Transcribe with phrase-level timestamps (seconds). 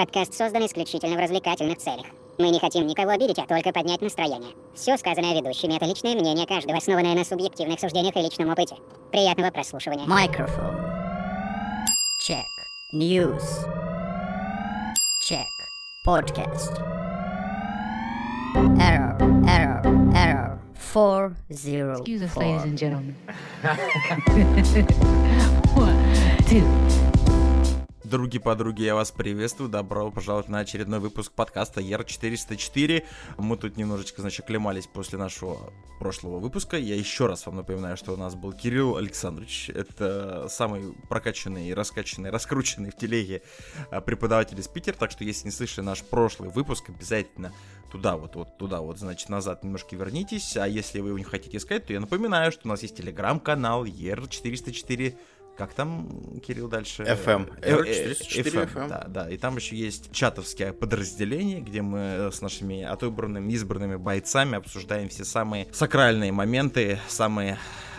[0.00, 2.06] Подкаст создан исключительно в развлекательных целях.
[2.38, 4.54] Мы не хотим никого обидеть, а только поднять настроение.
[4.74, 8.76] Все сказанное ведущими— это личное мнение каждого, основанное на субъективных суждениях и личном опыте.
[9.12, 10.06] Приятного прослушивания.
[10.06, 10.80] Microphone.
[12.26, 12.46] Check.
[12.94, 13.44] News.
[15.28, 15.44] Check.
[16.06, 16.80] Podcast.
[18.80, 19.18] Error.
[19.46, 19.82] Error.
[20.14, 20.58] Error.
[20.76, 21.98] Four zero.
[21.98, 23.14] Excuse us, ladies and gentlemen.
[25.76, 25.94] One,
[26.46, 26.99] two.
[28.10, 29.70] Други-подруги, я вас приветствую.
[29.70, 33.04] Добро пожаловать на очередной выпуск подкаста ER404.
[33.38, 36.76] Мы тут немножечко, значит, клемались после нашего прошлого выпуска.
[36.76, 39.70] Я еще раз вам напоминаю, что у нас был Кирилл Александрович.
[39.72, 43.42] Это самый прокачанный раскачанный, раскрученный в телеге
[43.92, 44.96] а, преподаватель из Питера.
[44.96, 47.52] Так что, если не слышали наш прошлый выпуск, обязательно
[47.92, 50.56] туда вот, вот туда вот, значит, назад немножко вернитесь.
[50.56, 53.84] А если вы его не хотите искать, то я напоминаю, что у нас есть телеграм-канал
[53.84, 55.14] ER404
[55.60, 57.02] как там, Кирилл, дальше?
[57.02, 57.52] FM.
[57.60, 58.88] Э, э, R404 FM.
[58.88, 59.28] Да, да.
[59.28, 65.26] И там еще есть чатовское подразделение, где мы с нашими отобранными, избранными бойцами обсуждаем все
[65.26, 67.58] самые сакральные моменты, самые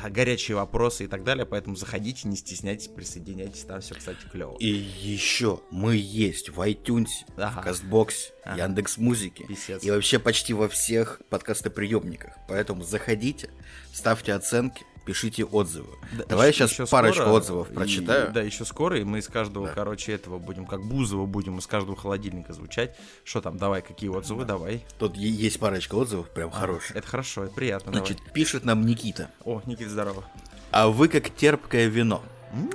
[0.09, 1.45] горячие вопросы и так далее.
[1.45, 3.63] Поэтому заходите, не стесняйтесь, присоединяйтесь.
[3.65, 4.57] Там все, кстати, клево.
[4.57, 7.61] И еще мы есть в iTunes, Ага.
[7.61, 8.63] в Кастбоксе, Ага.
[8.63, 9.83] Яндекс Музыке Писец.
[9.83, 12.33] и вообще почти во всех подкастоприемниках.
[12.47, 13.51] Поэтому заходите,
[13.93, 15.89] ставьте оценки, пишите отзывы.
[16.17, 18.31] Да, Давай ещё- сейчас парочку скоро, отзывов и- прочитаю.
[18.31, 19.73] да, еще скоро, и мы из каждого, Да.
[19.73, 22.95] короче, этого будем, как Бузова будем из каждого холодильника звучать.
[23.23, 24.85] Что там, давай, какие отзывы, давай.
[24.99, 26.95] Тут есть парочка отзывов, прям хороших.
[26.95, 29.29] Это хорошо, это приятно, Значит, пишет нам Никита.
[29.43, 29.59] давай.
[29.59, 30.23] О, Никита, здорово.
[30.71, 32.23] А вы как терпкое вино.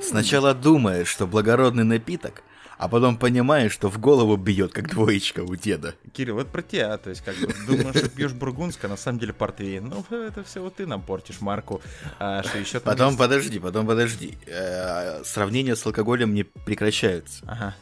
[0.03, 2.43] Сначала думаешь, что благородный напиток,
[2.79, 5.95] а потом понимаешь, что в голову бьет, как двоечка у деда.
[6.13, 9.19] Кирилл, это про тебя, то есть как бы думаешь, что пьешь бургундское, а на самом
[9.19, 9.89] деле портвейн.
[9.89, 11.81] Ну, это все вот ты нам портишь марку.
[12.19, 13.19] А, что еще там Потом есть?
[13.19, 14.37] подожди, потом подожди.
[14.47, 17.45] Э, Сравнения с алкоголем не прекращаются.
[17.47, 17.75] Ага.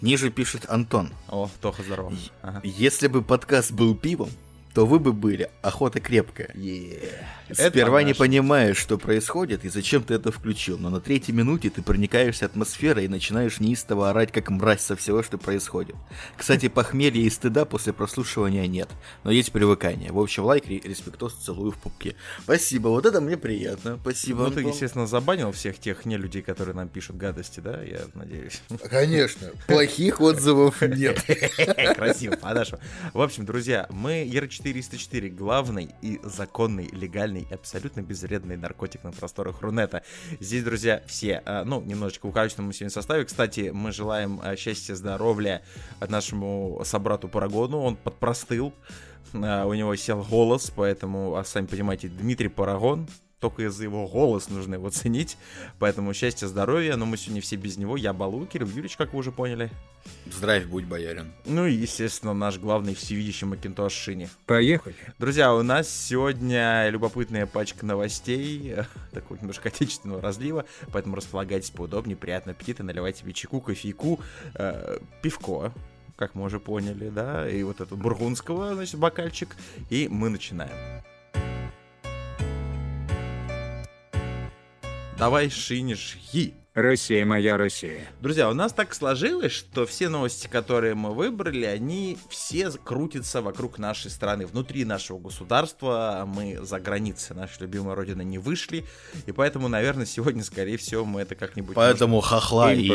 [0.00, 1.12] Ниже пишет Антон.
[1.28, 2.12] О, Тоха, здорово.
[2.42, 2.60] Ага.
[2.64, 4.30] Если бы подкаст был пивом,
[4.74, 6.50] то вы бы были охота крепкая.
[7.48, 8.18] Это Сперва не по-нашему.
[8.18, 13.04] понимаешь, что происходит и зачем ты это включил, но на третьей минуте ты проникаешься атмосферой
[13.04, 15.94] и начинаешь неистово орать, как мразь со всего, что происходит.
[16.36, 18.88] Кстати, похмелья и стыда после прослушивания нет,
[19.24, 20.10] но есть привыкание.
[20.12, 22.14] В общем, лайк, ре- респектос, целую в пупке.
[22.42, 23.98] Спасибо, вот это мне приятно.
[24.00, 27.82] Спасибо, Ну, ты, естественно, забанил всех тех не людей, которые нам пишут гадости, да?
[27.82, 28.62] Я надеюсь.
[28.88, 31.22] Конечно, плохих отзывов нет.
[31.96, 32.78] Красиво, хорошо.
[33.12, 34.24] В общем, друзья, мы
[34.64, 40.02] ER404, главный и законный, легальный и абсолютно безвредный наркотик на просторах Рунета.
[40.40, 43.24] Здесь, друзья, все, а, ну, немножечко укороченном сегодня составе.
[43.24, 45.62] Кстати, мы желаем а, счастья, здоровья
[46.00, 47.80] нашему собрату Парагону.
[47.80, 48.72] Он подпростыл,
[49.34, 53.08] а, у него сел голос, поэтому, а сами понимаете, Дмитрий Парагон,
[53.42, 55.36] только из-за его голос нужно его ценить.
[55.80, 56.96] Поэтому счастья, здоровья.
[56.96, 57.96] Но мы сегодня все без него.
[57.96, 59.70] Я Балу, Кирилл Юрьевич, как вы уже поняли.
[60.26, 61.32] Здравия будь, боярин.
[61.44, 64.28] Ну и, естественно, наш главный всевидящий Макинтош Шини.
[64.46, 64.94] Поехали.
[65.18, 72.16] Друзья, у нас сегодня любопытная пачка новостей, э, такого немножко отечественного разлива, поэтому располагайтесь поудобнее,
[72.16, 74.20] приятного аппетита, наливайте себе чайку, кофейку,
[74.54, 75.72] э, пивко,
[76.16, 79.56] как мы уже поняли, да, и вот это бургундского, значит, бокальчик,
[79.88, 81.02] и мы начинаем.
[85.22, 86.52] Давай, Шини, жги.
[86.74, 88.08] Россия моя Россия.
[88.22, 93.78] Друзья, у нас так сложилось, что все новости, которые мы выбрали, они все крутятся вокруг
[93.78, 96.24] нашей страны, внутри нашего государства.
[96.26, 98.86] Мы за границы нашей любимой родины не вышли,
[99.26, 101.74] и поэтому, наверное, сегодня, скорее всего, мы это как-нибудь...
[101.74, 102.88] Поэтому хохла и...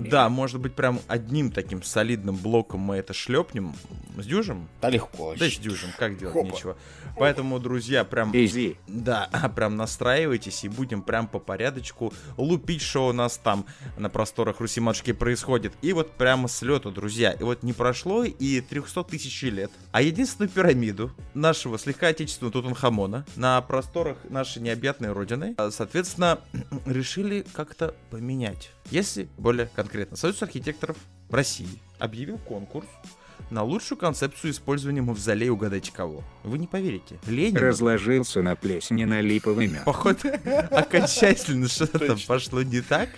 [0.00, 3.74] Да, может быть, прям одним таким солидным блоком мы это шлепнем.
[4.16, 4.70] С дюжем?
[4.80, 5.34] Да легко.
[5.38, 6.46] Да, с дюжем, как делать Хопа.
[6.46, 6.78] нечего.
[7.18, 8.34] Поэтому, друзья, прям...
[8.34, 8.78] Изи.
[8.88, 13.66] Да, прям настраивайтесь и будем прям по порядочку лупить, что у нас там
[13.98, 15.72] на просторах Руси матушки происходит.
[15.82, 17.32] И вот прямо с лету, друзья.
[17.32, 19.70] И вот не прошло и 300 тысяч лет.
[19.92, 26.38] А единственную пирамиду нашего слегка отечественного Тутанхамона на просторах нашей необъятной родины, а, соответственно,
[26.86, 28.70] решили как-то поменять.
[28.90, 30.96] Если более конкретно, Союз архитекторов
[31.30, 32.86] России объявил конкурс
[33.50, 36.24] на лучшую концепцию использования мавзолея угадайте кого.
[36.42, 37.18] Вы не поверите.
[37.26, 39.84] Ленин Разложился на плесени на липовый мед.
[39.84, 40.28] Походу,
[40.70, 43.10] окончательно что-то там пошло не так.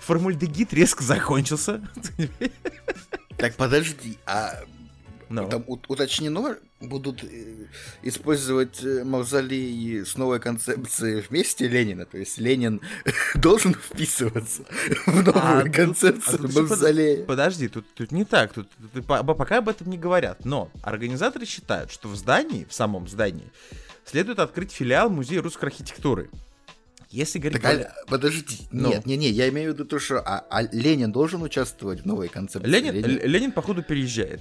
[0.00, 1.82] Формальдегид резко закончился.
[3.36, 4.60] Так подожди, а
[5.34, 7.66] Ну, там у- уточнено, будут э,
[8.02, 12.04] использовать э, мавзолей с новой концепцией вместе Ленина?
[12.04, 12.80] То есть Ленин
[13.34, 14.64] должен вписываться
[15.06, 17.24] в новую А тут- а концепцию тут всё мавзолея?
[17.24, 18.52] Подожди, тут, тут не так.
[18.52, 20.44] Тут, тут по- пока об этом не говорят.
[20.44, 23.50] Но организаторы считают, что в здании, в самом здании,
[24.04, 26.28] следует открыть филиал Музея русской архитектуры.
[27.10, 27.60] Если говорить...
[27.60, 28.88] Так, более- а, подождите, Ну.
[28.88, 32.06] нет, не, не, я имею в виду то, что а, а Ленин должен участвовать в
[32.06, 32.68] новой концепции.
[32.70, 34.40] Ленин, Л- Ленин, походу, переезжает.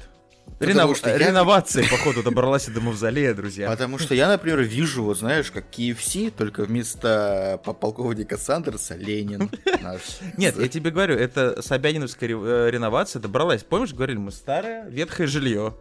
[0.60, 3.68] Потому Ренов- что я- Реновация, походу, добралась и до мавзолея, друзья.
[3.68, 9.50] Потому что я, например, вижу, вот знаешь, как KFC, только вместо по- полковника Сандерса Ленин
[9.82, 10.02] наш.
[10.38, 13.64] Нет, я тебе говорю, это Собяниновская э, реновация добралась.
[13.64, 15.76] Помнишь, говорили, мы старое ветхое жилье.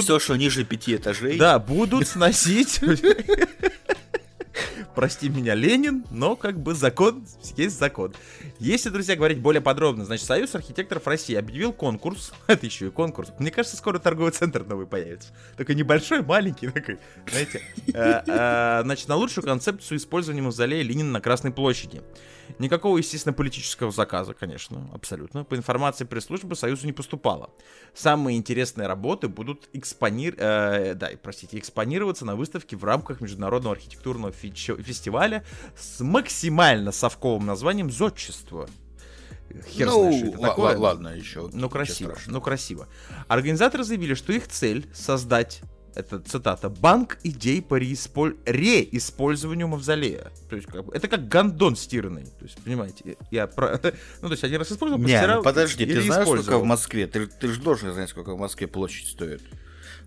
[0.00, 1.38] Все, что ниже пяти этажей.
[1.38, 2.80] Да, будут сносить.
[4.94, 7.26] Прости меня, Ленин, но как бы закон
[7.56, 8.14] есть закон.
[8.60, 12.32] Если, друзья, говорить более подробно, значит, Союз архитекторов России объявил конкурс.
[12.46, 13.32] Это еще и конкурс.
[13.38, 15.30] Мне кажется, скоро торговый центр новый появится.
[15.56, 16.98] Такой небольшой, маленький такой,
[17.28, 17.60] знаете.
[17.92, 22.02] Э, э, Значит, на лучшую концепцию использования мавзолея Ленина на Красной площади.
[22.58, 25.44] Никакого, естественно, политического заказа, конечно, абсолютно.
[25.44, 27.50] По информации пресс-службы Союзу не поступало.
[27.94, 30.34] Самые интересные работы будут экспонир...
[30.38, 35.44] э, да, простите, экспонироваться на выставке в рамках Международного архитектурного фичо- фестиваля
[35.76, 38.68] с максимально совковым названием «Зодчество».
[39.68, 40.76] Хер ну, знает, что это такое.
[40.76, 41.48] ла- ладно, еще.
[41.52, 42.88] Ну, красиво, ну, красиво.
[43.28, 45.60] Организаторы заявили, что их цель создать,
[45.94, 50.32] это цитата, банк идей по реисполь- реиспользованию мавзолея.
[50.48, 52.24] То есть, как бы, это как гандон стиранный.
[52.24, 53.80] То есть, понимаете, я про...
[54.22, 57.06] Ну, то есть, один раз использовал, Не, постирал ну подожди, ты знаешь, сколько в Москве?
[57.06, 59.42] Ты, ты же должен знать, сколько в Москве площадь стоит.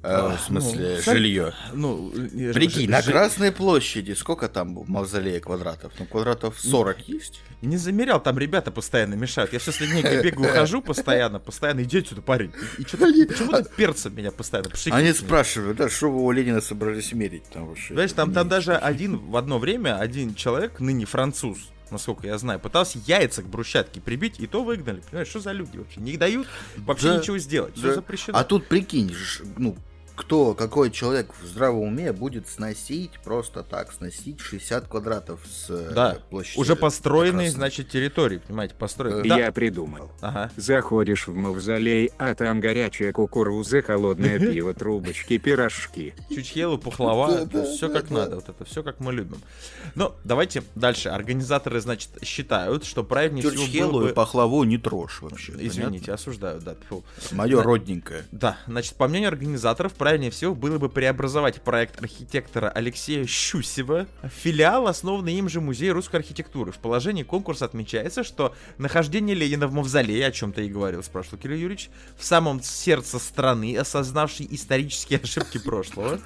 [0.03, 1.53] Э, А, в смысле, ну, жилье.
[1.73, 5.91] Ну, э, Прикинь, ж- на Красной площади сколько там в мавзолее квадратов?
[5.99, 7.41] Ну, квадратов 40 есть?
[7.61, 9.53] Не замерял, там ребята постоянно мешают.
[9.53, 11.81] Я все с линейкой бегаю, хожу постоянно, постоянно.
[11.81, 12.51] Иди отсюда, парень.
[12.77, 15.03] И что почему ты перцем меня постоянно пшикаешь?
[15.03, 17.93] Они спрашивают, да, что вы у Ленина собрались мерить там вообще?
[17.93, 21.57] Знаешь, там, там даже один в одно время, один человек, ныне француз,
[21.91, 25.01] насколько я знаю, пытался яйца к брусчатке прибить, и то выгнали.
[25.09, 25.99] Понимаешь, что за люди вообще?
[25.99, 26.47] Не дают
[26.77, 27.75] вообще Да, ничего сделать.
[27.75, 27.93] Все Да.
[27.95, 28.37] запрещено.
[28.37, 29.13] А тут прикинь,
[29.57, 29.75] ну,
[30.17, 35.91] кто, какой человек в здравом уме будет сносить просто так, сносить 60 квадратов с э,
[35.93, 36.59] да, площади.
[36.59, 37.49] уже построенные, Красной.
[37.49, 39.25] значит, территории, понимаете, построенные.
[39.25, 39.37] Э, Да.
[39.37, 40.11] Я придумал.
[40.21, 40.51] Ага.
[40.57, 46.15] Заходишь в мавзолей, а там горячая кукуруза, холодное пиво, трубочки, пирожки.
[46.33, 49.37] Чучхелу, пухлова, все как надо, вот это все как мы любим.
[49.93, 51.09] Но давайте дальше.
[51.09, 54.13] Организаторы, значит, считают, что правильнее всего Чурчхелу было и бы...
[54.13, 55.53] пахлаву не трожь вообще.
[55.59, 56.75] Извините, осуждаю, да.
[57.31, 58.25] Мое родненькое.
[58.31, 64.29] Да, значит, по мнению организаторов, правильнее всего было бы преобразовать проект архитектора Алексея Щусева в
[64.29, 66.71] филиал, основанный им же Музей русской архитектуры.
[66.71, 71.39] В положении конкурса отмечается, что нахождение Ленина в мавзолее, о чем ты и говорил, спрашивал
[71.39, 76.21] Кирилл Юрьевич, в самом сердце страны, осознавшей исторические ошибки прошлого,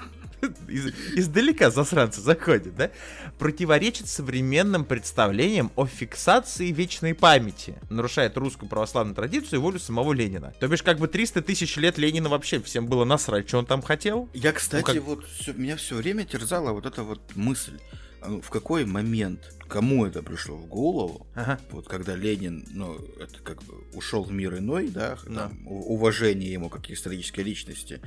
[0.68, 2.92] из- издалека засранцы заходят, да,
[3.40, 10.54] противоречит современным представлениям о фиксации вечной памяти, нарушает русскую православную традицию и волю самого Ленина.
[10.60, 13.82] То бишь, как бы 300 тысяч лет Ленина вообще всем было насрать, что он там
[13.82, 14.30] хотел.
[14.34, 17.80] Я, кстати, Ну, как- вот всё- меня все время терзала вот эта вот мысль.
[18.22, 21.60] А ну, В какой момент, кому это пришло в голову, Ага.
[21.72, 25.48] вот когда Ленин, ну, это как бы ушел в мир иной, да, Да.
[25.50, 28.00] там, уважение ему как исторической личности,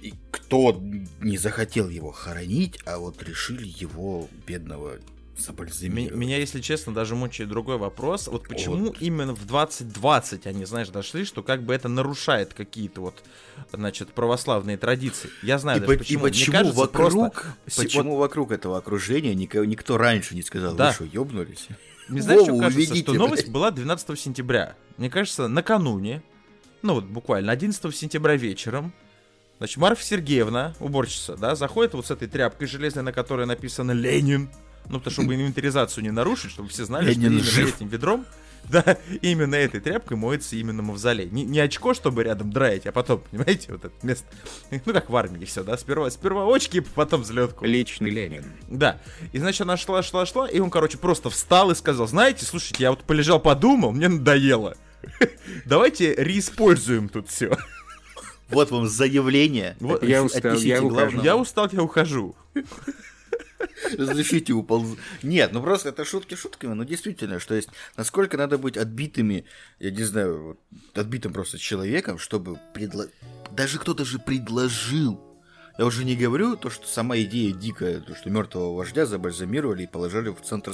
[0.00, 0.80] и кто
[1.20, 4.98] не захотел его хоронить, а вот решили его бедного
[5.36, 6.16] Забальзамировать.
[6.18, 8.26] Меня, если честно, даже мучает другой вопрос.
[8.28, 13.22] Вот почему именно в 2020 они, знаешь, дошли, что как бы это нарушает какие-то вот,
[13.72, 15.28] значит, православные традиции.
[15.42, 16.22] Я знаю И, даже по- и почему.
[16.22, 17.32] Мне почему кажется, вокруг,
[17.66, 20.88] просто- почему вокруг этого окружения никого, никто раньше не сказал, Да.
[20.88, 21.68] вы что, ёбнулись?
[22.08, 23.52] Мне знаешь, что кажется, уведите, что новость блядь.
[23.52, 24.74] была 12 сентября.
[24.96, 26.22] Мне кажется, накануне,
[26.82, 28.92] ну вот буквально 11 сентября вечером,
[29.58, 34.48] значит, Марфа Сергеевна, уборщица, да, заходит вот с этой тряпкой железной, на которой написано «Ленин»,
[34.88, 37.76] ну, потому чтобы инвентаризацию не нарушить, чтобы все знали, что Ленин именно жив.
[37.76, 38.26] этим ведром,
[38.70, 41.28] да, именно этой тряпкой моется именно мавзолей.
[41.30, 44.26] Не, не очко, чтобы рядом драить, а потом, понимаете, вот это место.
[44.84, 47.64] Ну, как в армии все, да, сперва, сперва очки, потом взлетку.
[47.64, 48.44] Личный Ленин.
[48.68, 49.00] Да.
[49.32, 52.82] И значит, она шла, шла, шла, и он, короче, просто встал и сказал, знаете, слушайте,
[52.82, 54.76] я вот полежал, подумал, мне надоело.
[55.64, 57.56] Давайте реиспользуем тут все.
[58.48, 59.76] Вот вам заявление.
[59.80, 60.02] Вот.
[60.02, 61.22] Я устал, я ухожу.
[61.22, 62.36] Я устал, я ухожу.
[63.98, 64.96] Разрешите уполз...
[65.22, 69.44] Нет, ну просто это шутки шутками, но действительно, что есть, насколько надо быть отбитыми,
[69.78, 70.58] я не знаю,
[70.94, 73.08] отбитым просто человеком, чтобы предло...
[73.52, 75.25] Даже кто-то же предложил.
[75.78, 79.86] Я уже не говорю то, что сама идея дикая, то, что мертвого вождя забальзамировали и
[79.86, 80.72] положили в центр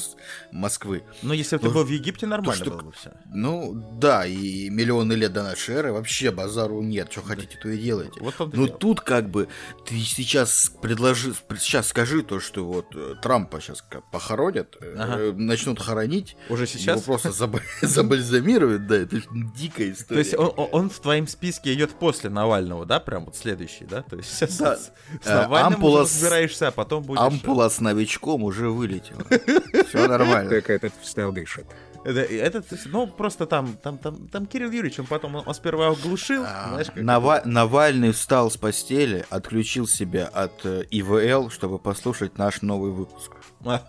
[0.53, 1.03] Москвы.
[1.23, 3.11] Но если бы ты Ну, был в Египте, нормально что- было бы все.
[3.27, 7.11] Ну, да, и миллионы лет до нашей эры вообще базару нет.
[7.11, 8.21] Что хотите, то и делайте.
[8.21, 9.49] Вот он Ну тут как бы
[9.87, 15.17] ты сейчас предложи, сейчас скажи то, что вот э, Трампа сейчас похоронят, э, Ага.
[15.19, 17.03] э, начнут хоронить, Уже его сейчас?
[17.03, 19.21] просто заба- забальзамируют, да, это
[19.57, 20.21] дикая То история.
[20.21, 24.03] есть он, он- он в твоем списке идет после Навального, да, прям вот следующий, да?
[24.03, 24.59] То есть сейчас...
[24.59, 24.79] Да,
[25.23, 27.21] С Э, Навальным ампула уже разбираешься, а потом будешь...
[27.21, 29.23] Ампула с новичком уже вылетела.
[29.89, 30.51] Все нормально.
[30.51, 31.67] Так этот встал дышит.
[32.05, 36.43] Это, этот, ну, просто там, там, там, там Кирилл Юрьевич, он потом, он сперва оглушил,
[36.45, 42.39] А, знаешь, как Нава- Навальный встал с постели, отключил себя от э, ИВЛ, чтобы послушать
[42.39, 43.31] наш новый выпуск.
[43.65, 43.83] А,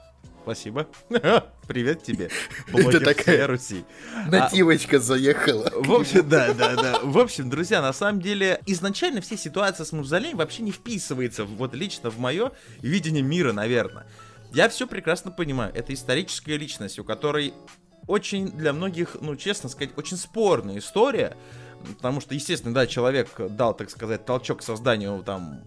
[0.43, 0.85] спасибо.
[1.67, 2.29] Привет тебе,
[2.71, 3.85] блогер такая- Руси.
[4.15, 5.71] А, Нативочка заехала.
[5.73, 6.99] В общем, да, да, да.
[7.01, 11.73] В общем, друзья, на самом деле, изначально все ситуация с Мавзолеем вообще не вписывается вот
[11.73, 12.51] лично в мое
[12.81, 14.05] видение мира, наверное.
[14.53, 15.71] Я все прекрасно понимаю.
[15.73, 17.53] Это историческая личность, у которой
[18.07, 21.35] очень для многих, ну, честно сказать, очень спорная история.
[21.97, 25.61] Потому что, естественно, да, человек дал, так сказать, толчок к созданию там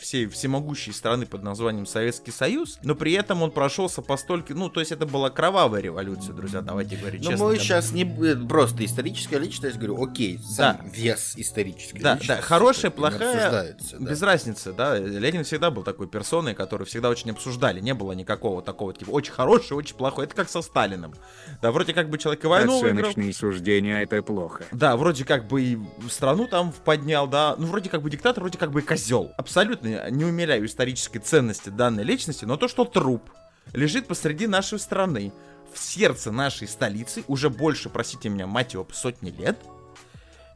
[0.00, 4.68] всей всемогущей страны под названием Советский Союз, но при этом он прошелся по столько, ну,
[4.68, 7.46] то есть это была кровавая революция, друзья, давайте говорить Но честно.
[7.46, 7.60] мы Да.
[7.60, 12.40] сейчас не б- просто историческая личность, говорю, окей, сам вес исторической Да, личности.
[12.40, 14.10] да, хорошая, плохая, обсуждается, да.
[14.10, 14.98] без разницы, да.
[14.98, 17.80] Ленин всегда был такой персоной, которую всегда очень обсуждали.
[17.80, 20.24] Не было никакого такого, типа, очень хороший, очень плохой.
[20.26, 21.14] Это как со Сталиным.
[21.62, 23.10] Да, вроде как бы человек и войну выиграл.
[23.10, 24.64] Оценочные суждения это плохо.
[24.72, 25.78] Да, вроде как бы и
[26.10, 27.54] страну там поднял, да.
[27.58, 29.32] Ну, вроде как бы диктатор, вроде как бы и козел.
[29.38, 33.30] Абсолютно не умеряю исторической ценности данной личности, но то, что труп
[33.72, 35.32] лежит посреди нашей страны,
[35.72, 39.56] в сердце нашей столицы, уже больше, простите меня, мать его, сотни лет,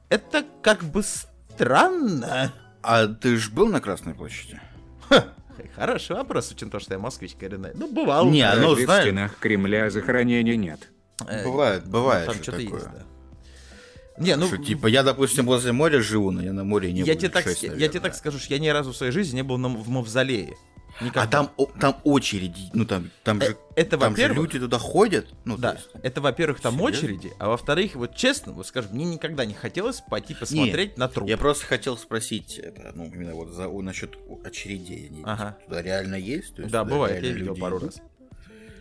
[0.09, 2.53] это как бы странно.
[2.83, 4.61] А ты ж был на Красной площади?
[5.77, 7.71] Хороший вопрос, учитывая то, что я москвич коренной.
[7.75, 8.29] Ну, бывал.
[8.31, 10.91] Не, ну, в стенах Кремля захоронения нет?
[11.29, 12.27] Э, Бывает, бывает.
[12.27, 12.81] Там что что-то такое.
[12.81, 13.03] есть, да.
[14.19, 17.15] Не, ну, Что, типа, я, допустим, возле моря живу, но я на море не я
[17.15, 19.37] был тебе, так, шесть, я тебе так скажу, что я ни разу в своей жизни
[19.37, 20.55] не был на, в мавзолее.
[21.01, 21.23] Никогда.
[21.23, 24.79] А там, о- там очереди, ну там, там Э, же, это, там же люди туда
[24.79, 25.27] ходят.
[25.47, 26.99] Ну, Да, есть- это, во-первых, там Серьезно?
[26.99, 31.31] очереди, а во-вторых, вот честно, вот скажем, мне никогда не хотелось пойти посмотреть на труп.
[31.31, 35.09] Я просто хотел спросить, это, ну, именно вот за, насчет очередей.
[35.09, 35.57] Они Ага.
[35.65, 36.57] туда реально есть?
[36.57, 37.97] То есть Да, бывает, я видел пару раз.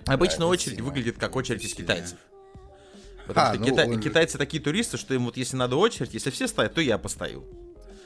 [0.06, 2.18] Обычно это очередь выглядит как очередь из китайцев.
[3.28, 6.14] Потому А, что ну, кита- он китайцы такие туристы, что им вот если надо очередь,
[6.14, 7.46] если все стоят, то я постою.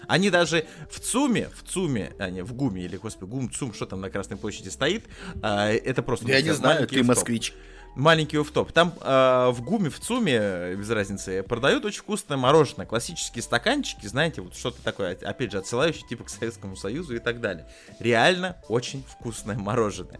[0.08, 3.86] Они даже в ЦУМе, в ЦУМе, а не в ГУМе, или, господи, ГУМ, ЦУМ, что
[3.86, 5.06] там на Красной площади стоит,
[5.42, 6.28] а, это просто...
[6.28, 7.54] Я друзья, не знаю, ты москвич.
[7.96, 8.74] Маленький офф-топ.
[8.74, 12.86] Там а, в ГУМе, в ЦУМе, э, без разницы, продают очень вкусное мороженое.
[12.86, 17.40] Классические стаканчики, знаете, вот что-то такое, опять же, отсылающее типа к Советскому Союзу и так
[17.40, 17.66] далее.
[18.00, 20.20] Реально очень вкусное мороженое.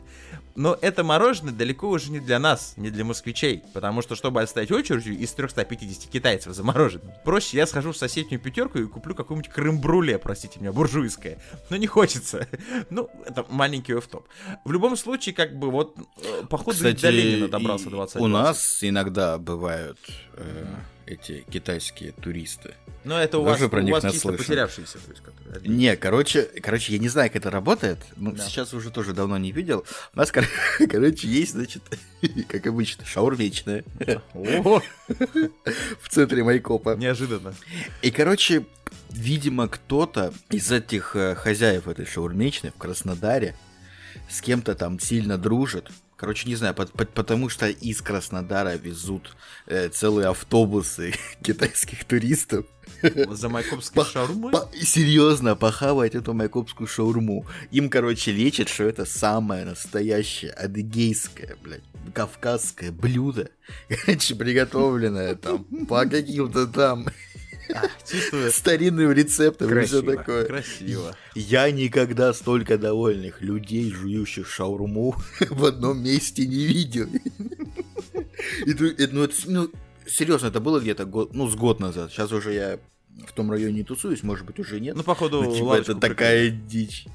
[0.56, 3.64] Но это мороженое далеко уже не для нас, не для москвичей.
[3.74, 8.40] Потому что, чтобы отстоять очередью из 350 китайцев за мороженое, проще я схожу в соседнюю
[8.42, 11.40] пятерку и куплю какую-нибудь крем-бруле, простите меня, буржуйское.
[11.70, 12.48] Но не хочется.
[12.90, 14.28] Ну, это маленький офф-топ.
[14.64, 18.28] В любом случае, как бы вот, э, походу, и до Ленина добрался и 20 у
[18.28, 19.98] нас иногда бывают
[20.34, 20.66] э,
[21.06, 22.74] эти китайские туристы.
[23.04, 24.38] Но это у Тоже вас, про у них вас чисто наслышан.
[24.38, 24.98] потерявшиеся.
[24.98, 25.68] То есть, которые...
[25.70, 28.00] Не, короче, короче, я не знаю, как это работает.
[28.16, 28.44] Ну, Да.
[28.44, 29.86] сейчас уже тоже давно не видел.
[30.14, 30.48] У нас, кор-
[30.90, 31.84] короче, есть, значит,
[32.48, 33.84] как обычно, шаурмечная
[34.34, 36.96] в центре Майкопа.
[36.96, 37.54] неожиданно.
[38.02, 38.66] И, короче,
[39.12, 43.56] видимо, кто-то из этих э, хозяев этой шаурмечной в Краснодаре
[44.30, 45.90] с кем-то там сильно дружит.
[46.18, 49.36] Короче, не знаю, пот- пот- потому что из Краснодара везут
[49.68, 52.66] э, целые автобусы китайских туристов.
[53.32, 54.52] За майкопской По- шаурмой?
[54.54, 57.46] По- серьезно, похавать эту майкопскую шаурму.
[57.72, 63.50] Им, короче, лечат, что это самое настоящее адыгейское, блядь, кавказское блюдо.
[64.06, 67.08] Короче, приготовленное там по каким-то там
[68.10, 68.52] Чувствую.
[68.52, 70.46] старинным рецептам и все такое.
[70.46, 71.16] Красиво.
[71.34, 75.16] Я никогда столько довольных людей, жующих шаурму,
[75.50, 77.08] в одном месте не видел.
[78.66, 79.72] И ну, это ну,
[80.08, 82.12] серьезно, это было где-то год, ну, с год назад.
[82.12, 82.80] Сейчас уже я
[83.28, 84.96] в том районе не тусуюсь, может быть, уже нет.
[84.96, 87.06] Ну, походу, Ну, типа, это такая дичь.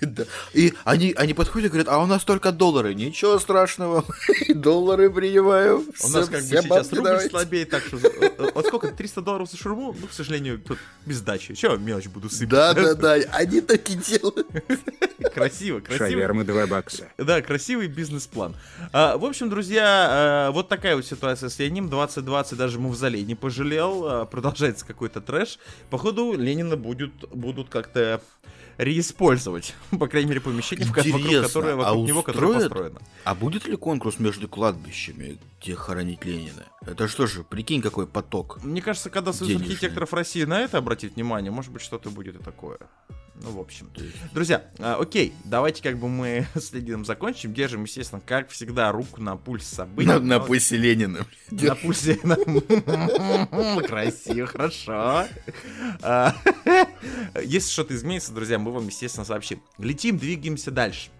[0.08, 0.24] Да.
[0.54, 2.94] И они, они подходят и говорят, а у нас только доллары.
[2.94, 4.04] Ничего страшного,
[4.54, 5.84] доллары принимаю.
[6.02, 7.30] У нас как бы сейчас рубль давайте».
[7.30, 7.96] слабеет, так что...
[7.96, 8.88] э, э, Вот сколько?
[8.88, 9.94] 300 долларов за шурму?
[9.98, 11.54] Ну, к сожалению, тут без дачи.
[11.54, 12.48] Че мелочь буду сыпать?
[12.48, 14.46] Да, да, да, они так и делают.
[15.34, 16.08] Красиво, красиво.
[16.08, 17.08] Шавермы 2 бакса.
[17.18, 18.56] Да, красивый бизнес-план.
[18.92, 21.88] А, в общем, друзья, а, вот такая вот ситуация с Лениным.
[21.88, 24.04] 2020 даже Мавзолей не пожалел.
[24.06, 25.58] А, продолжается какой-то трэш.
[25.90, 28.20] Походу, Ленина будет, будут как-то
[28.78, 29.74] реиспользовать.
[29.98, 32.70] По крайней мере, помещение, в ко- вокруг Интересно, которое, а вокруг него, которое устроят?
[32.94, 33.00] построено.
[33.24, 36.64] А будет ли конкурс между кладбищами, где хоронить Ленина?
[36.80, 38.62] Это что же, прикинь, какой поток.
[38.62, 42.42] Мне кажется, когда Союз архитекторов России на это обратит внимание, может быть, что-то будет и
[42.42, 42.78] такое.
[43.42, 43.90] Ну, в общем.
[44.32, 47.54] Друзья, а, окей, давайте как бы мы с Лениным закончим.
[47.54, 50.08] Держим, естественно, как всегда, руку на пульс событий.
[50.08, 51.26] На, на пульсе Ленина.
[51.50, 52.16] На пульсе.
[53.86, 55.26] Красиво, хорошо.
[56.02, 56.34] А,
[57.44, 59.62] Если что-то изменится, друзья, мы вам, естественно, сообщим.
[59.78, 61.10] Летим, двигаемся дальше.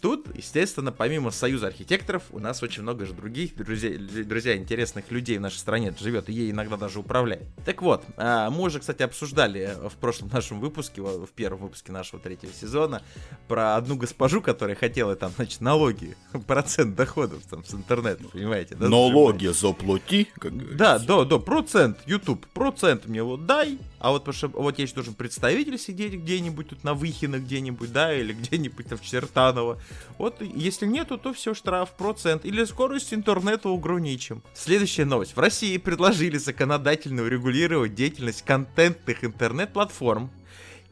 [0.00, 5.38] Тут, естественно, помимо Союза архитекторов, у нас очень много же других друзей, друзья, интересных людей
[5.38, 7.46] в нашей стране живет, и ей иногда даже управляет.
[7.64, 12.20] Так вот, а, мы уже, кстати, обсуждали в прошлом нашем выпуске, в первом выпуске нашего
[12.20, 13.02] третьего сезона,
[13.48, 18.74] про одну госпожу, которая хотела там, значит, налоги, процент доходов там с интернета, понимаете?
[18.74, 24.24] да, Налоги заплати, как да, да, да, процент, YouTube, процент мне вот дай, а вот
[24.24, 28.32] потому что вот я еще должен представитель сидеть где-нибудь тут на Выхино где-нибудь, да, или
[28.32, 29.69] где-нибудь там в Чертаново.
[30.18, 34.42] Вот если нету, то все, штраф, процент, или скорость интернета ограничим.
[34.54, 35.36] Следующая новость.
[35.36, 40.30] В России предложили законодательно урегулировать деятельность контентных интернет-платформ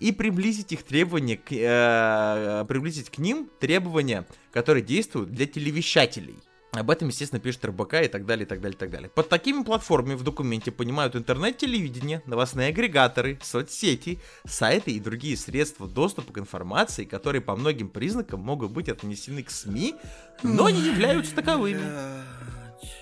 [0.01, 6.37] и приблизить их требования, к, э, приблизить к ним требования, которые действуют для телевещателей.
[6.79, 9.11] Об этом, естественно, пишет РБК и так далее, и так далее, и так далее.
[9.11, 16.33] Под такими платформами в документе понимают интернет-телевидение, новостные агрегаторы, соцсети, сайты и другие средства доступа
[16.33, 19.97] к информации, которые по многим признакам могут быть отнесены к СМИ,
[20.43, 21.83] но не являются таковыми.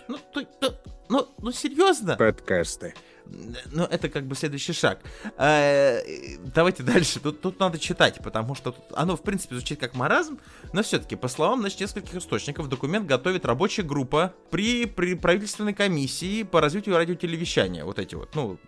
[0.08, 2.16] Ну, то- то- ну, ну серьезно?
[2.16, 2.94] Подкасты.
[3.72, 5.00] Ну, это как бы следующий шаг.
[5.36, 6.00] Э,
[6.54, 7.20] Давайте дальше.
[7.20, 10.38] Тут, тут надо читать, потому что тут оно, в принципе, звучит как маразм,
[10.72, 16.42] но все-таки, по словам значит, нескольких источников, документ готовит рабочая группа при, при правительственной комиссии
[16.42, 17.84] по развитию радиотелевещания.
[17.84, 18.34] Вот эти вот.
[18.34, 18.58] Ну,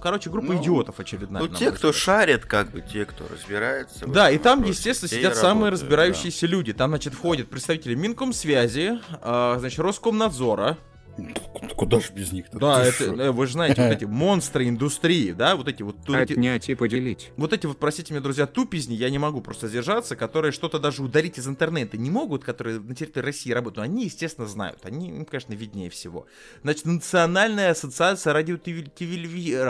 [0.00, 1.42] короче, группа Ну, идиотов очередная.
[1.42, 4.06] Ну, те, кто шарит, как бы, те, кто разбирается.
[4.06, 6.72] Да, и там, вопросе, естественно, сидят самые работают, разбирающиеся люди.
[6.72, 10.76] Там, значит, входят представители Минкомсвязи, э, значит, Роскомнадзора, да.
[11.76, 12.58] Куда ж без них-то?
[12.58, 13.22] да, Ты это, шо?
[13.22, 15.96] э, вы же знаете, вот эти монстры индустрии, да, вот эти вот...
[16.06, 17.30] вот эти- Отнять и поделить.
[17.36, 21.02] Вот эти вот, простите меня, друзья, тупизни, я не могу просто сдержаться, которые что-то даже
[21.02, 24.80] удалить из интернета не могут, которые на территории России работают, но они, естественно, знают.
[24.84, 26.26] Они, им, конечно, виднее всего.
[26.62, 28.56] Значит, Национальная ассоциация радио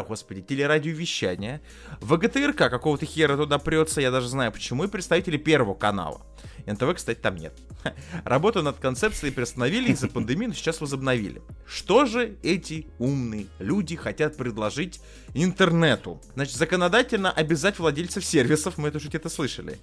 [0.03, 1.61] господи, телерадиовещания,
[2.01, 6.23] ВГТРК какого-то хера туда прется, я даже знаю почему, и представители Первого канала.
[6.73, 7.53] НТВ, кстати, там нет.
[8.25, 11.43] Работу над концепцией приостановили из-за пандемии, но сейчас возобновили.
[11.67, 15.01] Что же эти умные люди хотят предложить
[15.35, 16.21] интернету?
[16.35, 19.79] Значит, законодательно обязать владельцев сервисов, мы это уже где-то слышали,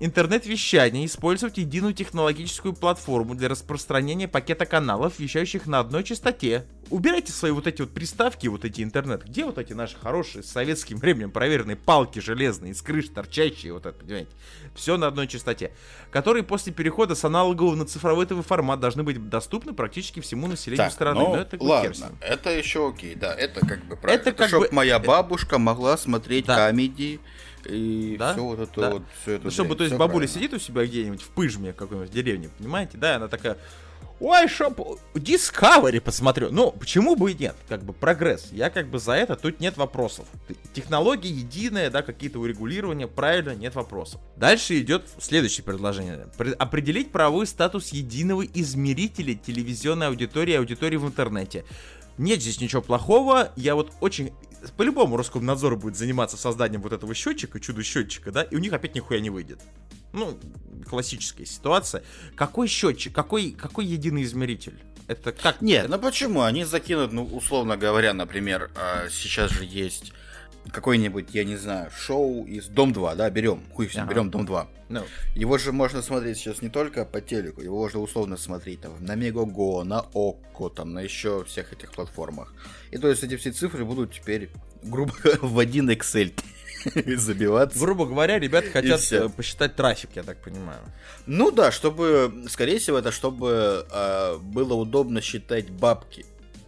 [0.00, 6.64] интернет-вещание использовать единую технологическую платформу для распространения пакета каналов, вещающих на одной частоте.
[6.88, 9.24] Убирайте свои вот эти вот приставки, вот эти интернет.
[9.24, 13.86] Где вот эти наши хорошие с советским временем проверенные палки железные из крыш торчащие, вот
[13.86, 14.30] это, понимаете?
[14.76, 15.72] Все на одной частоте.
[16.12, 20.84] Которые после перехода с аналогового на цифровой ТВ формат должны быть доступны практически всему населению
[20.84, 21.20] Так, страны.
[21.20, 24.20] ну, Но это ну, с ладно, это еще окей, да, это как бы правильно.
[24.22, 26.56] Это как бы- моя э, бабушка могла смотреть да.
[26.68, 27.18] комедии
[27.64, 28.90] и Да, все вот это да.
[28.90, 29.44] вот, все это.
[29.46, 30.34] Ну, чтобы, то есть, бабуля правильно.
[30.34, 33.56] сидит у себя где-нибудь в пыжме какой-нибудь деревне, понимаете, да, она такая,
[34.20, 34.78] ой, шоп,
[35.14, 36.50] Discovery посмотрю.
[36.52, 37.56] Ну, почему бы и нет?
[37.68, 38.48] Как бы прогресс.
[38.52, 40.26] Я как бы за это, тут нет вопросов.
[40.48, 44.20] Т- Технология единая, да, какие-то урегулирования, правильно, нет вопросов.
[44.36, 46.28] Дальше идет следующее предложение.
[46.38, 51.64] Пре- Определить правовой статус единого измерителя телевизионной аудитории и аудитории в интернете.
[52.18, 53.52] Нет здесь ничего плохого.
[53.56, 54.32] Я вот очень...
[54.72, 59.20] По-любому Роскомнадзор будет заниматься созданием вот этого счетчика, чудо-счетчика, да, и у них опять нихуя
[59.20, 59.60] не выйдет.
[60.12, 60.38] Ну,
[60.88, 62.02] классическая ситуация.
[62.34, 64.78] Какой счетчик, какой, какой единый измеритель?
[65.08, 65.60] Это как?
[65.60, 66.42] Нет, ну почему?
[66.42, 70.12] Они закинут, ну, условно говоря, например, а, сейчас же есть
[70.72, 74.10] какое-нибудь, я не знаю, шоу из Дом 2, да, берем, хуй ним, Ага.
[74.12, 74.68] берем Дом 2.
[74.88, 75.02] Ну,
[75.34, 79.14] Его же можно смотреть сейчас не только по телеку, его можно условно смотреть там на
[79.16, 82.52] Мегаго, на Окко, там на еще всех этих платформах.
[82.92, 84.50] И то есть эти все цифры будут теперь,
[84.82, 86.32] грубо говоря, в один Excel
[87.16, 87.78] забиваться.
[87.80, 90.78] грубо говоря, ребята хотят э, посчитать трафик, я так понимаю.
[91.26, 96.24] Ну да, чтобы, скорее всего, это чтобы э, было удобно считать бабки.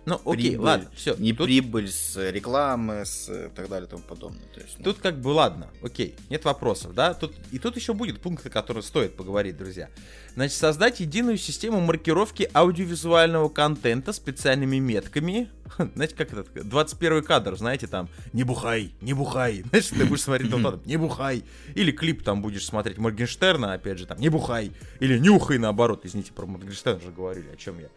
[0.09, 1.15] Ну, окей, Прибыль, ладно, все.
[1.17, 4.47] Не тут, прибыль с рекламы, с э, так далее и тому подобное.
[4.55, 7.13] То есть, ну, тут как бы ладно, окей, нет вопросов, да?
[7.13, 9.91] Тут, и тут еще будет пункт, о котором стоит поговорить, друзья.
[10.39, 15.49] Значит, создать единую систему маркировки аудиовизуального контента специальными метками.
[15.97, 19.63] Знаете, как этот 21 кадр, знаете, там «Не бухай, не бухай».
[19.69, 21.43] Знаешь, ты будешь смотреть там «Не бухай».
[21.75, 24.71] Или клип там будешь смотреть Моргенштерна, опять же, там «Не бухай».
[25.01, 27.89] Или «Нюхай» наоборот, извините, про Моргенштерна же говорили, о чем я.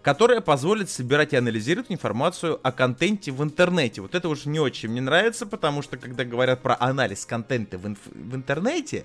[0.00, 4.00] Которая позволит собирать и анализировать информацию о контенте в интернете.
[4.00, 7.84] Вот это уже не очень мне нравится, потому что когда говорят про анализ контента в,
[7.84, 9.04] инф- в интернете,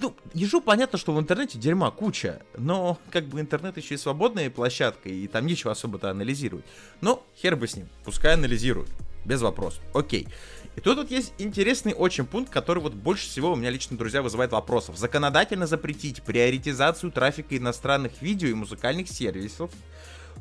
[0.00, 4.50] ну, ежу понятно, что в интернете дерьма куча, но как бы интернет еще и свободная
[4.50, 6.64] площадка, и там нечего особо-то анализировать.
[7.00, 8.90] Но хер бы с ним, пускай анализируют.
[9.24, 9.82] без вопросов.
[9.94, 10.28] Окей.
[10.76, 14.22] И тут вот есть интересный очень пункт, который вот больше всего у меня лично, друзья,
[14.22, 14.96] вызывает вопросов.
[14.98, 19.70] Законодательно запретить приоритизацию трафика иностранных видео и музыкальных сервисов,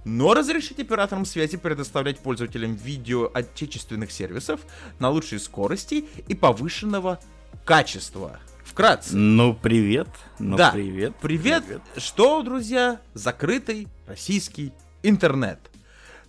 [0.05, 4.61] но разрешить операторам связи предоставлять пользователям видео отечественных сервисов
[4.99, 7.19] на лучшей скорости и повышенного
[7.63, 8.39] качества.
[8.73, 9.15] Вкратце.
[9.15, 10.07] Ну, привет.
[10.39, 10.71] Ну, да.
[10.71, 11.13] привет.
[11.21, 11.63] Привет.
[11.95, 12.99] Что, друзья?
[13.13, 15.59] Закрытый российский интернет.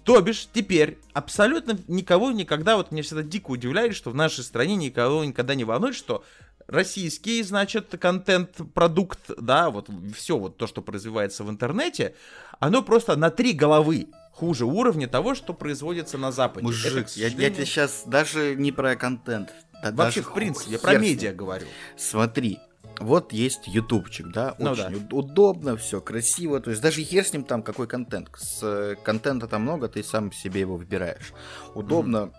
[0.03, 4.77] То бишь, теперь абсолютно никого никогда, вот меня всегда дико удивляет, что в нашей стране
[4.77, 6.23] никого никогда не волнует, что
[6.67, 12.15] российский, значит, контент-продукт, да, вот все вот то, что развивается в интернете,
[12.61, 16.67] оно просто на три головы хуже уровня того, что производится на Западе.
[16.67, 19.51] Мужик, Это, я, я тебе сейчас даже не про контент.
[19.91, 21.67] Да Вообще, в принципе, я про медиа говорю.
[21.97, 22.59] Смотри,
[23.01, 27.33] вот есть ютубчик, да, Ну очень уд- удобно, все красиво, то есть даже хер с
[27.33, 31.33] ним там какой контент, с э, контента там много, ты сам себе его выбираешь.
[31.75, 32.33] Удобно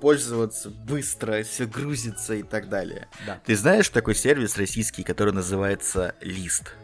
[0.00, 3.08] пользоваться быстро, все грузится и так далее.
[3.26, 3.40] Да.
[3.44, 6.74] Ты знаешь такой сервис российский, который называется Лист?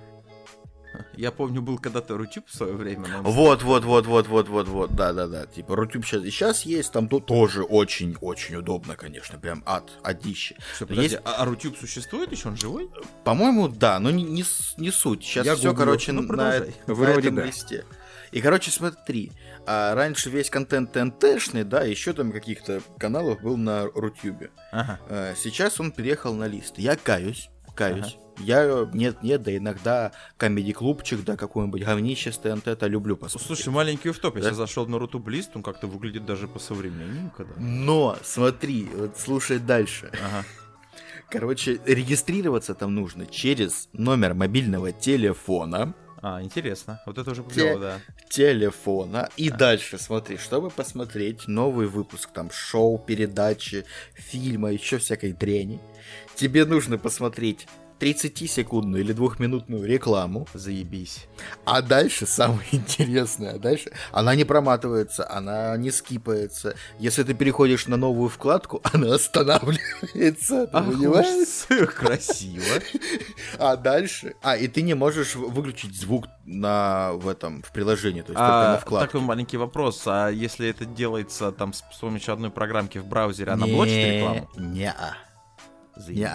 [1.16, 3.06] Я помню, был когда-то Рутюб в свое время.
[3.08, 5.46] но Вот, вот, вот, вот, вот, вот, вот, да, да, да.
[5.46, 9.90] Типа Рутюб сейчас и сейчас есть, там то- тоже очень, очень удобно, конечно, прям ад,
[10.02, 10.56] адище.
[10.80, 12.48] Но подожди, есть- а, а Рутюб существует еще?
[12.48, 12.90] Он живой?
[13.24, 14.44] По-моему, да, но не, не,
[14.76, 15.22] не суть.
[15.24, 15.84] Сейчас Я все, гуглю.
[15.86, 16.74] короче, Ну, на, продолжай.
[16.86, 17.44] на Вроде этом да.
[17.46, 17.84] листе.
[18.32, 19.30] И, короче, смотри,
[19.66, 24.50] а раньше весь контент ТНТшный, да, еще там каких-то каналов был на Рутюбе.
[24.72, 24.98] Ага.
[25.10, 26.78] А Сейчас он переехал на лист.
[26.78, 28.16] Я каюсь, каюсь.
[28.38, 33.46] Я нет-нет, да иногда комедий-клубчик, да какой-нибудь говнище с ТНТ-то люблю посмотреть.
[33.46, 34.48] Слушай, маленький офтоп, я Да?
[34.48, 37.52] сейчас зашел на Рутуб лист, он как-то выглядит даже по-современненько, да.
[37.58, 40.10] Но, смотри, вот слушай дальше.
[40.14, 40.44] Ага.
[41.30, 45.94] Короче, регистрироваться там нужно через номер мобильного телефона.
[46.24, 47.00] А, интересно.
[47.04, 47.98] Вот это уже Те- побело, да.
[48.30, 49.28] телефона.
[49.36, 55.80] И дальше, смотри, чтобы посмотреть новый выпуск там шоу, передачи, фильма, еще всякой дряни,
[56.36, 57.66] тебе нужно посмотреть
[58.00, 61.26] 30-секундную или двухминутную рекламу, Заебись.
[61.64, 66.74] а дальше самое интересное, а дальше она не проматывается, она не скипается.
[66.98, 71.88] Если ты переходишь на новую вкладку, она останавливается, ты Ах, понимаешь?
[71.94, 72.64] красиво.
[73.60, 78.32] А дальше, а и ты не можешь выключить звук на в этом в приложении, то
[78.32, 79.06] есть только А, на вкладке.
[79.12, 80.02] такой маленький вопрос.
[80.06, 84.48] А если это делается там с с помощью одной программки в браузере, она блочит рекламу?
[84.56, 85.14] Не-а.
[85.96, 86.26] Заебись.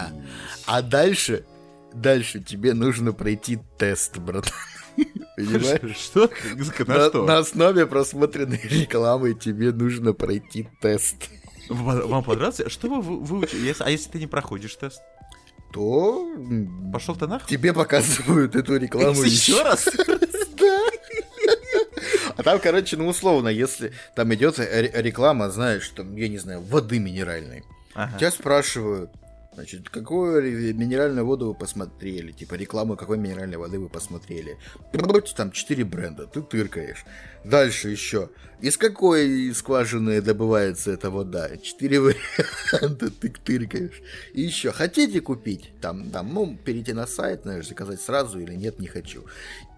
[0.66, 1.44] А дальше,
[1.92, 4.52] дальше тебе нужно пройти тест, брат.
[5.36, 5.96] Понимаешь?
[5.96, 6.30] Что?
[6.86, 7.24] На что?
[7.26, 11.16] на основе просмотренной рекламы тебе нужно пройти тест.
[11.68, 12.68] Вам вам понравился?
[12.70, 13.74] Что вы вы- выучили?
[13.80, 15.00] А если ты не проходишь тест?
[15.72, 16.26] То
[16.92, 17.46] Пошел ты нахуй?
[17.46, 19.86] тебе показывают эту рекламу Еще раз?
[20.58, 20.80] Да.
[22.36, 26.60] А там, короче, ну условно, если там идет ре- реклама, знаешь, там, я не знаю,
[26.62, 27.64] воды минеральной.
[27.94, 28.18] Ага.
[28.18, 29.10] Тебя спрашивают,
[29.58, 30.40] значит, какую
[30.74, 32.30] минеральную воду вы посмотрели?
[32.30, 34.56] Типа рекламу какой минеральной воды вы посмотрели?
[35.36, 37.04] Там четыре бренда, ты тыркаешь.
[37.44, 38.30] Дальше еще.
[38.60, 41.56] Из какой скважины добывается эта вода?
[41.56, 44.00] Четыре варианта, ты тыркаешь.
[44.32, 45.72] И еще, хотите купить?
[45.80, 49.24] Там, там, ну, перейти на сайт, знаешь, заказать сразу или нет, не хочу.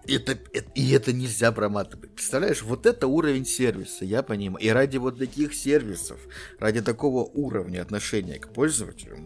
[0.07, 2.11] Это, это- и это нельзя проматывать.
[2.11, 4.63] Представляешь, вот это уровень сервиса, я понимаю.
[4.65, 6.19] И ради вот таких сервисов,
[6.59, 9.17] ради такого уровня отношения к пользователю,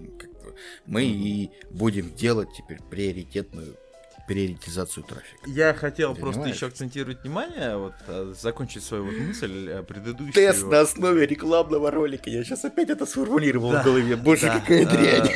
[0.85, 3.75] мы и будем делать теперь приоритетную
[4.27, 5.37] приоритизацию трафика.
[5.45, 6.55] Я хотел просто Понимаешь?
[6.55, 10.33] еще акцентировать внимание, вот э, закончить свою вот мысль э, предыдущую.
[10.33, 12.27] Тест на основе рекламного ролика.
[12.31, 14.15] Я сейчас опять это сформулировал Да, в голове.
[14.15, 15.29] Боже, да, какая дрянь.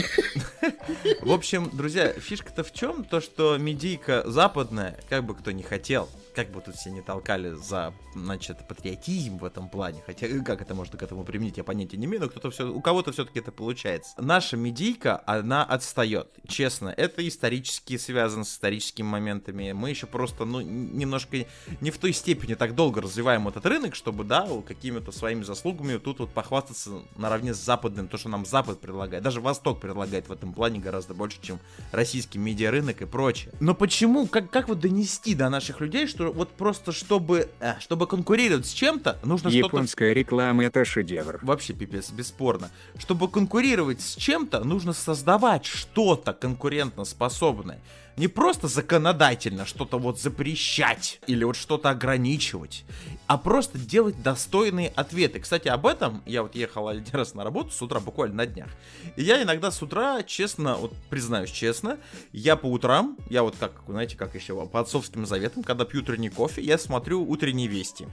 [0.62, 0.72] э,
[1.22, 3.04] В общем, друзья, фишка-то в чем?
[3.04, 6.10] То, что медийка западная, как бы кто не хотел,
[6.44, 10.62] как бы тут все не толкали за, значит, патриотизм в этом плане, хотя э, как
[10.62, 13.40] это можно к этому применить, я понятия не имею, но кто-то все, у кого-то все-таки
[13.40, 14.14] это получается.
[14.18, 20.62] Наша медийка, она отстает, честно, это исторически связано с историческими моментами, мы еще просто, ну,
[20.62, 21.46] немножко
[21.82, 26.20] не в той степени так долго развиваем этот рынок, чтобы, да, какими-то своими заслугами тут
[26.20, 30.54] вот похвастаться наравне с западным, то, что нам Запад предлагает, даже Восток предлагает в этом
[30.54, 31.60] плане гораздо больше, чем
[31.92, 33.52] российский медиарынок и прочее.
[33.60, 38.08] Но почему, как, как вот донести до наших людей, что вот просто чтобы, э, чтобы
[38.08, 41.40] конкурировать с чем-то, нужно что-то Японская реклама это шедевр.
[41.42, 42.70] Вообще пипец, бесспорно.
[42.98, 47.80] Чтобы конкурировать с чем-то, нужно создавать что-то конкурентоспособное.
[48.18, 52.84] Не просто законодательно что-то вот запрещать или вот что-то ограничивать,
[53.28, 55.40] а просто делать достойные ответы.
[55.40, 58.70] Кстати, об этом я вот ехал один раз на работу с утра, буквально на днях.
[59.16, 61.98] И я иногда с утра, честно, вот признаюсь честно,
[62.34, 66.30] я по утрам, я вот как, знаете, как еще по отцовским заветам, когда пью утренний
[66.30, 68.08] кофе, я смотрю утренние вести.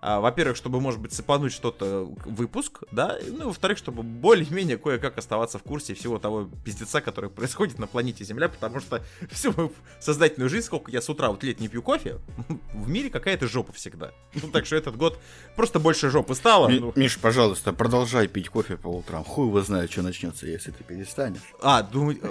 [0.00, 5.58] А, во-первых, чтобы, может быть, цепануть что-то выпуск, да, ну, во-вторых, чтобы более-менее кое-как оставаться
[5.58, 10.48] в курсе всего того пиздеца, который происходит на планете Земля, потому что всю мою создательную
[10.48, 12.18] жизнь, сколько я с утра вот лет не пью кофе,
[12.74, 14.12] в мире какая-то жопа всегда.
[14.34, 15.18] Ну, так что этот год
[15.56, 16.68] просто больше жопы стало.
[16.68, 16.92] Ми- ну.
[16.96, 19.24] Миш, пожалуйста, продолжай пить кофе по утрам.
[19.24, 21.40] Хуй его знает, что начнется, если ты перестанешь.
[21.60, 22.30] А, думаю, э.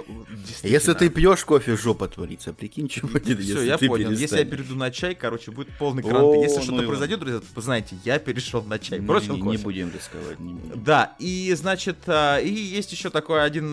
[0.62, 2.52] Если ты пьешь кофе, жопа творится.
[2.52, 4.10] Прикинь, что будет, Все, я понял.
[4.10, 6.38] Если я перейду на чай, короче, будет полный О, кранты.
[6.38, 8.98] Если что-то произойдет, друзья, знаете, я перешел на чай.
[8.98, 9.56] Не- Бросил не, кофе.
[9.56, 10.36] не будем рисковать.
[10.82, 13.70] Да, и значит, а, и есть еще такой один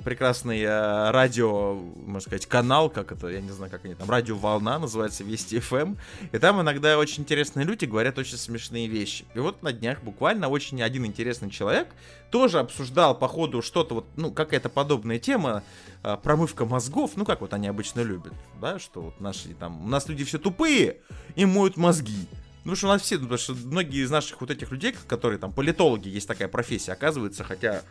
[0.00, 4.36] прекрасный а, радио, можно сказать, канал, как это, я не знаю, как они там, радио
[4.36, 5.96] Волна, называется Вести ФМ.
[6.32, 9.26] И там иногда очень интересные люди говорят очень смешные вещи.
[9.34, 11.88] И вот на днях буквально очень один интересный человек
[12.30, 15.62] тоже обсуждал по ходу что-то вот, ну, какая-то подобная тема,
[16.02, 19.88] а, промывка мозгов, ну, как вот они обычно любят, да, что вот наши там, у
[19.88, 21.00] нас люди все тупые
[21.34, 22.26] и моют мозги.
[22.64, 25.52] Ну, что у нас все, потому что многие из наших вот этих людей, которые там
[25.52, 27.82] политологи, есть такая профессия, оказывается, хотя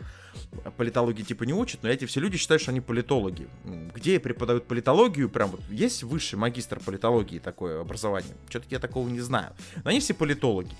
[0.76, 3.48] политологи типа не учат, но эти все люди считают, что они политологи.
[3.94, 8.34] Где преподают политологию, прям вот есть высший магистр политологии такое образование?
[8.48, 9.54] Что-то я такого не знаю.
[9.84, 10.74] Но они все политологи.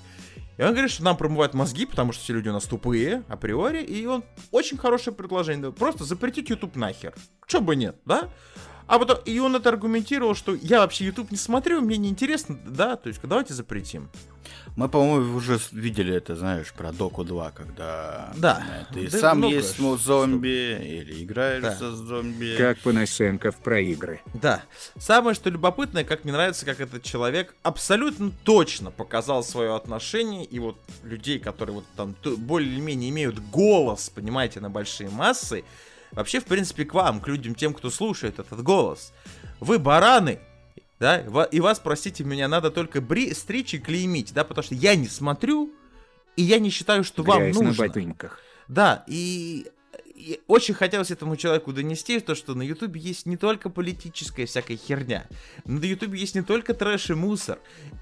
[0.59, 3.83] И он говорит, что нам промывают мозги, потому что все люди у нас тупые, априори,
[3.83, 5.73] и он очень хорошее предложение.
[5.73, 7.15] Просто запретить YouTube нахер.
[7.47, 8.31] Че бы нет, да?
[8.87, 12.59] А потом, и он это аргументировал, что я вообще YouTube не смотрю, мне не интересно,
[12.67, 14.11] да, то есть давайте запретим.
[14.77, 18.65] Мы, по-моему, уже видели это, знаешь, про Доку 2, когда Да.
[18.93, 20.49] ты Да сам много есть что- ну, зомби
[20.81, 21.77] или играешь Да.
[21.77, 22.55] со зомби.
[22.57, 24.21] Как Панасенков про игры.
[24.35, 24.63] Да.
[24.99, 30.59] Самое, что любопытное, как мне нравится, как этот человек абсолютно точно показал свое отношение, и
[30.59, 35.65] вот людей, которые вот там более-менее имеют голос, понимаете, на большие массы,
[36.13, 39.13] вообще, в принципе, к вам, к людям, тем, кто слушает этот голос.
[39.61, 40.41] Вы бараны,
[41.01, 41.19] да,
[41.51, 45.09] и вас, простите меня, надо только бри- стричь и клеймить, да, потому что я не
[45.09, 45.73] смотрю,
[46.37, 47.87] и я не считаю, что вам Грязь на нужно.
[47.87, 48.39] ботинках.
[48.69, 49.67] Да, и,
[50.23, 54.77] и очень хотелось этому человеку донести, то, что на Ютубе есть не только политическая всякая
[54.77, 55.27] херня,
[55.65, 57.59] на Ютубе есть не только трэш и мусор.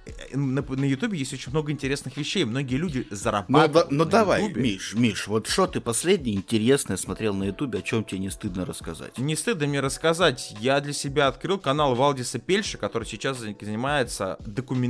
[0.07, 2.45] Э, На, Ютубе есть очень много интересных вещей.
[2.45, 3.73] Многие люди Ну, зарабатывают.
[3.73, 4.63] да- ну на давай, Ютубе.
[4.63, 8.65] Миш, Миш, вот что ты последнее интересное смотрел на Ютубе, о чем тебе не стыдно
[8.67, 9.17] рассказать?
[9.19, 14.37] Не стыдно мне рассказать, я для себя открыл канал Валдиса Пельша, который сейчас за- занимается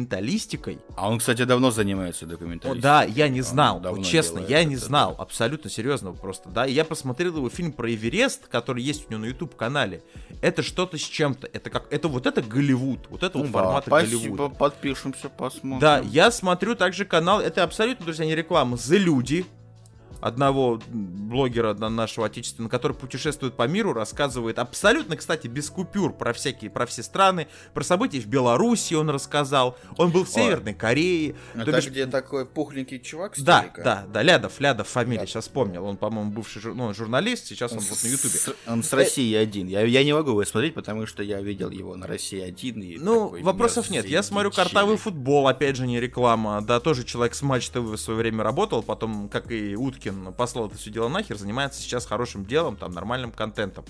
[0.00, 0.78] документалистикой.
[0.96, 2.80] А он, кстати, давно занимается О, документалистикой.
[2.82, 6.66] да, я не знал, вот честно, я не это, знал, абсолютно серьезно просто, да.
[6.66, 10.02] И я посмотрел его фильм про Эверест, который есть у него на YouTube канале.
[10.42, 13.58] Это что-то с чем-то, это как, это вот это Голливуд, вот это Ну вот да,
[13.58, 14.54] формата спасибо, Голливуда.
[14.54, 15.78] подпишемся, посмотрим.
[15.80, 19.46] Да, я смотрю также канал, это абсолютно, друзья, не реклама, The Люди,
[20.20, 26.32] одного блогера на- нашего отечественного, который путешествует по миру, рассказывает абсолютно, кстати, без купюр про
[26.32, 30.42] всякие, про все страны, про события в Беларуси он рассказал, он был в Ой.
[30.42, 33.82] Северной Корее, то Это бишь- где такой пухленький чувак да, старик, а?
[33.82, 35.26] да, да, Лядов, Лядов фамилия, Да.
[35.26, 35.84] сейчас вспомнил.
[35.84, 38.30] Он, по-моему, бывший жур- ну, журналист, сейчас он вот на Ютубе.
[38.38, 39.66] С- Он с России один.
[39.68, 42.82] Я, я не могу его смотреть, потому что я видел его на России один.
[42.82, 44.06] И Ну, такой вопросов нет.
[44.06, 46.60] Я смотрю картавый футбол, опять же, не реклама.
[46.62, 49.74] Да, тоже человек с Матч ТВ в свое время работал, потом, как и
[50.10, 53.84] Уткин, послал это все дело нахер, занимается сейчас хорошим делом, там, нормальным контентом.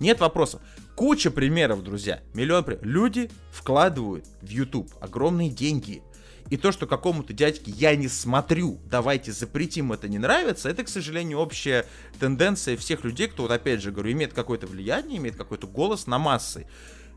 [0.00, 0.60] Нет вопросов.
[0.96, 2.20] Куча примеров, друзья.
[2.34, 2.86] Миллион примеров.
[2.86, 6.02] Люди вкладывают в YouTube огромные деньги.
[6.50, 10.88] И то, что какому-то дядьке я не смотрю, давайте запретим, это не нравится, это, к
[10.88, 11.86] сожалению, общая
[12.20, 16.18] тенденция всех людей, кто, вот опять же говорю, имеет какое-то влияние, имеет какой-то голос на
[16.18, 16.66] массы.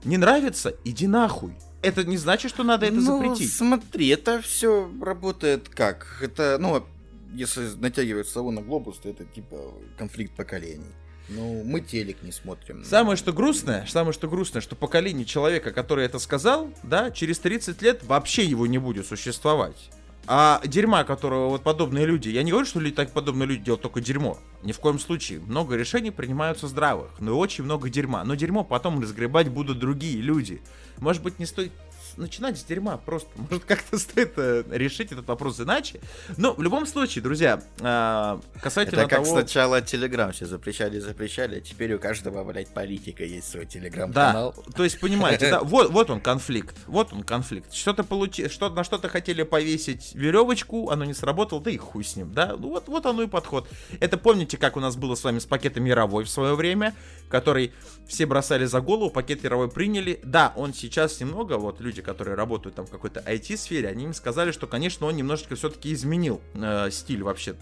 [0.05, 0.75] Не нравится?
[0.85, 1.53] Иди нахуй.
[1.81, 3.53] Это не значит, что надо это ну, запретить.
[3.53, 6.19] смотри, это все работает как?
[6.21, 6.85] Это, ну,
[7.33, 10.93] если натягивать сову на глобус, то это типа конфликт поколений.
[11.29, 12.83] Ну, мы телек не смотрим.
[12.85, 17.81] Самое что грустное, самое что грустное, что поколение человека, который это сказал, да, через 30
[17.81, 19.89] лет вообще его не будет существовать.
[20.29, 23.81] А дерьма, которого вот подобные люди, я не говорю, что люди, так подобные люди делают
[23.81, 24.37] только дерьмо.
[24.61, 25.39] Ни в коем случае.
[25.39, 28.25] Много решений принимаются здравых, но и очень много дерьма.
[28.25, 30.61] Но дерьмо потом разгребать будут другие люди.
[30.97, 31.71] Может быть, не стоит
[32.17, 33.29] начинать с дерьма просто.
[33.49, 36.01] Может, как-то стоит э, решить этот вопрос иначе.
[36.37, 39.39] Но в любом случае, друзья, э, касательно Это как того...
[39.39, 44.55] сначала Телеграм все запрещали, запрещали, а теперь у каждого, блядь, политика есть свой Да, Телеграм-канал.
[44.75, 47.73] то есть, понимаете, да, вот, вот он конфликт, вот он конфликт.
[47.73, 52.15] Что-то получи, что, на что-то хотели повесить веревочку, оно не сработало, да и хуй с
[52.15, 53.67] ним, да, ну вот, вот оно и подход.
[53.99, 56.95] Это помните, как у нас было с вами с пакетом Яровой в свое время,
[57.29, 57.73] который
[58.07, 60.19] все бросали за голову, пакет Яровой приняли.
[60.23, 64.51] Да, он сейчас немного, вот люди, которые работают там в какой-то IT-сфере, они им сказали,
[64.51, 67.55] что, конечно, он немножечко все-таки изменил э, стиль вообще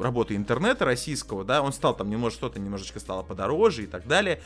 [0.00, 4.42] работы интернета российского, да, он стал там немножко что-то немножечко стало подороже и так далее.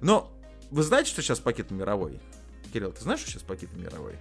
[0.00, 0.28] Но
[0.72, 2.18] вы знаете, что сейчас с пакетом мировой?
[2.72, 4.16] Кирилл, ты знаешь, что сейчас пакет мировой?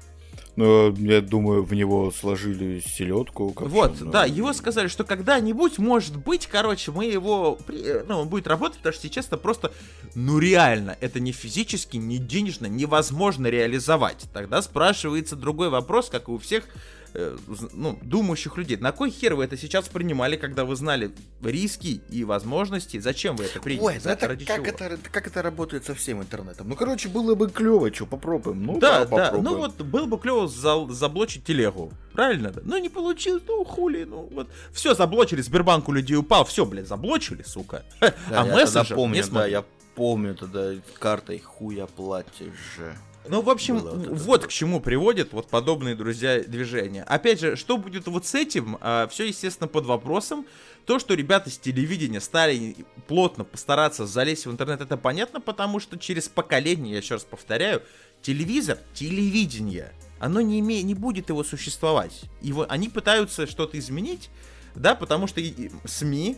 [0.56, 3.54] Ну, я думаю, в него сложили селедку.
[3.56, 8.28] Вот, ну, да, его сказали, что когда-нибудь, может быть, короче, мы его, при- ну, он
[8.28, 9.72] будет работать, потому что сейчас это просто,
[10.16, 14.26] ну, реально, это не физически, не денежно невозможно реализовать.
[14.34, 16.66] Тогда спрашивается другой вопрос, как и у всех,
[17.14, 17.38] э,
[17.74, 18.78] ну, думающих людей.
[18.78, 23.00] На кой хер вы это сейчас принимали, когда вы знали риски и возможности?
[23.00, 23.84] Зачем вы это приняли?
[23.84, 24.66] Ой, ну это ради как, чего?
[24.68, 26.70] это, как это работает со всем интернетом?
[26.70, 28.64] Ну, короче, было бы клево, что, попробуем.
[28.64, 29.44] Ну, Да, да, попробуем.
[29.44, 31.92] ну вот было бы клево за- заблочить телегу.
[32.14, 32.52] Правильно?
[32.52, 32.62] да?
[32.66, 34.50] Ну не получилось, ну хули, ну вот.
[34.74, 37.84] Все, заблочили, Сбербанк у людей упал, все, блядь, заблочили, сука.
[38.02, 39.64] Да, а я мессенджер помню, не да, я
[39.96, 42.96] помню тогда картой хуя платишь же.
[43.30, 47.04] Ну, в общем, Было вот это вот к чему приводят вот подобные, друзья, движения.
[47.04, 48.78] Опять же, что будет вот с этим?
[49.10, 50.48] все, естественно, под вопросом.
[50.86, 52.76] То, что ребята с телевидения стали
[53.08, 57.84] плотно постараться залезть в интернет, это понятно, потому что через поколение, я еще раз повторяю,
[58.24, 62.24] телевизор, телевидение, оно не, име, не будет его существовать.
[62.42, 64.32] Его, они пытаются что-то изменить,
[64.74, 65.40] да, потому что
[65.86, 66.38] СМИ,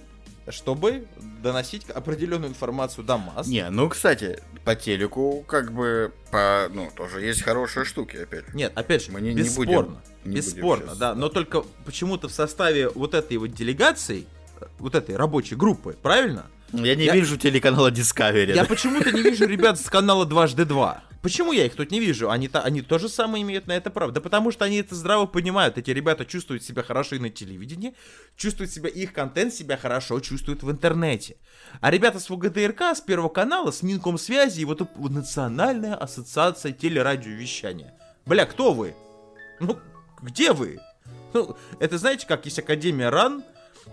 [0.50, 1.06] чтобы
[1.44, 3.48] доносить определенную информацию до масс.
[3.48, 8.56] Не, ну, кстати, по телеку, как бы, по, ну, тоже есть хорошие штуки, опять же.
[8.56, 9.72] Нет, опять же, Мы не- не бесспорно.
[9.82, 11.16] будем- не бесспорно, будем да.
[11.16, 14.26] Но только почему-то в составе вот этой вот делегации,
[14.80, 16.46] вот этой рабочей группы, правильно?
[16.74, 18.50] Я не Я- вижу телеканала Discovery.
[18.50, 18.66] Я да.
[18.66, 21.04] почему-то не вижу ребят с канала Дважды Два.
[21.22, 22.32] Почему я их тут не вижу?
[22.32, 24.12] Они, то они то же самое имеют на это право.
[24.12, 25.78] Да потому что они это здраво понимают.
[25.78, 27.94] Эти ребята чувствуют себя хорошо и на телевидении,
[28.36, 31.38] чувствуют себя, их контент себя хорошо чувствует в интернете.
[31.80, 37.94] А ребята с ВГТРК, с Первого канала, с Минкомсвязи и вот Национальная ассоциация телерадиовещания.
[38.26, 38.96] Бля, кто вы?
[39.60, 39.78] Ну,
[40.22, 40.80] где вы?
[41.34, 43.44] Ну, это знаете, как есть Академия РАН,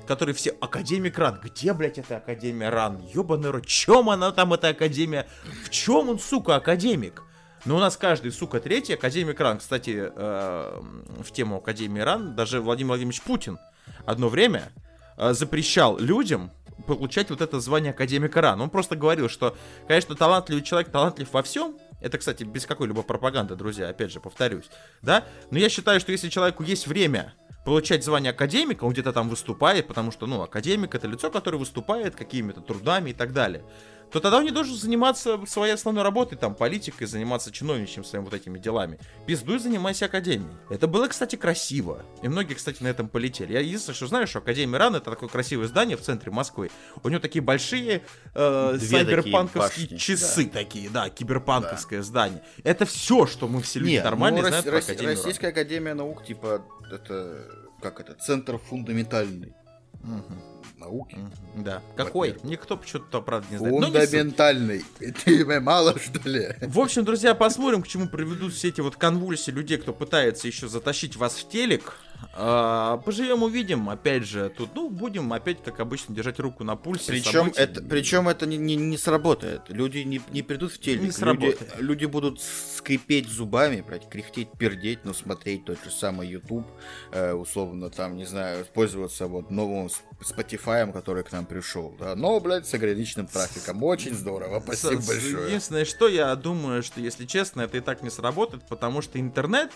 [0.07, 0.51] который все...
[0.61, 1.40] Академик РАН.
[1.42, 3.03] Где, блядь, эта Академия РАН?
[3.14, 3.66] Ёбаный рот.
[3.66, 5.27] Чем она там, эта Академия?
[5.64, 7.22] В чем он, сука, академик?
[7.64, 9.59] Ну, у нас каждый, сука, третий Академик РАН.
[9.59, 10.81] Кстати, э,
[11.22, 13.59] в тему Академии РАН даже Владимир Владимирович Путин
[14.07, 14.72] одно время
[15.16, 16.51] э, запрещал людям
[16.87, 18.61] получать вот это звание Академика РАН.
[18.61, 23.57] Он просто говорил, что, конечно, талантливый человек талантлив во всем, это, кстати, без какой-либо пропаганды,
[23.57, 24.70] друзья, опять же, повторюсь,
[25.03, 25.24] да?
[25.51, 29.87] Но я считаю, что если человеку есть время получать звание академика, он где-то там выступает,
[29.87, 33.62] потому что, ну, академик это лицо, которое выступает какими-то трудами и так далее,
[34.11, 38.35] то тогда он не должен заниматься своей основной работой, там, политикой, заниматься чиновничьим своими вот
[38.35, 38.99] этими делами.
[39.27, 40.51] Пиздуй, занимайся академией.
[40.71, 42.05] Это было, кстати, красиво.
[42.23, 43.53] И многие, кстати, на этом полетели.
[43.53, 46.71] Я единственное, что знаю, что Академия РАН это такое красивое здание в центре Москвы.
[47.03, 48.03] У него такие большие
[48.35, 52.42] э, Две сайберпанковские такие башни, часы такие, да, киберпанковское здание.
[52.64, 55.16] Это все, что мы все люди Не, нормальные ну, Рос- про Академию РАН.
[55.16, 57.47] Российская Академия Наук, типа, это,
[57.83, 59.55] как это, центр фундаментальной
[60.01, 60.40] Мгм,
[60.79, 61.19] науки.
[61.57, 61.83] Да.
[61.97, 62.37] Какой?
[62.43, 63.75] Никто почему-то, правда, не знает.
[63.75, 63.85] Суть.
[63.85, 64.85] Фундаментальный.
[65.25, 66.55] Тебе мало, что ли?
[66.62, 70.69] В общем, друзья, посмотрим, к чему приведут все эти вот конвульсии людей, кто пытается еще
[70.69, 71.95] затащить вас в телек.
[72.35, 73.88] А, поживем, увидим.
[73.91, 77.12] Опять же, тут, ну, будем опять, как обычно, держать руку на пульсе.
[77.12, 77.61] Причем событий.
[77.61, 79.62] это, причем это не, не, не сработает.
[79.69, 81.01] Люди не, не придут в телек.
[81.01, 81.75] Не люди, сработает.
[81.79, 86.67] люди будут скрипеть зубами, блядь, кряхтеть, пердеть, но смотреть тот же самый YouTube,
[87.12, 91.94] э, условно, там, не знаю, пользоваться вот новым Spotify, который к нам пришел.
[91.98, 92.14] Да?
[92.16, 93.83] Но, блядь, с ограниченным трафиком.
[93.83, 94.61] Очень здорово.
[94.61, 95.46] Спасибо С- большое.
[95.46, 99.70] Единственное, что я думаю, что, если честно, это и так не сработает, потому что интернет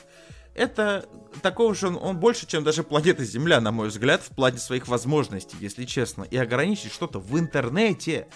[0.54, 1.06] это
[1.40, 4.86] такого же, он, он больше, чем даже планета Земля, на мой взгляд, в плане своих
[4.88, 6.24] возможностей, если честно.
[6.24, 8.26] И ограничить что-то в интернете,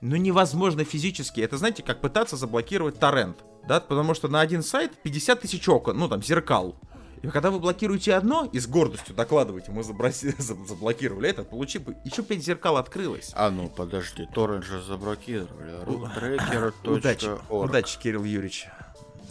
[0.00, 1.40] ну, невозможно физически.
[1.40, 5.98] Это, знаете, как пытаться заблокировать торрент, да, потому что на один сайт 50 тысяч окон,
[5.98, 6.76] ну, там, зеркал.
[7.22, 11.80] И когда вы блокируете одно и с гордостью докладываете, мы заброси- за- заблокировали это, получи,
[12.04, 13.30] еще 5 зеркал открылось.
[13.34, 15.84] А ну, подожди, торрент же заблокировали.
[15.86, 17.50] Удачи, Руттрекер.орг.
[17.70, 18.66] удачи, Кирилл Юрьевич.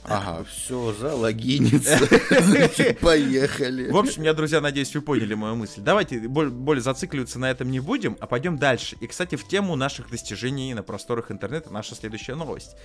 [0.08, 1.98] Ага, все, залогиниться.
[2.39, 3.89] Значит, поехали.
[3.89, 5.82] В общем, я, друзья, надеюсь, вы поняли мою мысль.
[5.82, 8.98] Давайте более зацикливаться на этом не будем, а пойдем дальше.
[9.02, 12.76] И, кстати, в тему наших достижений на просторах интернета наша следующая новость.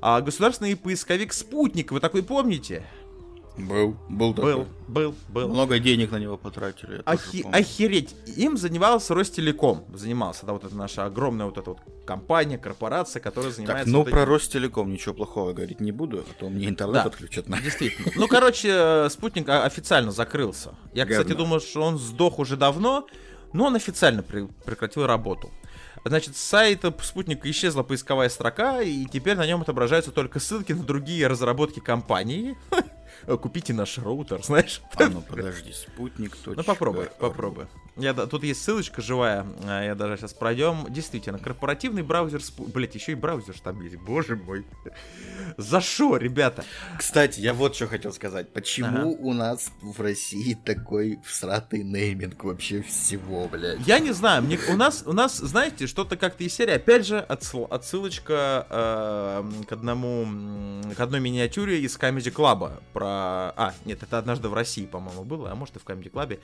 [0.00, 2.84] А, государственный поисковик «Спутник», вы такой помните?
[3.58, 4.54] Был, был такой.
[4.54, 5.48] Был, был, был.
[5.48, 7.02] Много денег на него потратили.
[7.04, 8.14] Охи- охереть.
[8.36, 9.84] Им занимался Ростелеком.
[9.94, 13.84] Занимался, да, вот эта наша огромная вот эта вот компания, корпорация, которая занимается...
[13.84, 17.02] Так, ну вот про этим- Ростелеком ничего плохого говорить не буду, а то мне интернет
[17.02, 17.10] Да.
[17.10, 17.48] отключат.
[17.48, 18.12] на- Действительно.
[18.16, 20.74] Ну, короче, э, спутник официально закрылся.
[20.94, 21.44] Я, кстати, Говно.
[21.44, 23.06] думал, что он сдох уже давно,
[23.52, 25.50] но он официально при- прекратил работу.
[26.04, 30.84] Значит, с сайта спутника исчезла поисковая строка, и теперь на нем отображаются только ссылки на
[30.84, 32.56] другие разработки компании.
[33.36, 34.80] Купите наш роутер, знаешь.
[34.94, 36.36] А ну подожди, спутник.
[36.46, 37.66] Ну попробуй, попробуй.
[37.98, 40.86] Я, тут есть ссылочка живая, а, я даже сейчас пройдем.
[40.88, 42.40] Действительно, корпоративный браузер...
[42.58, 44.64] Блять, еще и браузер там есть, боже мой.
[45.56, 46.64] За шо, ребята?
[46.96, 48.52] Кстати, я вот что хотел сказать.
[48.52, 49.16] Почему Ага.
[49.20, 53.80] у нас в России такой всратый нейминг вообще всего, блядь?
[53.86, 56.74] Я не знаю, мне, у нас, у нас, знаете, что-то как-то из серии.
[56.74, 63.74] Опять же, отсыл- отсылочка э, к одному, к одной миниатюре из Comedy Club про, а,
[63.84, 66.38] нет, это однажды в России, по-моему, было, а может и в Comedy Club,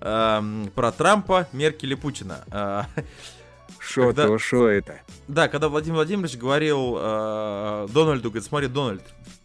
[0.00, 2.44] эм, про Трампа, Меркель и Путина.
[2.50, 2.82] Э,
[3.78, 5.00] Шо Когда- то, шо это?
[5.28, 9.02] Да, когда Владимир Владимирович говорил э, Дональду, говорит, смотри, Дональд,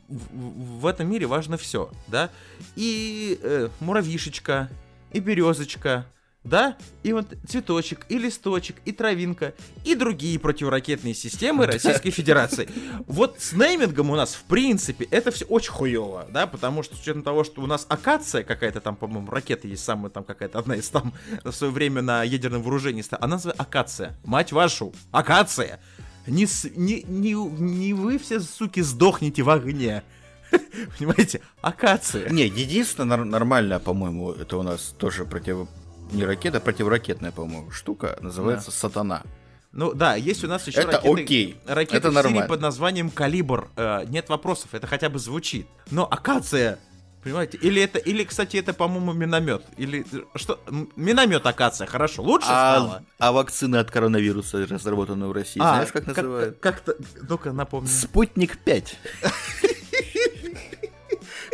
[0.09, 2.29] в, в- в этом мире важно все, да,
[2.75, 4.69] и э, муравьишечка,
[5.13, 6.05] и березочка,
[6.45, 12.69] да, и вот цветочек, и листочек, и травинка, и другие противоракетные системы Российской Федерации.
[13.07, 17.01] Вот с неймингом у нас, в принципе, это все очень хуево, да, потому что с
[17.01, 20.75] учетом того, что у нас акация какая-то там, по-моему, ракета есть самая там какая-то, одна
[20.75, 24.17] из там в свое время на ядерном вооружении, она называется акация.
[24.23, 25.79] Мать вашу, акация!
[26.27, 30.03] Не, не, не, не вы все, суки, сдохнете в огне.
[30.97, 31.41] Понимаете?
[31.61, 32.29] Акация.
[32.29, 35.67] Не, единственное нормальное, по-моему, это у нас тоже против...
[36.12, 39.24] Не ракета, а противоракетная, по-моему, штука, называется «Сатана».
[39.72, 41.58] Ну да, есть у нас еще Это ракеты, окей.
[41.68, 42.47] ракеты Это в Сирии нормально.
[42.47, 43.68] под названием Калибр.
[43.76, 45.68] Э, нет вопросов, это хотя бы звучит.
[45.91, 46.80] Но акация,
[47.22, 47.58] понимаете?
[47.58, 49.64] Или это, или, кстати, это, по-моему, миномет.
[49.76, 50.62] Или что?
[50.95, 53.03] Миномет акация, хорошо, лучше А, стало.
[53.20, 56.58] а вакцины от коронавируса, разработанные в России, А, знаешь, как называют?
[56.60, 56.95] Как-то,
[57.28, 57.89] ну-ка, напомню.
[57.89, 58.97] Спутник 5.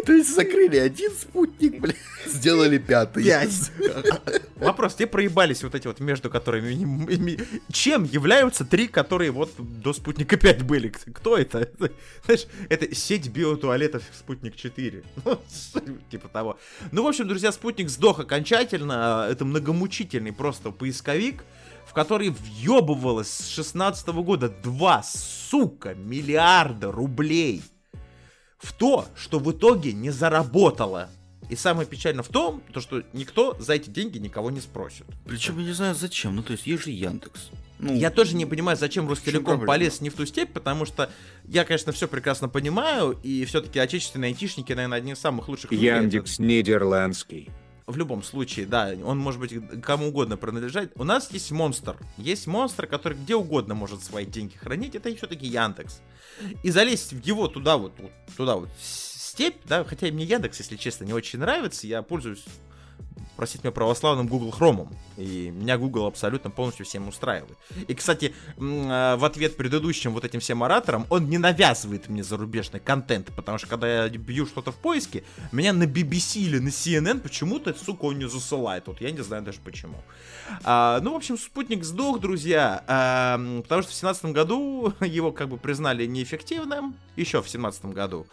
[0.06, 1.96] То есть закрыли один спутник, блядь,
[2.26, 3.24] сделали пятый.
[4.56, 6.74] Вопрос, те проебались вот эти вот между которыми...
[6.74, 7.40] ми- ми-
[7.72, 10.90] Чем являются три, которые вот до Спутника 5 были?
[10.90, 11.60] Кто это?
[11.60, 11.92] Это,
[12.26, 15.04] Знаешь, это сеть биотуалетов Спутник 4.
[15.26, 15.40] Ну,
[16.10, 16.58] типа того.
[16.92, 19.28] Ну, в общем, друзья, Спутник сдох окончательно.
[19.30, 21.44] Это многомучительный просто поисковик,
[21.88, 27.64] в который въебывалось с 16 года 2, сука, миллиарда рублей
[28.62, 31.10] в то, что в итоге не заработало.
[31.50, 35.06] И самое печальное в том, то, что никто за эти деньги никого не спросит.
[35.26, 37.50] Причем я не знаю зачем, ну то есть есть же Яндекс.
[37.80, 41.10] Ну, Я тоже не понимаю, зачем Ростелеком полез не в ту степь, потому что
[41.46, 45.72] я, конечно, все прекрасно понимаю, и все-таки отечественные айтишники, наверное, одни из самых лучших.
[45.72, 47.50] Яндекс нидерландский.
[47.88, 50.92] В любом случае, да, он может быть кому угодно принадлежать.
[50.96, 51.98] У нас есть монстр.
[52.18, 54.96] Есть монстр, который где угодно может свои деньги хранить.
[54.96, 56.02] Это все-таки Яндекс.
[56.64, 60.76] И залезть в его туда вот, вот туда вот степь, да, хотя мне Яндекс, если
[60.76, 62.44] честно, не очень нравится, я пользуюсь
[63.42, 64.88] простите меня, православным Google Chrome.
[65.18, 67.58] И меня Google абсолютно полностью всем устраивает.
[67.88, 72.80] И, кстати, а, в ответ предыдущим вот этим всем ораторам, он не навязывает мне зарубежный
[72.80, 77.20] контент, потому что когда я бью что-то в поиске, меня на BBC или на CNN
[77.20, 78.86] почему-то, сука, он не засылает.
[78.88, 79.98] Вот я не знаю даже почему.
[80.64, 85.50] А, ну, в общем, спутник сдох, друзья, а, потому что в 2017 году его как
[85.50, 88.28] бы признали неэффективным, еще в 2017 году.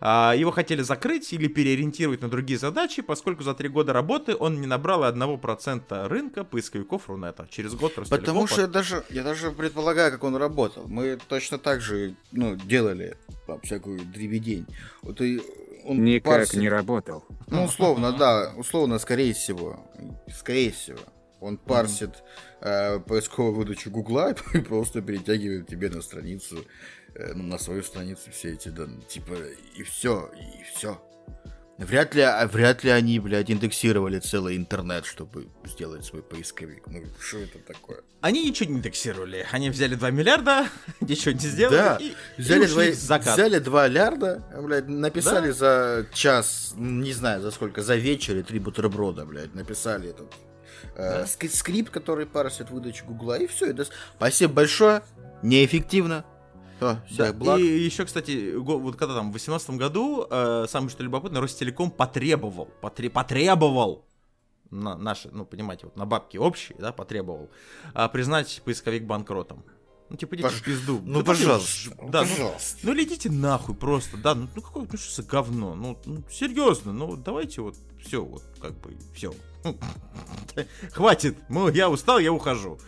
[0.00, 4.60] А, Его хотели закрыть или переориентировать на другие задачи, поскольку за три года работы он
[4.60, 7.46] не набрал и 1% рынка поисковиков Рунета.
[7.50, 10.84] Через год Ростелеком Потому что я даже, я даже предполагаю, как он работал.
[10.86, 13.16] Мы точно так же, ну, делали
[13.46, 14.66] там, всякую дребедень.
[15.02, 15.40] Вот и
[15.84, 17.24] он Никак парсит- не работал.
[17.48, 19.88] Ну, условно, да, условно, скорее всего.
[20.34, 20.98] Скорее всего.
[21.40, 22.24] Он парсит
[22.60, 26.64] э, поисковую выдачу Гугла и просто перетягивает тебе на страницу,
[27.34, 29.02] на свою страницу все эти данные.
[29.08, 29.34] Типа,
[29.74, 31.00] и все, и все.
[31.78, 36.86] Вряд ли, а вряд ли они, блядь, индексировали целый интернет, чтобы сделать свой поисковик.
[36.86, 38.00] Ну, что это такое?
[38.22, 39.46] Они ничего не индексировали.
[39.52, 40.68] Они взяли 2 миллиарда,
[41.02, 41.76] ничего не сделали.
[41.76, 43.34] Да, и, и взяли, ушли два, в закат.
[43.34, 45.52] взяли 2 лярда, блядь, написали Да.
[45.52, 50.32] за час, не знаю за сколько, за вечер и три бутерброда, блядь, написали этот
[50.94, 53.74] э, ск- скрипт, который парсит выдачу Гугла, и все.
[54.16, 55.02] Спасибо большое,
[55.42, 56.24] неэффективно.
[56.76, 57.60] Всё, всех Да, благ.
[57.60, 62.68] И еще, кстати, вот когда там в 2018 году, э, самое что любопытное, Ростелеком потребовал,
[62.82, 64.04] потре- потребовал,
[64.70, 67.48] на наши, ну, понимаете, вот на бабки общие, да, потребовал,
[67.94, 69.64] а, признать поисковик банкротом.
[70.08, 71.00] Ну, типа, идите Пож- в пизду.
[71.04, 72.78] Ну, Да, пожалуйста, ну, Да, ну, пожалуйста.
[72.82, 76.22] ну, или идите нахуй просто, да, ну, ну какое, ну, что за говно, ну, ну,
[76.30, 79.32] серьезно, ну, давайте вот, все, вот, как бы, все.
[80.92, 82.78] Хватит, ну, я устал, я ухожу.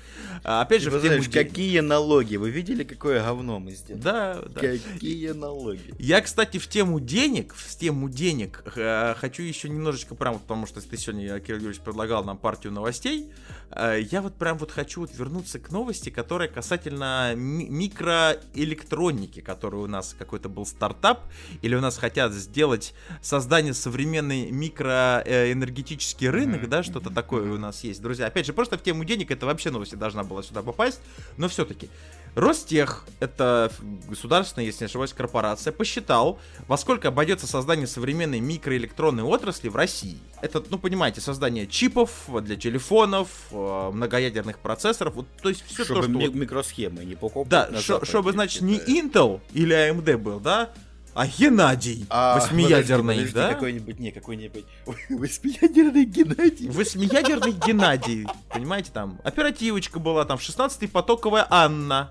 [0.45, 2.37] А, опять же, знаешь, день- какие налоги?
[2.37, 4.03] Вы видели, какое говно мы сделали?
[4.03, 4.61] Да, да.
[4.61, 5.95] Какие налоги?
[5.99, 10.81] Я, кстати, в тему денег, в тему денег, э, хочу еще немножечко прям, потому что
[10.81, 13.31] ты сегодня, Кирилл Юрьевич, предлагал нам партию новостей,
[13.72, 19.81] э, я вот прям вот хочу вот вернуться к новости, которая касательно ми- микроэлектроники, который
[19.81, 21.22] у нас какой-то был стартап,
[21.62, 28.01] или у нас хотят сделать создание современный микроэнергетический рынок, да, что-то такое у нас есть,
[28.03, 28.27] друзья.
[28.27, 31.01] Опять же, просто в тему денег это вообще новость должна была сюда попасть,
[31.37, 31.89] но все-таки.
[32.35, 33.73] Ростех, это
[34.09, 36.39] государственная, если не ошибаюсь, корпорация, посчитал,
[36.69, 40.19] во сколько обойдется создание современной микроэлектронной отрасли в России.
[40.41, 42.12] Это, ну, понимаете, создание чипов
[42.43, 46.12] для телефонов, э, многоядерных процессоров, вот, то есть все Чтобы то, что...
[46.12, 50.71] ми- вот- микросхемы не покупать да, шо- чтобы, значит, не Intel или AMD был, да,
[51.14, 53.40] а Геннадий, А, восьмиядерный, подожди, да?
[53.42, 54.64] подожди, Какой-нибудь, не, какой-нибудь
[55.09, 56.68] восьмиядерный Геннадий.
[56.68, 62.11] Восьмиядерный Геннадий, понимаете, там, оперативочка была, там, 16-потоковая Анна.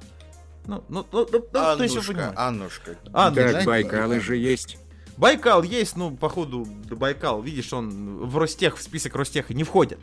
[0.65, 2.33] Ну, ну, ну, ну, ну, то есть вы Аннушка.
[2.35, 2.95] Аннушка.
[3.13, 4.77] Анна, Так, Байкалы же есть.
[5.15, 9.97] Байкал есть, ну, походу, да, Байкал, видишь, он в Ростех, в список Ростеха не входит.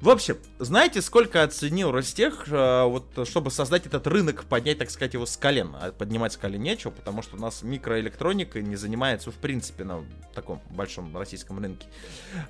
[0.00, 5.14] В общем, знаете, сколько оценил Ростех, э, вот, чтобы создать этот рынок, поднять, так сказать,
[5.14, 5.74] его с колен?
[5.80, 10.04] А поднимать с колен нечего, потому что у нас микроэлектроника не занимается, в принципе, на
[10.34, 11.86] таком большом российском рынке.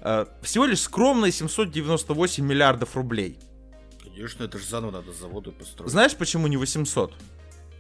[0.01, 3.39] Э, Всего лишь скромные 798 миллиардов рублей.
[4.03, 5.91] Конечно, это же заново надо заводы построить.
[5.91, 7.13] Знаешь, почему не 800?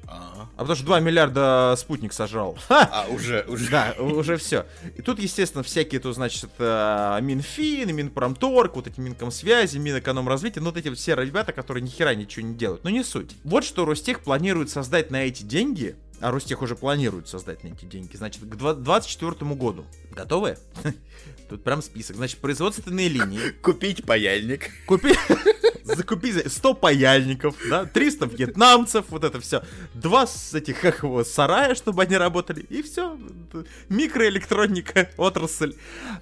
[0.07, 0.49] Ага.
[0.57, 2.59] А потому что 2 миллиарда спутник сожрал.
[2.69, 3.71] А, уже, уже.
[3.71, 4.67] Да, уже все.
[4.97, 10.77] И тут, естественно, всякие, то, значит, это Минфин, Минпромторг, вот эти Минкомсвязи, Минэкономразвитие, ну, вот
[10.77, 12.85] эти все ребята, которые ни хера ничего не делают.
[12.85, 13.37] Но не суть.
[13.45, 17.85] Вот что Ростех планирует создать на эти деньги, а Ростех уже планирует создать на эти
[17.85, 19.85] деньги, значит, к 2024 году.
[20.11, 20.57] Готовы?
[21.51, 22.17] Тут прям список.
[22.17, 23.51] Значит, производственные линии.
[23.63, 24.71] Купить паяльник.
[24.87, 25.15] Купи...
[25.85, 29.63] Закупи за 100 паяльников, да, 300 вьетнамцев, вот это все.
[29.93, 33.19] Два с этих, как его, сарая, чтобы они работали, и все.
[33.91, 35.75] Микроэлектроника, отрасль.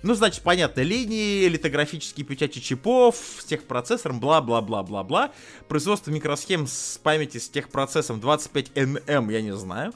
[0.02, 5.30] Ну, значит, понятно, линии, литографические печати чипов, с техпроцессором, бла-бла-бла-бла-бла.
[5.68, 9.91] Производство микросхем с памяти с техпроцессом 25NM, я не знаю.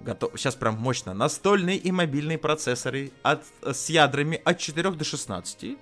[0.00, 0.32] Готов.
[0.36, 1.12] Сейчас прям мощно.
[1.14, 5.76] Настольные и мобильные процессоры от, с ядрами от 4 до 16.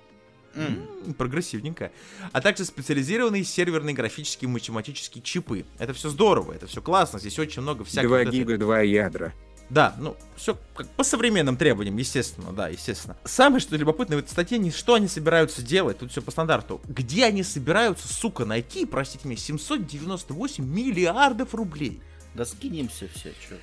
[0.55, 1.91] М, Прогрессивненько.
[2.31, 5.65] А также специализированные серверные графические и математические чипы.
[5.77, 7.19] Это все здорово, это все классно.
[7.19, 8.09] Здесь очень много всяких...
[8.09, 9.33] 2 вот этой- гига, 2 ядра.
[9.69, 13.17] Да, ну, все как по современным требованиям, естественно, да, естественно.
[13.25, 16.79] Самое, что любопытное в этой статье, не что они собираются делать, тут все по стандарту.
[16.87, 22.01] Где они собираются, сука, найти, простите меня, 798 миллиардов рублей?
[22.37, 23.55] Да скинемся все, чё.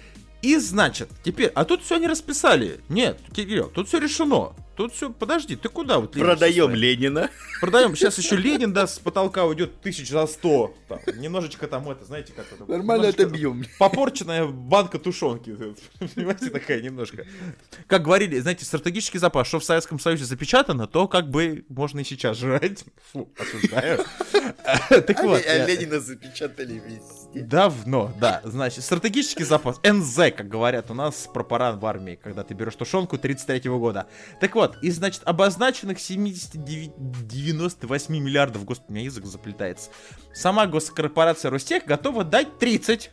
[0.42, 2.80] И значит, теперь, а тут все они расписали.
[2.88, 4.52] Нет, Кирилл, тут все решено.
[4.76, 6.74] Тут все, подожди, ты куда вот со Продаем?
[6.74, 7.30] Ленина.
[7.60, 7.94] Продаем.
[7.94, 10.74] Сейчас еще Ленин, да, с потолка уйдет тысяч за сто.
[10.88, 12.64] Там, немножечко там это, знаете, как это.
[12.70, 13.64] Нормально немножечко отобьем.
[13.78, 15.56] Попорченная банка тушенки.
[16.14, 17.24] Понимаете, такая немножко.
[17.86, 22.04] Как говорили, знаете, стратегический запас, что в Советском Союзе запечатано, то как бы можно и
[22.04, 22.84] сейчас жрать.
[23.12, 24.04] Фу, осуждаю.
[24.88, 25.42] Так вот.
[25.46, 27.40] А Ленина запечатали везде.
[27.40, 28.40] Давно, да.
[28.44, 29.80] Значит, стратегический запас.
[29.82, 34.06] НЗ, как говорят у нас про паран в армии, когда ты берешь тушенку 33 года.
[34.40, 39.90] Так вот, из, значит, обозначенных 79, 98 миллиардов, господи, у меня язык заплетается,
[40.32, 43.10] сама госкорпорация Ростех готова дать 30.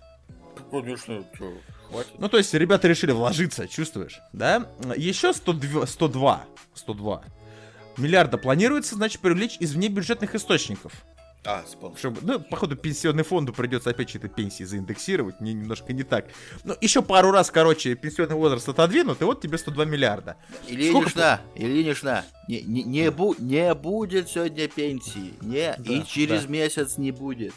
[0.70, 1.54] Конечно, чё,
[1.90, 2.12] хватит.
[2.18, 4.68] Ну, то есть, ребята решили вложиться, чувствуешь, да?
[4.96, 7.24] Еще 102, 102, 102
[7.98, 10.94] миллиарда планируется, значит, привлечь из внебюджетных источников.
[11.44, 11.96] А, спал.
[11.98, 16.26] Чтобы, ну, походу, пенсионный фонду придется опять что-то пенсии заиндексировать, не, немножко не так.
[16.64, 20.38] Ну, еще пару раз, короче, пенсионный возраст отодвинут, и вот тебе 102 миллиарда.
[20.68, 25.34] Ильинична, Ильинична, не, не, не, бу- не будет сегодня пенсии.
[25.42, 26.50] Не, Да, и через да.
[26.50, 27.54] месяц не будет.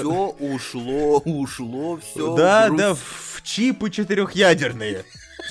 [0.00, 2.36] Все ушло, ушло, все.
[2.36, 5.04] да, да, в чипы четырехъядерные.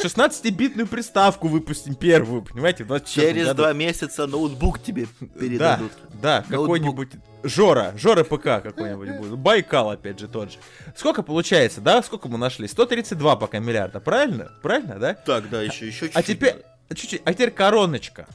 [0.03, 3.57] 16-битную приставку выпустим первую, понимаете, в 24 Через году.
[3.57, 5.07] два месяца ноутбук тебе
[5.39, 5.91] передадут.
[6.21, 7.09] Да, да, какой-нибудь
[7.43, 9.37] Жора, Жора ПК какой-нибудь будет.
[9.37, 10.57] Байкал, опять же, тот же.
[10.95, 12.03] Сколько получается, да?
[12.03, 12.67] Сколько мы нашли?
[12.67, 14.51] 132 пока миллиарда, правильно?
[14.61, 15.13] Правильно, да?
[15.13, 16.15] Так, да, еще, еще чуть-чуть.
[16.15, 16.55] А теперь,
[16.93, 18.27] чуть-чуть, а теперь короночка.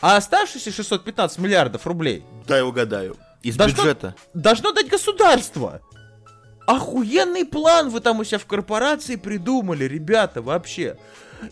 [0.00, 3.16] А оставшиеся 615 миллиардов рублей Дай угадаю.
[3.42, 4.14] Из что- бюджета.
[4.34, 5.80] должно дать государство.
[6.66, 10.98] Охуенный план вы там у себя в корпорации придумали, ребята, вообще.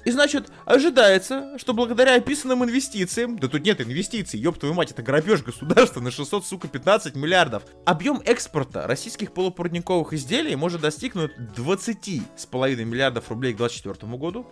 [0.05, 5.03] И значит, ожидается, что благодаря описанным инвестициям, да тут нет инвестиций, ёб твою мать, это
[5.03, 12.85] грабеж государства на 600, сука, 15 миллиардов, объем экспорта российских полупроводниковых изделий может достигнуть 20,5
[12.85, 14.47] миллиардов рублей к 2024 году.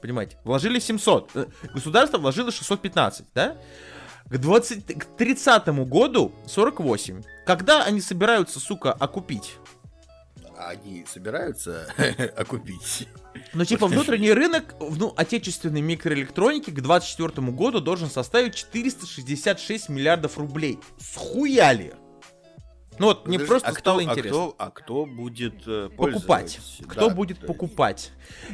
[0.00, 3.56] Понимаете, вложили 700, э, государство вложило 615, да?
[4.30, 7.22] К, 20, к 30 году 48.
[7.46, 9.54] Когда они собираются, сука, окупить?
[10.56, 11.86] Они собираются
[12.36, 13.08] окупить.
[13.54, 20.78] Ну, типа, внутренний рынок, ну, отечественной микроэлектроники к 24 году должен составить 466 миллиардов рублей.
[20.98, 21.94] Схуяли!
[22.98, 24.30] Ну вот, мне Подожди, просто а кто- стало а интересно.
[24.30, 26.58] кто- А кто будет э, покупать.
[26.88, 28.10] Кто Да, будет то есть- покупать?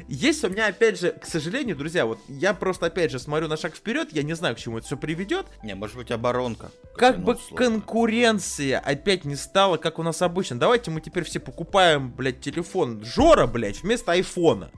[0.09, 3.57] Есть у меня, опять же, к сожалению, друзья, вот я просто, опять же, смотрю на
[3.57, 5.47] шаг вперед, я не знаю, к чему это все приведет.
[5.63, 6.71] Не, может быть оборонка.
[6.97, 7.57] Как Ну, бы сложно.
[7.57, 10.59] конкуренция опять не стала, как у нас обычно.
[10.59, 14.71] Давайте мы теперь все покупаем, блядь, телефон Жора, блядь, вместо айфона.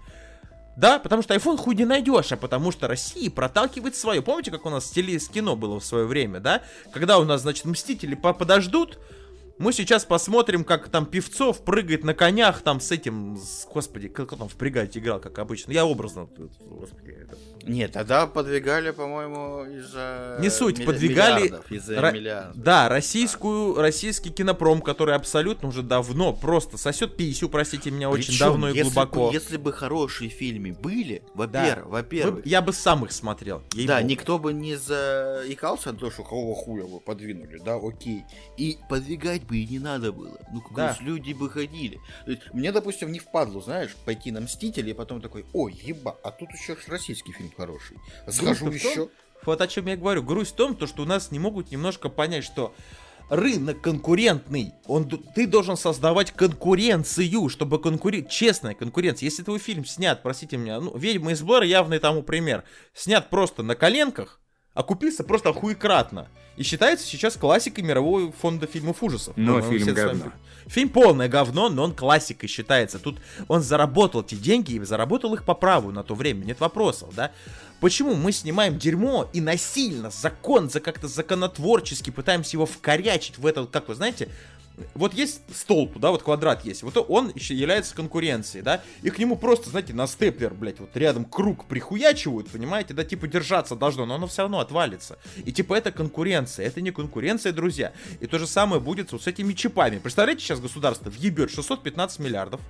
[0.77, 4.21] Да, потому что iPhone хуй не найдешь, а потому что Россия проталкивает свое.
[4.21, 4.93] Помните, как у нас с
[5.29, 6.63] кино было в свое время, да?
[6.93, 8.99] Когда у нас, значит, Мстители по- подождут,
[9.59, 14.33] мы сейчас посмотрим, как там Певцов прыгает на конях там с этим, с- господи, как
[14.33, 15.73] он там в бригаде играл, как обычно.
[15.73, 16.29] Я образно,
[16.61, 17.37] господи, это-
[17.67, 20.39] Нет, тогда подвигали, по-моему, из-за...
[20.41, 22.57] Не суть, милли- подвигали Из-за ра- миллиардов.
[22.63, 28.39] Да, российскую, российский кинопром, который абсолютно уже давно просто сосет писю, простите меня, очень Причем,
[28.47, 29.29] давно и глубоко.
[29.29, 31.35] Бы, если бы хорошие фильмы были, Да.
[31.35, 33.63] во-первых, Вы- во-первых, Я бы сам их смотрел.
[33.73, 34.09] да, ей-богу.
[34.09, 38.23] никто бы не заикался на то, что какого хуя вы подвинули, да, окей.
[38.57, 40.39] И подвигать бы и не надо было.
[40.53, 40.97] Ну, как Да.
[41.01, 41.99] люди бы ходили.
[42.53, 46.51] Мне, допустим, не впадло, знаешь, пойти на Мстители, и потом такой, ой, еба, а тут
[46.53, 47.99] еще российский фильм хороший.
[48.29, 49.09] Схожу том, еще.
[49.45, 50.23] Вот о чем я говорю.
[50.23, 52.75] Грусть в том, то, что у нас не могут немножко понять, что
[53.29, 54.73] рынок конкурентный.
[54.87, 58.31] Он, ты должен создавать конкуренцию, чтобы конкурировать.
[58.31, 59.27] Честная конкуренция.
[59.27, 62.65] Если твой фильм снят, простите меня, ну, «Ведьма из Блэр» явный тому пример.
[62.95, 64.41] Снят просто на коленках,
[64.77, 66.29] окупился просто охуекратно.
[66.57, 69.37] И считается сейчас классикой мирового фонда фильмов ужасов.
[69.37, 70.33] Но По-моему, фильм вами- говно.
[70.67, 72.99] Фильм полное говно, но он классикой считается.
[72.99, 73.19] Тут
[73.49, 77.31] он заработал эти деньги и заработал их по праву на то время, нет вопросов, да?
[77.81, 83.67] Почему мы снимаем дерьмо и насильно, закон, за как-то законотворчески пытаемся его вкорячить в это,
[83.67, 84.29] как вы знаете,
[84.95, 89.19] вот есть столб, да, вот квадрат есть, вот он еще является конкуренцией, да, и к
[89.19, 94.07] нему просто, знаете, на степлер, блядь, вот рядом круг прихуячивают, понимаете, да, типа держаться должно,
[94.07, 95.19] но оно все равно отвалится.
[95.45, 97.93] И типа это конкуренция, это не конкуренция, друзья.
[98.21, 99.99] И то же самое будет вот с этими чипами.
[99.99, 102.61] Представляете, сейчас государство въебет 615 миллиардов.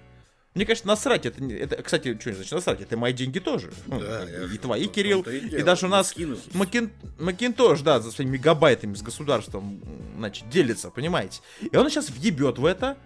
[0.57, 3.71] Мне, конечно, насрать, это, не- это кстати, что значит насрать, это мои деньги тоже.
[3.87, 6.15] Ну, Да, и, твои, Кирилл, и и даже у нас.
[6.55, 6.91] Макин...
[7.19, 9.83] Макинтош, да, за своими мегабайтами с государством,
[10.17, 11.43] значит, делится, понимаете?
[11.61, 12.97] И он сейчас въебет в это,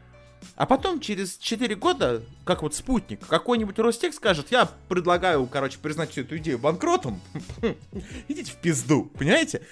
[0.54, 6.12] а потом через 4 года, как вот спутник, какой-нибудь Ростех скажет, я предлагаю, короче, признать
[6.12, 7.20] всю эту идею банкротом,
[8.28, 9.62] идите в пизду, понимаете?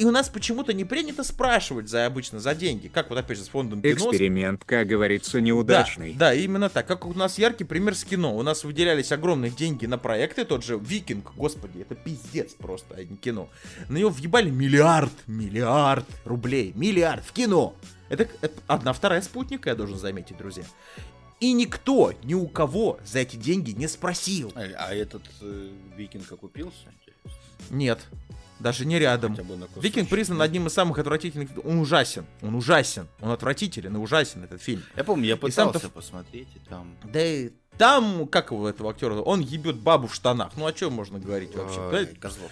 [0.00, 3.44] И у нас почему-то не принято спрашивать за обычно за деньги, как вот опять же
[3.44, 4.00] с фондом Пинос.
[4.04, 6.14] Эксперимент, как говорится, неудачный.
[6.14, 6.86] Да, да, именно так.
[6.86, 8.34] Как у нас яркий пример с кино.
[8.34, 10.46] У нас выделялись огромные деньги на проекты.
[10.46, 13.50] Тот же Викинг, господи, это пиздец просто, а не кино.
[13.90, 16.72] На него въебали миллиард, миллиард рублей.
[16.74, 17.74] Миллиард в кино.
[18.08, 20.64] Это, это одна вторая спутника, я должен заметить, друзья.
[21.40, 24.50] И никто, ни у кого за эти деньги не спросил.
[24.54, 26.88] А, а этот э, викинг окупился?
[27.68, 28.00] Нет,
[28.60, 29.36] даже не рядом.
[29.76, 31.50] Викинг признан одним из самых отвратительных.
[31.64, 32.26] Он ужасен.
[32.42, 33.08] Он ужасен.
[33.20, 34.82] Он отвратителен и ужасен, этот фильм.
[34.96, 36.94] Я помню, я И пытался в- посмотреть, и там...
[37.04, 40.52] Да и там, как его этого актера, он ебет бабу в штанах.
[40.56, 41.80] Ну о чем можно говорить вообще?
[41.80, 42.08] Ой.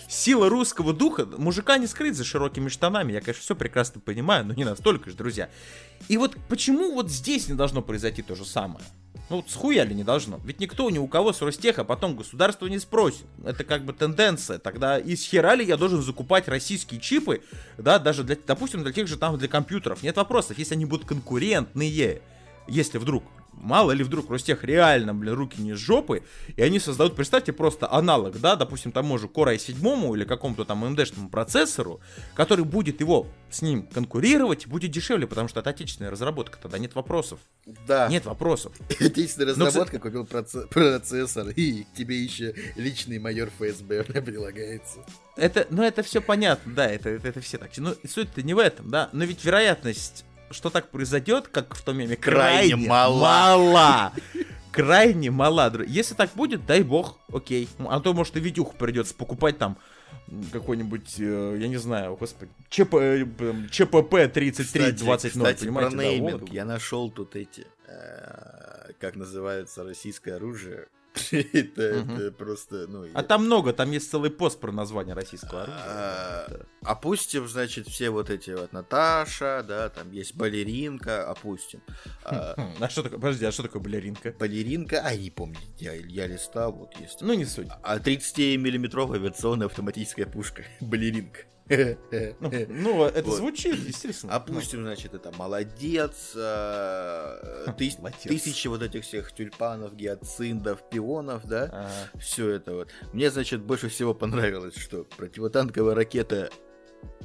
[0.09, 4.55] Сила русского духа, мужика не скрыть за широкими штанами, я, конечно, все прекрасно понимаю, но
[4.55, 5.51] не настолько же, друзья.
[6.09, 8.85] И вот почему вот здесь не должно произойти то же самое?
[9.31, 10.41] Ну схуяли не должно.
[10.45, 13.27] Ведь никто ни у кого с Ростеха потом государство не спросит.
[13.45, 14.59] Это как бы тенденция.
[14.59, 17.43] Тогда из хера ли я должен закупать российские чипы,
[17.77, 20.03] да, даже для, допустим, для тех же там, для компьютеров.
[20.03, 22.23] Нет вопросов, если они будут конкурентные.
[22.67, 23.25] Если вдруг,
[23.61, 26.23] мало ли вдруг Ростех реально, блин, руки не с жопы,
[26.57, 30.85] и они создают, представьте, просто аналог, да, допустим, тому же Core i7 или какому-то там
[30.85, 32.01] AMD-шному процессору,
[32.35, 36.95] который будет его с ним конкурировать, будет дешевле, потому что это отечественная разработка, тогда нет
[36.95, 37.41] вопросов.
[37.87, 38.09] Да.
[38.09, 38.73] Нет вопросов.
[39.01, 44.99] Отечественная Ну, разработка, купил проце- процессор, и к тебе еще личный майор ФСБ прилагается.
[45.37, 47.71] Это, ну, это все понятно, да, это, это, это все так.
[47.79, 49.09] Но суть-то не в этом, да.
[49.13, 53.21] Но ведь вероятность, что так произойдет, как в том меме, Крайне крайне, мала.
[53.21, 54.13] мала.
[54.71, 57.69] Крайне дру- Если так будет, дай бог, окей.
[57.79, 59.79] А то, может, и Витюху придется покупать там
[60.53, 62.95] какой-нибудь, э, я не знаю, господи, ЧП,
[63.71, 65.91] ЧПП 3320, кстати, понимаете?
[65.91, 66.41] про да, нейминг.
[66.43, 66.53] вот.
[66.53, 70.87] Я нашел тут эти, э, как называется российское оружие.
[71.33, 73.07] Это просто, ну...
[73.15, 75.83] А там много, там есть целый пост про название российского оружия.
[75.87, 76.67] А.
[76.83, 81.83] Опустим, значит, все вот эти вот Наташа, да, там есть балеринка, опустим.
[82.25, 84.35] А, Хм, А что такое, подожди, а что такое балеринка?
[84.39, 87.21] Балеринка, а не помню, я, листал, вот есть.
[87.21, 87.69] Ну, не суть.
[87.83, 90.65] А 30-миллиметровая авиационная автоматическая пушка.
[90.81, 91.41] Балеринка.
[91.69, 93.37] Ну, ну, это Вот.
[93.37, 94.35] звучит, естественно.
[94.35, 98.23] Опустим, значит, это молодец, тыс- Молодец.
[98.23, 102.89] тысячи вот этих всех тюльпанов, гиацинтов, пионов, да, все это вот.
[103.13, 106.51] Мне, значит, больше всего понравилось, что противотанковая ракета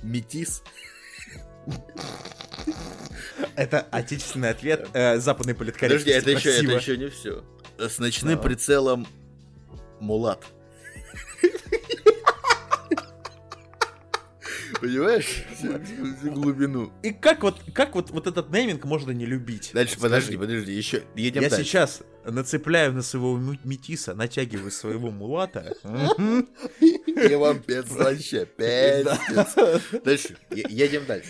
[0.04, 0.62] Метис,
[3.56, 6.20] Это отечественный ответ э, западной политкорректности.
[6.20, 7.44] Подожди, это еще, это еще не все.
[7.78, 8.42] С ночным Да.
[8.42, 9.08] прицелом
[10.00, 10.44] Мулат.
[14.84, 15.46] Понимаешь?
[15.56, 16.92] Всю- всю- всю глубину.
[17.04, 19.72] И как вот, как вот, вот этот нейминг можно не любить?
[19.74, 21.64] Дальше, Вот подожди, подожди, еще едем Я дальше.
[21.66, 25.74] сейчас нацепляю на своего метиса, натягиваю своего мулата.
[27.08, 29.08] Я вам пец вообще, пец.
[30.04, 31.30] Дальше, едем дальше.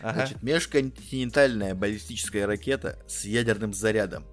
[0.00, 0.14] Ага.
[0.26, 4.26] Значит, межконтинентальная баллистическая ракета с ядерным зарядом.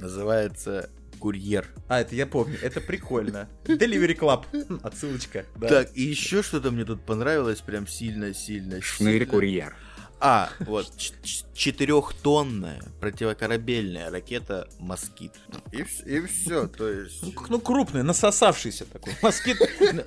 [0.00, 1.66] Называется Курьер.
[1.88, 3.48] А, это я помню, это прикольно.
[3.64, 4.80] Delivery Club.
[4.82, 5.44] Отсылочка.
[5.56, 5.68] да.
[5.68, 8.80] Так, и еще что-то мне тут понравилось прям сильно-сильно.
[8.80, 9.74] Шнырь-курьер.
[10.20, 10.90] А, вот,
[11.54, 15.32] четырехтонная противокорабельная ракета «Москит».
[15.70, 15.84] И,
[16.26, 17.22] все, то есть...
[17.22, 19.12] Ну, ну, крупный, насосавшийся такой.
[19.22, 19.58] Москит.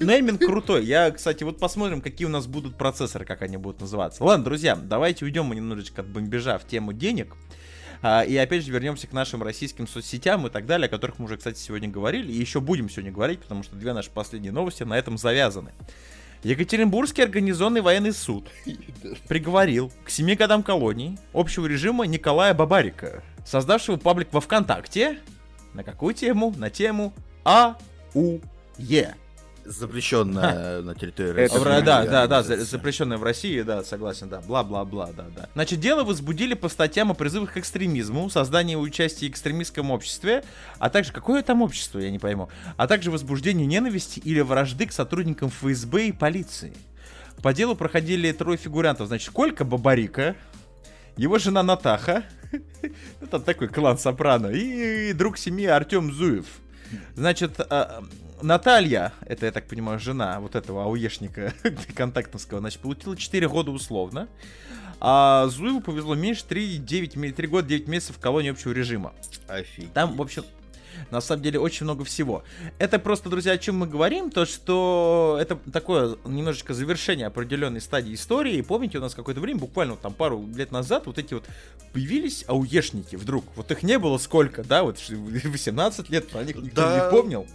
[0.01, 0.85] Нейминг крутой.
[0.85, 4.23] Я, кстати, вот посмотрим, какие у нас будут процессоры, как они будут называться.
[4.23, 7.33] Ладно, друзья, давайте уйдем мы немножечко от бомбежа в тему денег.
[8.01, 11.25] А, и опять же вернемся к нашим российским соцсетям и так далее, о которых мы
[11.25, 12.31] уже, кстати, сегодня говорили.
[12.31, 15.71] И еще будем сегодня говорить, потому что две наши последние новости на этом завязаны.
[16.43, 18.49] Екатеринбургский организованный военный суд
[19.27, 25.19] приговорил к 7 годам колонии общего режима Николая Бабарика, создавшего паблик во ВКонтакте.
[25.73, 26.53] На какую тему?
[26.57, 29.15] На тему АУЕ.
[29.65, 31.85] Запрещенная на территории Это России.
[31.85, 32.77] Да, да, да, за- организация.
[32.77, 35.49] запрещенное в России, да, согласен, да, бла-бла-бла, да, да.
[35.53, 40.43] Значит, дело возбудили по статьям о призывах к экстремизму, создании и участии в экстремистском обществе,
[40.79, 44.91] а также, какое там общество, я не пойму, а также возбуждению ненависти или вражды к
[44.91, 46.73] сотрудникам ФСБ и полиции.
[47.41, 50.35] По делу проходили трое фигурантов, значит, Колька Бабарика,
[51.17, 52.23] его жена Натаха,
[53.21, 56.45] ну, там такой клан Сопрано, и друг семьи Артем Зуев.
[57.15, 58.03] Значит, а,
[58.41, 61.53] Наталья, это, я так понимаю, жена вот этого ауешника
[61.95, 64.27] контактовского, значит, получила 4 года условно.
[64.99, 69.13] А Зуеву повезло меньше 3, 9, ме- 3 года 9 месяцев в колонии общего режима.
[69.47, 69.91] Офигеть.
[69.93, 70.43] Там, в общем,
[71.09, 72.43] на самом деле очень много всего.
[72.79, 78.13] Это просто, друзья, о чем мы говорим, то что это такое немножечко завершение определенной стадии
[78.13, 78.55] истории.
[78.55, 81.45] И помните, у нас какое-то время, буквально там пару лет назад, вот эти вот
[81.93, 83.45] появились ауешники вдруг.
[83.55, 87.05] Вот их не было сколько, да, вот 18 лет, про них никто Да.
[87.05, 87.47] не помнил.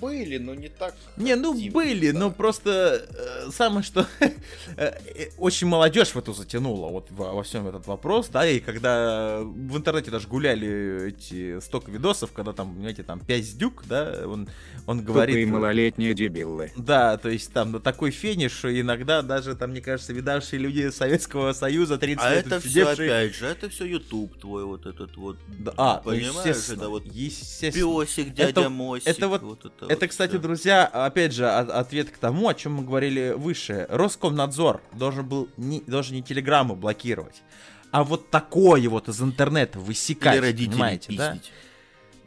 [0.00, 0.94] Были, но не так.
[1.16, 2.18] Не, ну активно, были, да.
[2.18, 4.30] но просто э, самое что э,
[4.76, 9.40] э, очень молодежь в эту затянула вот во, во всем этот вопрос, да, и когда
[9.42, 14.48] в интернете даже гуляли эти столько видосов, когда там, понимаете, там Пяздюк, да, он,
[14.86, 15.48] он Тупые говорит...
[15.48, 16.72] малолетние дебилы.
[16.76, 20.90] Да, то есть там на такой финиш, что иногда даже там, мне кажется, видавшие люди
[20.90, 24.86] Советского Союза 30 А лет это все сидевшие- опять же, это все YouTube твой вот
[24.86, 25.36] этот вот.
[25.46, 28.04] Да, а, ну, понимаешь, естественно, это вот естественно.
[28.04, 29.06] песик, дядя Это- Мосик.
[29.08, 30.38] это вот- это, Это, вот кстати, всё.
[30.40, 33.86] друзья, опять же, от- ответ к тому, о чем мы говорили выше.
[33.90, 37.42] Роскомнадзор должен был не, должен не телеграмму блокировать,
[37.90, 41.38] а вот такое вот из интернета высекать, Или родителей понимаете, да?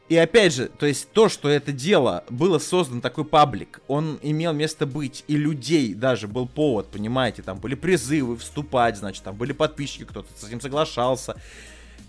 [0.07, 4.53] И опять же, то есть то, что это дело, было создан такой паблик, он имел
[4.53, 9.51] место быть, и людей даже был повод, понимаете, там были призывы вступать, значит, там были
[9.51, 11.41] подписчики, кто-то с этим соглашался.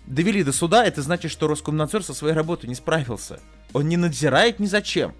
[0.07, 3.39] Довели до суда, это значит, что Роскомнадзор со своей работой не справился.
[3.73, 5.13] Он не надзирает ни зачем.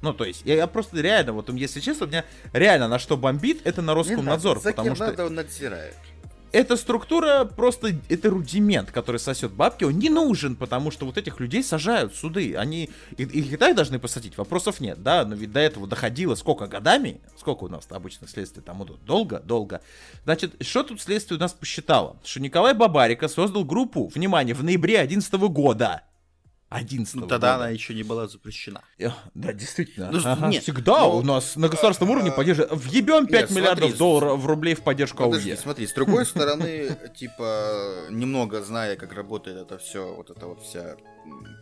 [0.00, 2.24] Ну, то есть, я, я просто реально, вот, если честно, меня
[2.54, 5.34] реально на что бомбит, это на Не Роскомнадзор, надо, за потому кем что надо, он
[5.34, 5.94] надзирает.
[6.52, 9.84] Эта структура просто это рудимент, который сосет бабки.
[9.84, 12.56] Он не нужен, потому что вот этих людей сажают суды.
[12.56, 14.36] Они и- их и так должны посадить.
[14.36, 15.24] Вопросов нет, да.
[15.24, 17.20] Но ведь до этого доходило сколько годами?
[17.38, 19.04] Сколько у нас обычно следствие там идут?
[19.04, 19.80] Долго, долго.
[20.24, 22.16] Значит, что тут следствие у нас посчитало?
[22.24, 26.02] Что Николай Бабарика создал группу, внимание, в ноябре 11 года.
[26.70, 27.54] 11 Ну, тогда года.
[27.56, 28.80] она еще не была запрещена.
[28.98, 30.10] Э, Да, действительно.
[30.12, 30.46] Ну, Ага.
[30.48, 32.68] нет, Всегда ну, у нас на государственном уровне а, поддержка.
[32.70, 35.56] Въебем 5 нет, миллиардов смотри, долларов в рублей в поддержку Подожди, АУЕ.
[35.60, 40.94] смотри, с другой стороны, типа, немного зная, как работает это все, вот эта вот вся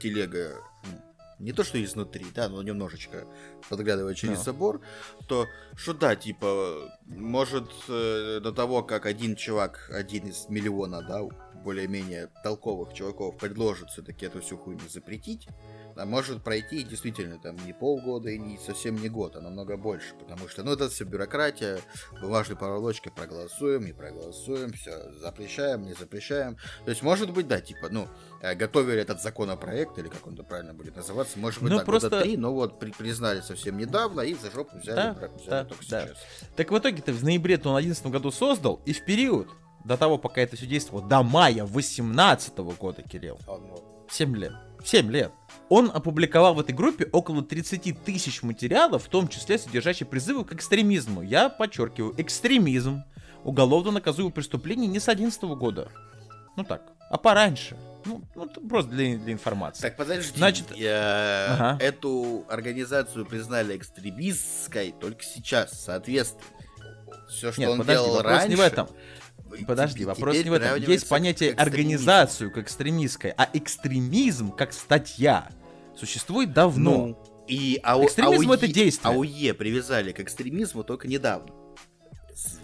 [0.00, 0.56] телега,
[1.38, 3.24] не то что изнутри, да, но немножечко
[3.68, 4.44] подглядывая через Да.
[4.44, 4.80] забор,
[5.28, 5.46] то
[5.76, 11.22] что да, типа, может э, до того, как один чувак, один из миллиона, да,
[11.62, 15.48] более-менее толковых чуваков предложит все-таки эту всю хуйню запретить,
[15.96, 20.14] а может пройти действительно там не полгода и не совсем не год, а намного больше,
[20.14, 21.80] потому что, ну, это все бюрократия,
[22.22, 26.56] бумажной проволочкой проголосуем, не проголосуем, все, запрещаем, не запрещаем.
[26.84, 28.06] То есть, может быть, да, типа, ну,
[28.42, 32.10] э, готовили этот законопроект, или как он правильно будет называться, может быть, Ну, так, просто-
[32.10, 35.64] года три, но вот при- признали совсем недавно и за жопу взяли, Да, взяли да,
[35.64, 36.06] только да.
[36.06, 36.18] сейчас.
[36.56, 39.48] Так в итоге-то в ноябре-то он в 2011 году создал, и в период
[39.88, 44.52] до того, пока это все действовало, до мая 2018 года, Кирилл, А, ну, 7 лет,
[44.84, 45.32] 7 лет,
[45.68, 50.52] он опубликовал в этой группе около 30 тысяч материалов, в том числе содержащих призывы к
[50.52, 51.22] экстремизму.
[51.22, 53.02] Я подчеркиваю, экстремизм
[53.44, 55.90] уголовно наказуемое преступление не с 11 года.
[56.56, 56.82] Ну так.
[57.10, 57.76] А пораньше.
[58.04, 59.82] Ну, ну, просто для, для информации.
[59.82, 60.32] Так, подожди.
[60.36, 61.78] Значит, э, ага.
[61.82, 66.44] эту организацию признали экстремистской только сейчас, соответственно.
[67.28, 68.48] Все, что Нет, он подожди, делал раньше...
[68.48, 68.88] не в этом.
[69.56, 70.82] И Подожди, теперь вопрос не в этом.
[70.82, 75.48] Есть понятие организацию как экстремистская, а экстремизм как статья
[75.98, 77.06] существует давно.
[77.08, 79.12] Ну, и АО, Экстремизм АОЕ это действие.
[79.12, 81.52] АОЕ привязали к экстремизму только недавно.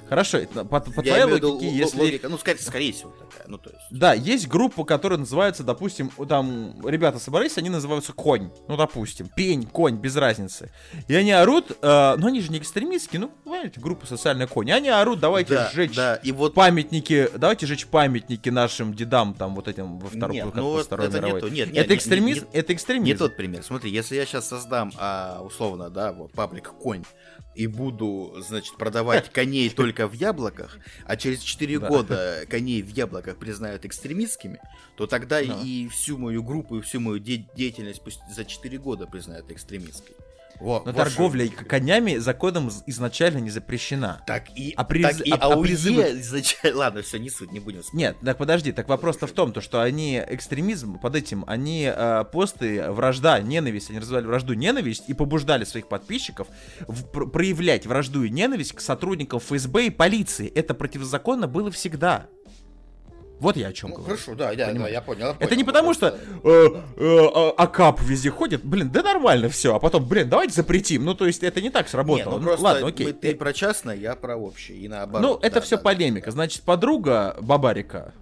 [0.08, 1.98] Хорошо, это по, по твоей виду логике, л- если...
[1.98, 3.46] логика, ну, скорее, скорее всего, такая.
[3.48, 3.82] Ну, то есть.
[3.90, 9.64] Да, есть группа, которая называется, допустим, там ребята собрались, они называются конь, ну, допустим, пень,
[9.66, 10.70] конь, без разницы.
[11.08, 14.70] И они орут, э, ну, они же не экстремистские, ну, понимаете, группа социальная конь.
[14.70, 19.54] Они орут, давайте да, сжечь да, и вот памятники, давайте жечь памятники нашим дедам, там,
[19.54, 21.40] вот этим, во второй, Нет, ну во Второй это не мировой.
[21.40, 21.48] то.
[21.48, 23.06] Нет, нет, это не- экстремизм, не- это экстремизм.
[23.06, 23.62] Не тот пример.
[23.62, 27.04] Смотри, если я сейчас создам, а, условно, да, вот паблик конь,
[27.54, 31.88] и буду, значит, продавать коней только в яблоках, а через 4 Да.
[31.88, 34.58] года коней в яблоках признают экстремистскими,
[34.96, 35.60] то тогда Да.
[35.62, 40.16] и всю мою группу, и всю мою де- деятельность пусть за 4 года признают экстремистской.
[40.60, 44.22] Во, Но вот торговля что- конями законом из- изначально не запрещена.
[44.26, 46.78] Так и, А приз- так и а- а АУЕ призывы- изначально...
[46.78, 47.98] Ладно, все, не суть, не будем спорить.
[47.98, 52.24] Нет, так подожди, так вопрос-то в том, то, что они экстремизм под этим, они э,
[52.32, 56.46] посты вражда, ненависть, они развивали вражду, ненависть и побуждали своих подписчиков
[56.86, 60.46] в- пр- проявлять вражду и ненависть к сотрудникам ФСБ и полиции.
[60.48, 62.26] Это противозаконно было всегда.
[63.44, 64.16] Вот я о чем Ну, говорю.
[64.16, 65.26] хорошо, да, да, да, я понял.
[65.26, 65.56] я Это понял.
[65.56, 66.66] не потому, что э,
[66.96, 71.04] э, а- АКАП везде ходит, блин, да нормально все, а потом, блин, давайте запретим.
[71.04, 72.32] Ну, то есть это не так Не, сработало.
[72.32, 73.06] ну Ну, просто ладно, окей.
[73.08, 75.22] мы- ты про частное, я про общее, и наоборот.
[75.40, 76.26] Ну, это да, все да, полемика.
[76.26, 76.32] да.
[76.32, 78.14] Значит, подруга Бабарика,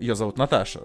[0.00, 0.80] ее зовут Наташа,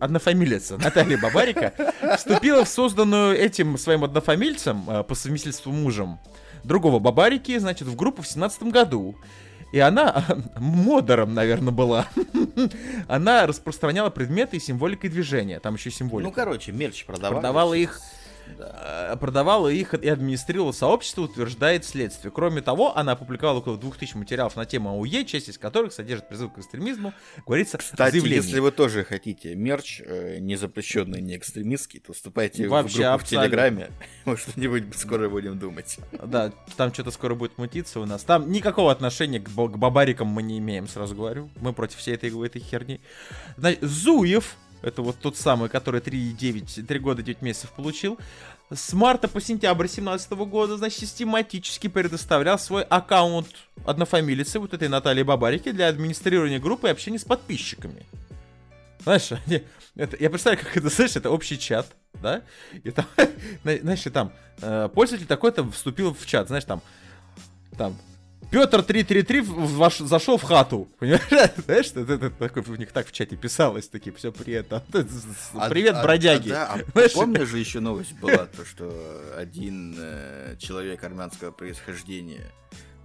[0.00, 1.72] однофамилица Наталья Бабарика,
[2.18, 6.18] вступила в созданную этим своим однофамильцем э, по совместительству мужем
[6.62, 9.16] другого Бабарики, значит, в группу в семнадцатом году.
[9.74, 10.24] И она
[10.56, 12.06] модером, наверное, была.
[13.08, 15.58] Она распространяла предметы и символикой движения.
[15.58, 16.30] Там еще Ну, символика.
[16.30, 17.34] короче, мерч продавали.
[17.34, 18.00] Продавала их
[18.58, 19.08] Да.
[19.12, 22.30] э, продавала их и администрировала сообщество, утверждает следствие.
[22.30, 26.52] Кроме того, она опубликовала около 2000 материалов на тему АУЕ, часть из которых содержит призыв
[26.52, 27.12] к экстремизму,
[27.46, 28.36] говорится Кстати, заявлении.
[28.36, 33.14] если вы тоже хотите мерч, э, не запрещенный, не экстремистский, то вступайте Вообще в группу
[33.14, 33.24] абсолютно.
[33.24, 33.90] в Телеграме.
[34.24, 35.98] Мы что-нибудь скоро будем думать.
[36.12, 38.22] Да, там что-то скоро будет мутиться у нас.
[38.22, 41.50] Там никакого отношения к бабарикам мы не имеем, сразу говорю.
[41.60, 43.00] Мы против всей этой, этой херни.
[43.56, 46.36] Значит, Зуев, это вот тот самый, который 3,
[46.86, 48.18] 3 года 9 месяцев получил,
[48.72, 53.48] с марта по сентябрь 2017 года, значит, систематически предоставлял свой аккаунт
[53.84, 58.04] однофамилицы, вот этой Натальи Бабарики, для администрирования группы и общения с подписчиками.
[59.00, 59.62] Знаешь, они-
[59.96, 62.42] это, я представляю, как это, знаешь, это общий чат, да?
[62.82, 63.06] И там,
[63.62, 66.82] зна- знаешь, там э, пользователь такой-то вступил в чат, знаешь, там,
[67.76, 67.96] там,
[68.50, 71.22] Петр 333 в- ваш, зашел в хату, понимаешь?
[71.64, 74.82] Знаешь, это, это такой, у них так в чате писалось, такие, все, привет, А-
[75.68, 76.50] привет, а- бродяги.
[76.50, 82.50] а, да, а помнишь же еще новость была, то, что один э, человек армянского происхождения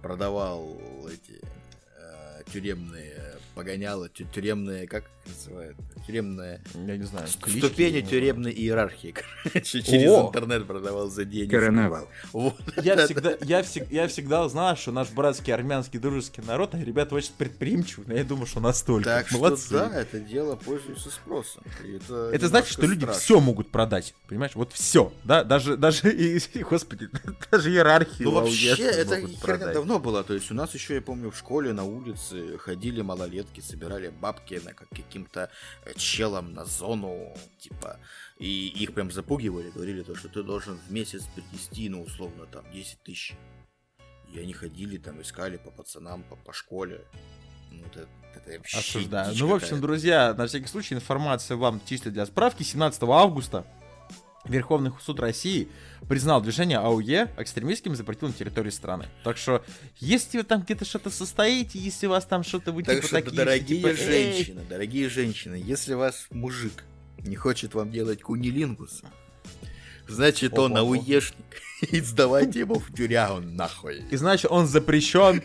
[0.02, 0.78] продавал
[1.08, 1.40] эти
[1.98, 5.76] э, тюремные погоняло, тю- тюремные, как называют?
[6.06, 9.14] Тюремные Я не знаю, клички, ступени тюремной иерархии.
[9.44, 10.28] Короче, через О!
[10.28, 11.50] интернет продавал за деньги.
[11.50, 12.08] Карнавал.
[12.32, 12.54] Вот.
[12.82, 17.14] Я всегда, я, всег- я всегда знал, что наш братский армянский дружеский народ, а ребята
[17.14, 19.04] очень предприимчивы, но я думаю, что настолько.
[19.04, 19.70] Так что Молодцы.
[19.70, 21.62] да, это дело пользуется спросом.
[21.84, 24.52] Это, Это значит, что люди немножко все могут продать, понимаешь?
[24.54, 27.08] Вот все, да, даже, даже, и, господи,
[27.50, 28.22] даже иерархии.
[28.24, 30.24] Ну вообще, это херня давно было.
[30.24, 34.60] То есть у нас еще, я помню, в школе на улице ходили малолетки, собирали бабки
[34.64, 34.88] на как
[35.20, 35.50] каким-то
[35.84, 37.98] э, челом на зону, типа,
[38.38, 42.64] и их прям запугивали, говорили то, что ты должен в месяц принести, ну, условно, там,
[42.72, 43.34] 10 тысяч.
[44.32, 47.04] И они ходили там, искали по пацанам, по, по школе.
[47.70, 49.34] Ну, это, это вообще Осуждаю.
[49.36, 52.62] Ну, в общем, друзья, на всякий случай информация вам чисто для справки.
[52.62, 53.64] 17 августа
[54.46, 55.68] Верховный суд России
[56.08, 59.06] признал движение АУЕ экстремистским и запретил на территории страны.
[59.22, 59.62] Так что,
[59.98, 63.16] если вы там где-то что-то состоите, если у вас там что-то вы Так типа что,
[63.16, 66.84] такие, дорогие типа, «Эй, женщины, дорогие женщины, если ваш мужик
[67.18, 69.02] не хочет вам делать кунилингус,
[70.10, 71.36] значит он ауешник,
[71.80, 74.02] и сдавайте его в тюрягу нахуй.
[74.10, 75.42] И значит, он запрещен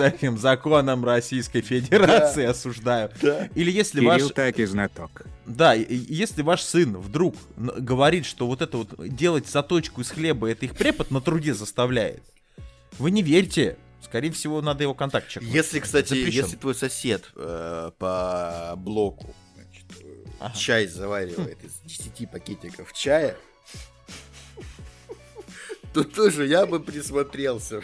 [0.00, 3.10] этим законом Российской Федерации, осуждаю.
[3.20, 3.48] Да.
[3.54, 4.16] Или если ваш...
[4.18, 5.22] Кирилл таки знаток.
[5.46, 10.10] Да, и- и если ваш сын вдруг говорит, что вот это вот делать заточку из
[10.10, 12.22] хлеба, это их препод на труде заставляет,
[12.98, 13.76] вы не верьте.
[14.02, 15.52] Скорее всего, надо его контакт чекнуть.
[15.52, 16.44] Если, кстати, Запрещен.
[16.44, 20.56] если твой сосед э, по блоку значит, э, Ага.
[20.56, 23.36] чай заваривает из 10 пакетиков чая,
[25.94, 27.80] Тут тоже я бы присмотрелся.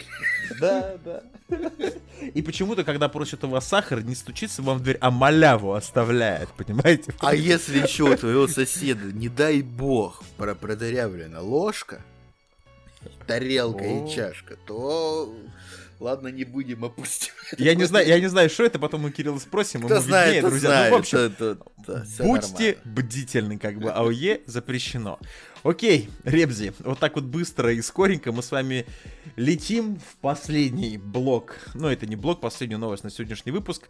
[0.59, 1.23] Да, да.
[2.33, 6.49] И почему-то, когда просят у вас сахар, не стучится вам в дверь, а маляву оставляет,
[6.49, 7.13] понимаете?
[7.19, 12.01] А если еще у твоего соседа, не дай бог, про продырявлена ложка,
[13.27, 14.05] тарелка О.
[14.05, 15.33] и чашка, то
[15.99, 17.33] ладно, не будем опустим.
[17.57, 20.35] Я не знаю, я не знаю, что это, потом у Кирилла спросим, Кто ему знает,
[20.35, 20.69] виднее, друзья.
[20.69, 20.91] знает.
[20.91, 21.57] Ну, в общем,
[22.27, 22.81] Будьте нормально.
[22.85, 25.17] бдительны, как бы АОЕ запрещено.
[25.63, 28.87] Окей, Ребзи, вот так вот быстро и скоренько мы с вами
[29.35, 31.55] летим в последний блок.
[31.75, 33.83] Ну, это не блок, последнюю новость на сегодняшний выпуск.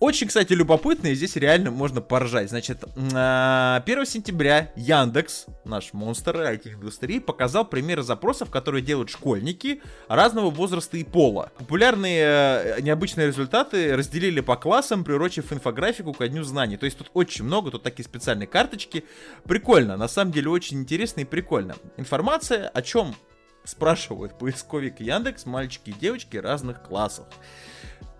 [0.00, 2.48] Очень, кстати, любопытно, и здесь реально можно поржать.
[2.48, 9.82] Значит, м, а, 1 сентября Яндекс, наш монстр IT-индустрии, показал примеры запросов, которые делают школьники
[10.08, 11.52] разного возраста и пола.
[11.58, 16.78] Популярные э, необычные результаты разделили по классам, приурочив инфографику ко дню знаний.
[16.78, 19.04] То есть тут очень много, тут такие специальные карточки.
[19.44, 21.74] Прикольно, на самом деле очень интересно и прикольно.
[21.96, 23.16] Информация о чем
[23.64, 27.26] спрашивают поисковик Яндекс мальчики и девочки разных классов.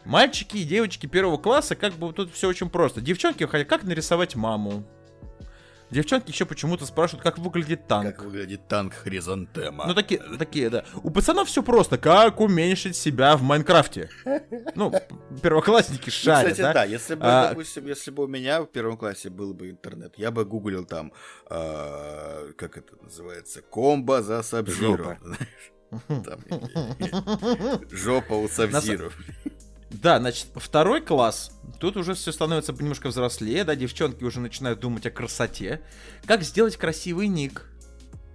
[0.04, 3.00] Мальчики и девочки первого класса, как бы тут все очень просто.
[3.00, 4.84] Девчонки хотят, как нарисовать маму.
[5.90, 8.16] Девчонки еще почему-то спрашивают, как выглядит танк.
[8.16, 9.86] Как выглядит танк Хризантема.
[9.86, 10.84] Ну, такие, такие, да.
[11.02, 11.98] У пацанов все просто.
[11.98, 14.10] Как уменьшить себя в Майнкрафте?
[14.74, 14.92] Ну,
[15.42, 16.72] первоклассники Ну, шарят, Кстати, да?
[16.72, 16.84] да?
[16.84, 20.30] если бы, А- допустим, если бы у меня в первом классе был бы интернет, я
[20.30, 21.12] бы гуглил там,
[21.48, 25.16] а, как это называется, комбо за Сабзиру.
[27.90, 29.10] Жопа у Сабзиру.
[30.02, 31.52] Да, значит, второй класс.
[31.78, 35.82] Тут уже все становится немножко взрослее, да, девчонки уже начинают думать о красоте.
[36.26, 37.66] Как сделать красивый ник?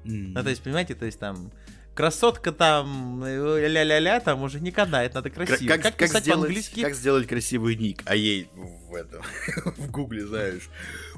[0.03, 1.51] Ну, то есть, понимаете, то есть там
[1.93, 5.75] красотка там, э, ля-ля-ля, там уже никогда, это надо красиво.
[5.75, 6.81] Как, писать сделать, по-английски?
[6.81, 8.03] как сделать красивый ник?
[8.05, 9.21] А ей в этом
[9.77, 10.69] в гугле, знаешь,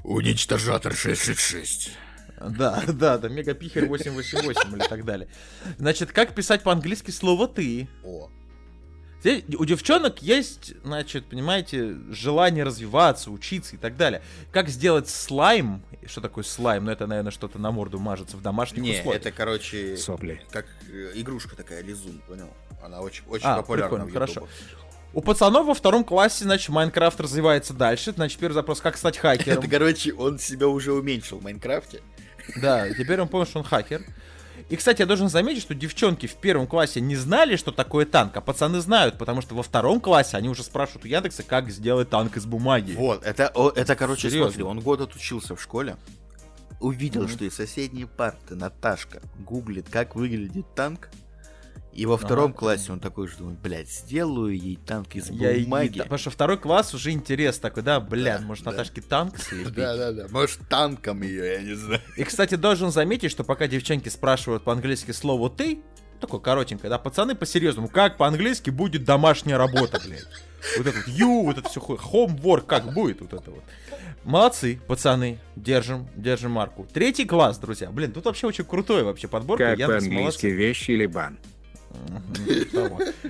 [0.04, 1.92] уничтожатор 666.
[2.50, 5.28] Да, да, да, мегапихель 888 или так далее.
[5.78, 7.88] Значит, как писать по-английски слово «ты»?
[8.04, 8.32] О,
[9.24, 14.22] У девчонок есть, значит, понимаете, желание развиваться, учиться и так далее.
[14.52, 15.84] Как сделать слайм?
[16.06, 16.86] Что такое слайм?
[16.86, 19.22] Ну, это, наверное, что-то на морду мажется в домашних не, условиях.
[19.22, 20.42] это, короче, Сопли.
[20.52, 22.50] как э, игрушка такая, лизун, понял?
[22.84, 24.48] Она очень, очень А, популярна прикольно, в хорошо.
[25.14, 28.14] У пацанов во втором классе, значит, Майнкрафт развивается дальше.
[28.14, 29.60] Значит, первый запрос, как стать хакером.
[29.60, 32.02] Это, короче, он себя уже уменьшил в Майнкрафте.
[32.56, 34.04] Да, теперь он понял, что он хакер.
[34.72, 38.38] И, кстати, я должен заметить, что девчонки в первом классе не знали, что такое танк,
[38.38, 42.10] а пацаны знают, потому что во втором классе они уже спрашивают у Яндекса, как сделать
[42.10, 42.94] танк из бумаги.
[42.94, 44.52] Вот, это, это короче, Серьезно?
[44.52, 45.98] смотри, он год отучился в школе,
[46.80, 47.32] увидел, Мгм.
[47.32, 51.10] что из соседней парты Наташка гуглит, как выглядит танк,
[51.94, 52.54] и во втором Ага.
[52.60, 56.00] классе он такой же думает, блядь, сделаю ей танк из Я и- бумаги.
[56.00, 58.72] Потому что второй класс уже интерес такой, да, бля, Да, может да.
[58.72, 59.74] Наташке танк слепить?
[59.74, 62.02] Да-да-да, может танком ее, я не знаю.
[62.18, 65.82] И, кстати, должен заметить, что пока девчонки спрашивают по-английски слово «ты»,
[66.22, 70.24] такое коротенькое, да, пацаны по-серьезному, как по-английски будет домашняя работа, блядь?
[70.78, 73.64] Вот это вот you, вот это все, homework, как будет вот это вот.
[74.24, 76.88] Молодцы, пацаны, держим, держим марку.
[76.94, 77.90] Третий класс, друзья.
[77.90, 79.76] Блин, тут вообще очень крутой вообще подборка.
[79.76, 81.40] Как по-английски вещи или бан.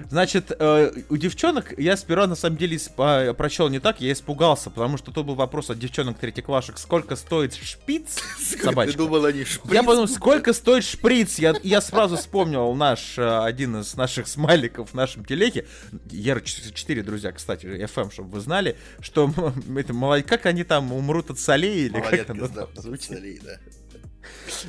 [0.10, 4.70] Значит, э, у девчонок я сперва на самом деле а, прочел не так, я испугался,
[4.70, 8.18] потому что тут был вопрос от девчонок третьеклашек, сколько стоит шпиц
[8.52, 8.98] Ты собачка.
[8.98, 9.74] думал, они шприц?
[9.74, 11.40] Я подумал, сколько стоит шприц?
[11.40, 15.66] Я, я сразу вспомнил наш, э, один из наших смайликов в нашем телеге.
[16.12, 19.32] Ера-4, друзья, кстати, FM, чтобы вы знали, что
[19.76, 23.42] это, мало- как они там умрут от солей или как оно сдав- там звучит?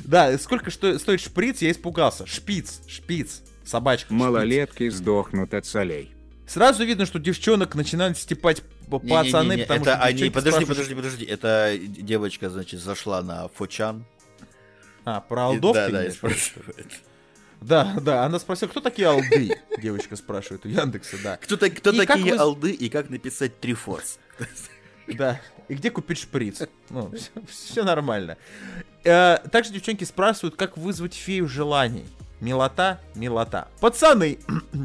[0.03, 2.25] Да, сколько что, стоит шприц, я испугался.
[2.25, 4.07] Шпиц, шпиц, собачка.
[4.07, 4.17] шпиц.
[4.17, 6.13] Малолетки сдохнут от солей.
[6.47, 10.95] Сразу видно, что девчонок начинают степать пацаны, Не-не-не-не, потому это что они, подожди, спрашивают, подожди,
[10.95, 14.05] подожди, это девочка, значит, зашла на Фочан.
[15.05, 16.87] А, про алдов да, ты да, спрашивает.
[17.61, 19.57] Да, да, она спросила, кто такие алды?
[19.81, 21.37] Девочка спрашивает у Яндекса, да.
[21.37, 24.19] Кто, так- кто И такие вы- алды и как написать трифорс?
[25.05, 25.41] Да.
[25.67, 26.61] И где купить шприц?
[26.89, 27.13] Ну,
[27.49, 28.37] все, нормально.
[29.03, 32.05] Э, также девчонки спрашивают, как вызвать фею желаний.
[32.43, 33.69] Милота, милота.
[33.79, 34.37] Пацаны,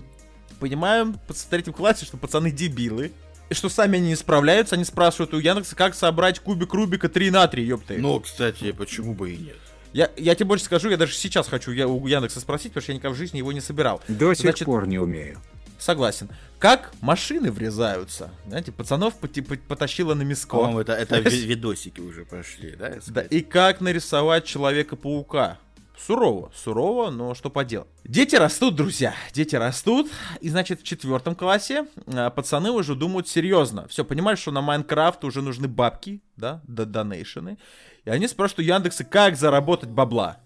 [0.61, 3.11] понимаем в третьем классе, что пацаны дебилы.
[3.51, 7.31] И что сами они не справляются, они спрашивают у Яндекса, как собрать кубик Рубика 3
[7.31, 7.97] на 3, ёпты.
[7.99, 9.57] Ну, кстати, почему бы и нет?
[9.95, 12.93] Я, я тебе больше скажу, я даже сейчас хочу я, у Яндекса спросить, потому что
[12.93, 14.03] я никогда в жизни его не собирал.
[14.07, 15.41] До сих Значит, пор не умею.
[15.79, 16.29] Согласен.
[16.59, 18.31] Как машины врезаются?
[18.47, 20.57] Знаете, пацанов поти- потащило на миско.
[20.57, 22.95] По-моему, это, это ви- видосики уже пошли, да?
[23.07, 25.59] Да, и как нарисовать Человека-паука?
[26.07, 27.89] Сурово, сурово, но что поделать.
[28.05, 30.09] Дети растут, друзья, дети растут.
[30.41, 33.89] И, значит, в четвертом классе а, пацаны уже думают серьезно.
[33.89, 37.59] Все, понимаешь, что на Майнкрафт уже нужны бабки, да, да, донейшены.
[38.05, 40.39] И они спрашивают у Яндекса, как заработать бабла.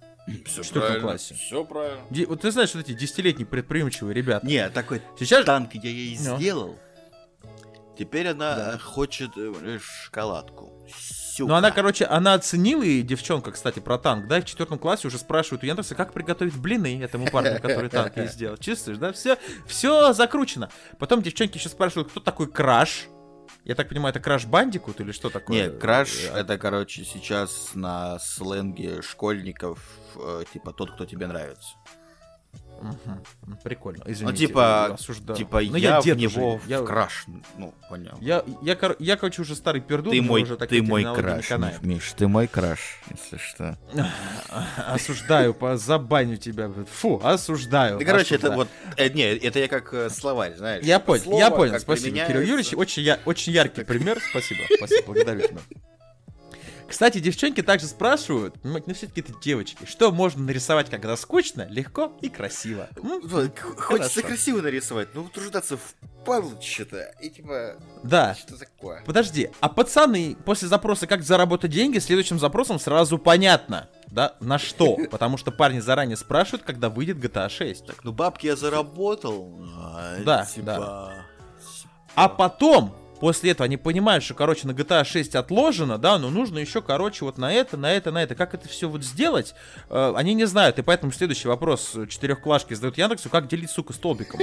[0.46, 1.34] Все В четвертом классе.
[1.34, 2.00] Все правильно.
[2.10, 4.46] Ди- Вот ты знаешь, вот эти десятилетние предприимчивые ребята.
[4.46, 6.36] Не, такой Сейчас танк я ей Ну.
[6.38, 6.78] сделал.
[7.98, 8.78] Теперь она Да.
[8.78, 10.72] хочет э, шоколадку.
[11.42, 11.52] Сука.
[11.52, 15.18] Ну, она, короче, она оценила, и девчонка, кстати, про танк, да, в четвертом классе уже
[15.18, 18.56] спрашивают у Яндекса, как приготовить блины этому парню, который танк ей сделал.
[18.56, 19.12] Чувствуешь, да?
[19.12, 19.36] Все,
[19.66, 20.70] все закручено.
[20.98, 23.08] Потом девчонки еще спрашивают, кто такой Краш.
[23.64, 25.68] Я так понимаю, это Краш Бандикут или что такое?
[25.68, 29.78] Не, краш Э, это, короче, сейчас на сленге школьников,
[30.16, 31.76] э, типа тот, кто тебе нравится.
[32.82, 34.46] Мгм, Прикольно, Ну, извините.
[34.46, 35.36] типа, осуждаю.
[35.38, 37.24] типа Ну, я, в дед него уже, я- в краш.
[37.56, 38.16] Ну, понял.
[38.20, 41.50] Я, я, кор- я, короче, уже старый пердун, Ты мой, уже ты мой краш.
[41.82, 43.78] Миш, ты мой краш, если что.
[44.86, 46.70] Осуждаю, забаню тебя.
[46.90, 47.98] Фу, осуждаю.
[47.98, 50.84] Да, короче, это вот, э, не, это я как э, словарь, знаешь.
[50.84, 51.78] Я понял, я понял.
[51.78, 52.40] Спасибо, Кирилл.
[52.42, 52.74] Юрьевич.
[52.74, 54.20] Очень, я, очень яркий пример.
[54.30, 55.60] Спасибо, спасибо, благодарю тебя.
[56.92, 62.28] Кстати, девчонки также спрашивают, ну все-таки это девочки, что можно нарисовать, когда скучно, легко и
[62.28, 62.86] красиво.
[63.02, 63.26] М?
[63.26, 64.20] Х- Хочется Хорошо.
[64.20, 65.94] красиво нарисовать, но утруждаться в
[66.26, 66.98] падлу что-то.
[67.22, 68.34] И типа, Да.
[68.34, 69.02] что такое?
[69.06, 74.96] Подожди, а пацаны после запроса «как заработать деньги» следующим запросом сразу понятно, да, на что?
[75.10, 77.86] Потому что парни заранее спрашивают, когда выйдет GTA 6.
[77.86, 79.58] Так, ну бабки я заработал.
[79.78, 81.24] а, Да, типа...
[82.14, 86.58] А потом, после этого, они понимают, что, короче, на GTA 6 отложено, да, но нужно
[86.58, 88.34] еще, короче, вот на это, на это, на это.
[88.34, 89.54] Как это все вот сделать,
[89.90, 90.80] э, они не знают.
[90.80, 94.40] И поэтому следующий вопрос четырехклашки задают Яндексу, как делить, сука, столбиком.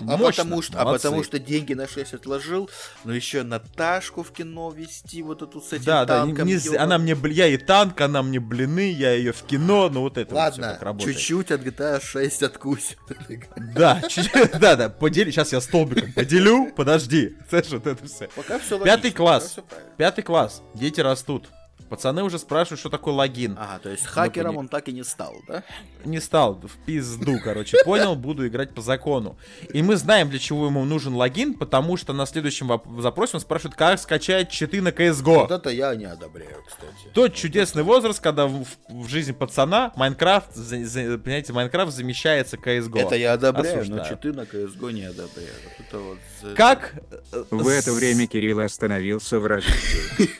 [0.00, 2.70] А Мощно, потому, что, а потому что деньги на 6 отложил,
[3.04, 6.46] но еще Наташку в кино вести, вот эту с этим Да, да, не- танком.
[6.46, 6.82] не- ёбаным.
[6.82, 10.34] она мне, я и танк, она мне блины, я ее в кино, ну вот это
[10.34, 11.16] вот всё Ладно, как работает.
[11.16, 12.98] чуть-чуть от GTA 6 откусит.
[13.74, 14.02] Да,
[14.60, 17.36] да, да, подели, сейчас я столбиком поделю, подожди.
[17.48, 18.28] Знаешь, вот это все.
[18.64, 19.56] Все Пятый класс.
[19.96, 21.48] Пятый класс, дети растут.
[21.94, 23.56] Пацаны уже спрашивают, что такое логин.
[23.58, 25.62] Ага, то есть хакером пони- он так и не стал, да?
[26.04, 29.36] Не стал, в пизду, короче, понял, буду играть по закону.
[29.72, 33.76] И мы знаем, для чего ему нужен логин, потому что на следующем запросе он спрашивает,
[33.76, 35.54] как скачать читы на Вот CSGO.
[35.54, 37.12] это я не одобряю, кстати.
[37.14, 42.98] Тот чудесный возраст, когда в, в жизни пацана Майнкрафт, понимаете, Майнкрафт замещается CSGO.
[43.00, 45.48] Это я одобряю, но читы на CSGO не одобряю.
[45.64, 46.18] Вот это вот...
[46.42, 46.94] за- Как?
[47.32, 50.30] э, В это время Кирилл остановился в развитии.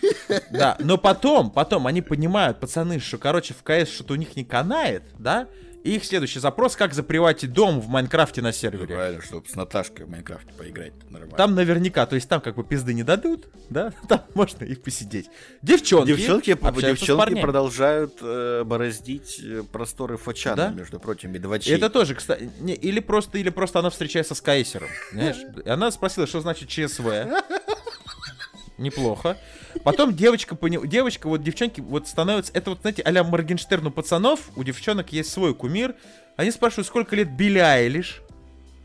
[0.50, 4.44] Да, но потом, потом они понимают, пацаны, что, короче, в КС что-то у них не
[4.44, 5.48] канает, да?
[5.82, 8.94] И их следующий запрос, как заприватить дом в Майнкрафте на Ну, сервере.
[8.94, 11.36] Правильно, чтобы с Наташкой в Майнкрафте поиграть нормально.
[11.36, 13.92] Там наверняка, то есть там как бы пизды не дадут, да?
[14.08, 15.28] Там можно их посидеть.
[15.60, 20.68] Девчонки, Девчонки, девчонки продолжают э, бороздить э, просторы Фочана, Да?
[20.70, 21.74] между прочим, И медвачей.
[21.74, 25.36] это тоже, кстати, не, или просто, или просто она встречается с Кайсером, знаешь?
[25.66, 27.04] И она спросила, что значит ЧСВ.
[28.78, 29.36] Неплохо.
[29.82, 34.50] Потом девочка, пони- девочка, вот девчонки, вот становятся, это вот, знаете, а-ля Моргенштерн у пацанов,
[34.56, 35.94] у девчонок есть свой кумир.
[36.36, 38.20] Они спрашивают, сколько лет Билли Айлиш.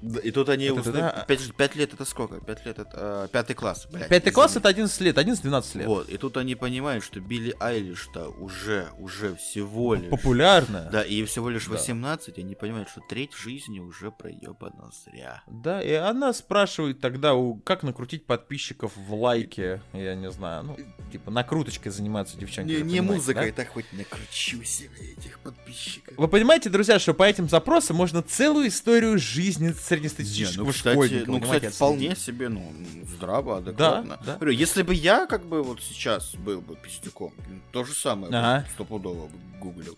[0.02, 1.26] И тут они это да.
[1.28, 2.40] Пять, пять лет это сколько?
[2.40, 3.26] Пять лет это...
[3.26, 4.08] э, пятый класс, блядь.
[4.08, 4.62] Пятый класс извини.
[4.62, 5.88] это 11 лет, 11-12 лет.
[5.88, 10.10] Вот, и тут они понимают, что Билли Айлиш-то уже, уже всего лишь...
[10.10, 10.90] Популярно.
[10.92, 11.74] Да, и всего лишь Да.
[11.74, 15.44] 18, и они понимают, что треть жизни уже проебана зря.
[15.48, 20.78] Да, и она спрашивает тогда, у, как накрутить подписчиков в лайке, я не знаю, ну,
[21.12, 22.72] типа накруточкой занимаются девчонки.
[22.72, 23.64] Не, не музыкой, да?
[23.64, 26.14] так хоть накручу себе этих подписчиков.
[26.18, 30.96] Вы понимаете, друзья, что по этим запросам можно целую историю жизни Не, среднестатистического ну, кстати,
[30.96, 32.72] школьника, ну, кстати, вполне себе, ну,
[33.16, 34.20] здраво, адекватно.
[34.26, 34.36] да.
[34.36, 37.34] Говорю, если бы я, как бы, вот сейчас был бы пиздюком,
[37.72, 38.68] то же самое бы Ага.
[38.74, 39.98] стопудово бы гуглил.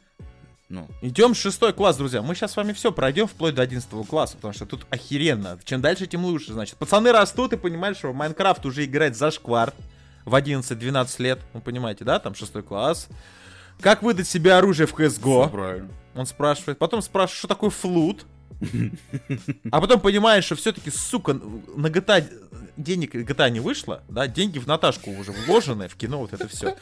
[0.70, 2.22] Ну, Идем в шестой класс, друзья.
[2.22, 5.60] Мы сейчас с вами все пройдем вплоть до 11 класса, потому что тут охеренно.
[5.66, 6.54] Чем дальше, тем лучше.
[6.54, 9.74] Значит, пацаны растут и понимают, что в Майнкрафт уже играть за шквар
[10.24, 11.40] в 11-12 лет.
[11.52, 12.20] Вы понимаете, да?
[12.20, 13.10] Там шестой класс.
[13.82, 15.50] Как выдать себе оружие в CSGO?
[15.50, 15.90] правильно.
[16.16, 16.78] Он спрашивает.
[16.78, 18.26] Потом спрашивает, что такое флут.
[19.72, 22.26] А потом понимаешь, что все-таки, сука, на GTA
[22.78, 26.76] денег GTA не вышло, да, деньги в Наташку уже вложены, в кино вот это все.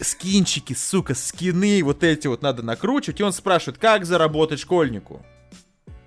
[0.00, 3.20] Скинчики, сука, скины, вот эти вот надо накручивать.
[3.20, 5.24] И он спрашивает, как заработать школьнику?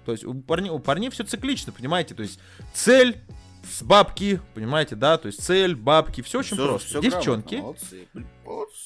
[0.06, 2.16] То есть у парней, у парней все циклично, понимаете?
[2.16, 2.40] То есть
[2.74, 3.22] цель,
[3.64, 5.18] с бабки, понимаете, да?
[5.18, 6.88] То есть цель, бабки, все очень Всё- просто.
[6.90, 8.08] всё девчонки, молодцы.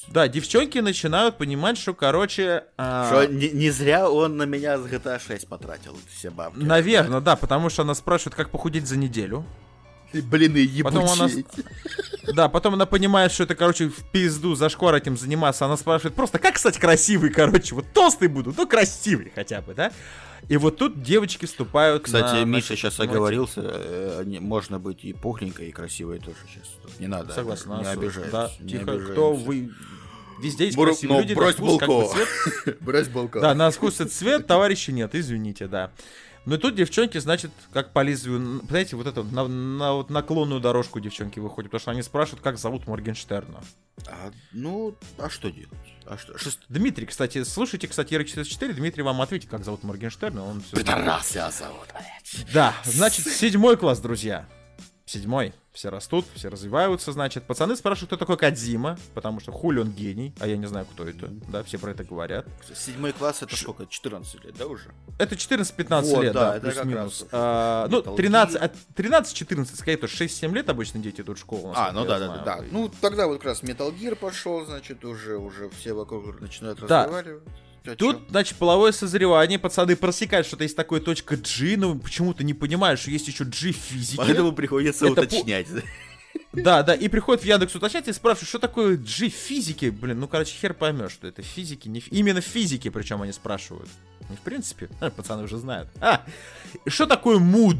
[0.08, 2.64] да, девчонки начинают понимать, что, короче...
[2.76, 6.58] а, Что не, не зря он на меня с GTA 6 потратил все бабки.
[6.60, 9.44] Наверное, да, потому что она спрашивает, как похудеть за неделю.
[10.12, 11.28] И, Блин, и Потом она.
[12.34, 15.64] Да, потом она понимает, что это, короче, в пизду за шквар этим заниматься.
[15.64, 19.92] Она спрашивает просто, как стать красивой, короче, вот толстый буду, ну красивый хотя бы, да?
[20.48, 25.68] И вот тут девочки вступают Кстати, на- Миша сейчас оговорился, э, можно быть и пухленькой,
[25.68, 26.68] и красивой тоже сейчас.
[26.98, 27.32] Не надо.
[27.34, 28.30] Согласен, не обижайтесь.
[28.32, 29.12] Да, не тихо, обижаемся.
[29.12, 29.70] кто вы...
[30.40, 31.32] Везде есть Бро- красивые но люди.
[31.32, 32.78] на брось вкус, как бы, цвет.
[32.80, 33.42] Брось балкон.
[33.42, 35.90] Да, на вкус и цвет, товарищи, нет, извините, да.
[36.44, 41.00] Но тут девчонки, значит, как по лезвию, знаете, вот это, на, на вот наклонную дорожку
[41.00, 43.60] девчонки выходят, потому что они спрашивают, как зовут Моргенштерна.
[44.06, 45.70] А, ну, а что делать?
[46.06, 46.38] А что?
[46.38, 46.60] Шест...
[46.68, 51.50] Дмитрий, кстати, слушайте, кстати, Р-64, Дмитрий вам ответит, как зовут Моргенштерна, он все Пидорас я
[51.50, 52.52] зовут, блядь.
[52.52, 54.46] Да, значит, седьмой класс, друзья.
[55.08, 55.54] Седьмой.
[55.72, 57.44] Все растут, все развиваются, значит.
[57.44, 61.04] Пацаны спрашивают, кто такой Кадзима, потому что хули он гений, а я не знаю, кто
[61.08, 61.28] это.
[61.48, 62.46] Да, все про это говорят.
[62.74, 63.86] Седьмой класс это сколько?
[63.86, 64.90] 14 лет, да, уже?
[65.18, 67.24] Это 14-15 Вот, лет, да, да, плюс-минус.
[67.32, 68.64] А, ну, Metal 13, Gear.
[68.64, 71.72] от 13-14, скорее, то 6-7 лет обычно дети идут в школу.
[71.74, 72.42] А, ну да, да, знаю.
[72.44, 72.64] да, да.
[72.70, 77.04] Ну, тогда вот как раз Metal Gear пошел, значит, уже, уже все вокруг начинают Да.
[77.04, 77.44] разговаривать.
[77.88, 78.24] А Тут, чё?
[78.30, 83.10] значит, половое созревание, пацаны просекают, что-то есть такое точка G, но почему-то не понимают, что
[83.10, 84.16] есть еще G в физике.
[84.18, 85.66] Поэтому приходится Это по- уточнять.
[86.52, 89.90] Да, да, и приходит в Яндекс уточнять и спрашивают, что такое G в физике.
[89.90, 93.32] Блин, ну, короче, хер поймешь, что это физики, не фи- Именно в физике, причем они
[93.32, 93.88] спрашивают.
[94.30, 95.88] Не в принципе, пацаны уже знают.
[96.00, 96.24] А,
[96.86, 97.76] что такое муд?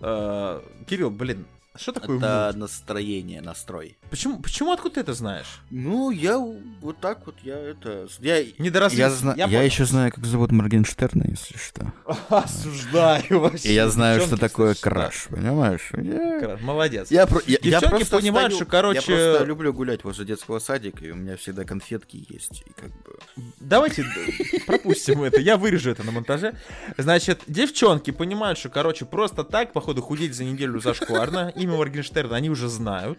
[0.00, 1.44] Э, Кирилл, блин,
[1.76, 2.56] что такое Это муд?
[2.56, 3.96] настроение, настрой.
[4.10, 5.46] Почему, почему, откуда ты это знаешь?
[5.70, 8.08] Ну, я вот так вот, я это...
[8.20, 8.42] Я...
[8.44, 9.60] Недоразвит- Я, зна- я, понял.
[9.62, 11.92] еще знаю, как зовут Моргенштерна, если что.
[12.28, 13.68] Осуждаю вообще.
[13.68, 15.90] И я знаю, что такое кстати, краш, понимаешь?
[15.96, 16.60] Я- краш.
[16.60, 17.10] Молодец.
[17.10, 20.58] Я, про- я, я просто понимают, стою- что, короче- Я просто люблю гулять возле детского
[20.58, 22.62] садика, и у меня всегда конфетки есть.
[22.66, 23.18] И как бы...
[23.60, 24.04] Давайте
[24.66, 26.54] пропустим это, я вырежу это на монтаже.
[26.98, 31.52] Значит, девчонки понимают, что, короче, просто так, походу, худеть за неделю зашкварно.
[31.62, 33.18] Имя Моргенштерна они уже знают.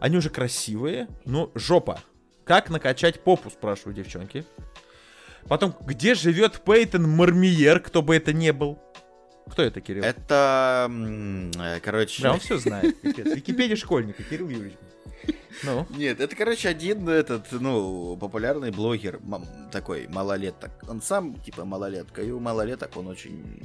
[0.00, 1.08] Они уже красивые.
[1.24, 2.00] Ну, жопа.
[2.44, 4.44] Как накачать попу, спрашивают девчонки.
[5.48, 8.78] Потом, где живет Пейтон Мармиер, кто бы это не был?
[9.48, 10.04] Кто это, Кирилл?
[10.04, 12.22] Это, э, короче...
[12.22, 12.96] Да, он все знает.
[13.02, 14.74] Википедия школьника, Кирилл Юрьевич.
[15.62, 19.20] Ну, Нет, это, короче, один этот, ну, популярный блогер,
[19.72, 20.70] такой малолеток.
[20.88, 23.62] Он сам, типа, малолетка, и у малолеток он очень...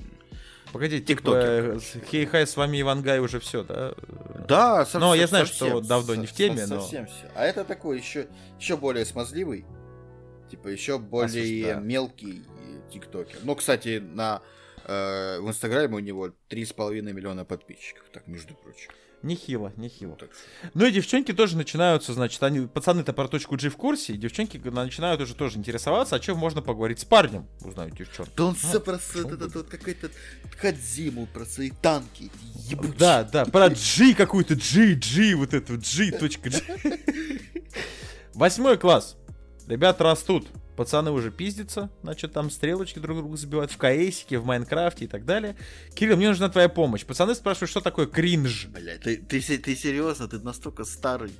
[0.75, 3.93] погоди, Тиктокер, типа, хей-хай, с вами Ивангай уже все, да?
[4.45, 7.31] Да, совсем, Но я знаю, совсем, что давно не в теме, со- но- Совсем все.
[7.33, 8.27] А это такой еще,
[8.59, 9.65] еще более смазливый,
[10.51, 13.37] типа, еще более мелкий э, тиктокер.
[13.43, 14.41] Ну, кстати, на...
[14.83, 18.91] э, в Инстаграме у него 3,5 миллиона подписчиков, так, между прочим.
[19.25, 20.15] Нехило, нехило.
[20.17, 20.27] Что-
[20.75, 24.57] Ну и девчонки тоже начинаются, значит, они, пацаны-то про точку G в курсе, и девчонки
[24.57, 28.31] начинают уже тоже интересоваться, о чем можно поговорить с парнем, узнают девчонки.
[28.37, 30.11] Да он Ну, все про почему этот, этот, какой-то
[30.61, 32.29] Кадзиму, про свои танки,
[32.69, 32.93] ебучие.
[32.99, 36.61] Да, да, про G какую-то, G, G, вот эту G, точка G.
[38.35, 39.17] Восьмой класс.
[39.67, 40.47] Ребята растут.
[40.75, 45.23] Пацаны уже пиздятся, значит, там стрелочки друг друга забивают в КСике, в Майнкрафте и так
[45.25, 45.55] далее.
[45.93, 47.05] Кирилл, мне нужна твоя помощь.
[47.05, 48.67] Пацаны спрашивают, что такое кринж.
[48.67, 51.31] Блядь, ты, ты, ты серьезно, ты настолько старый.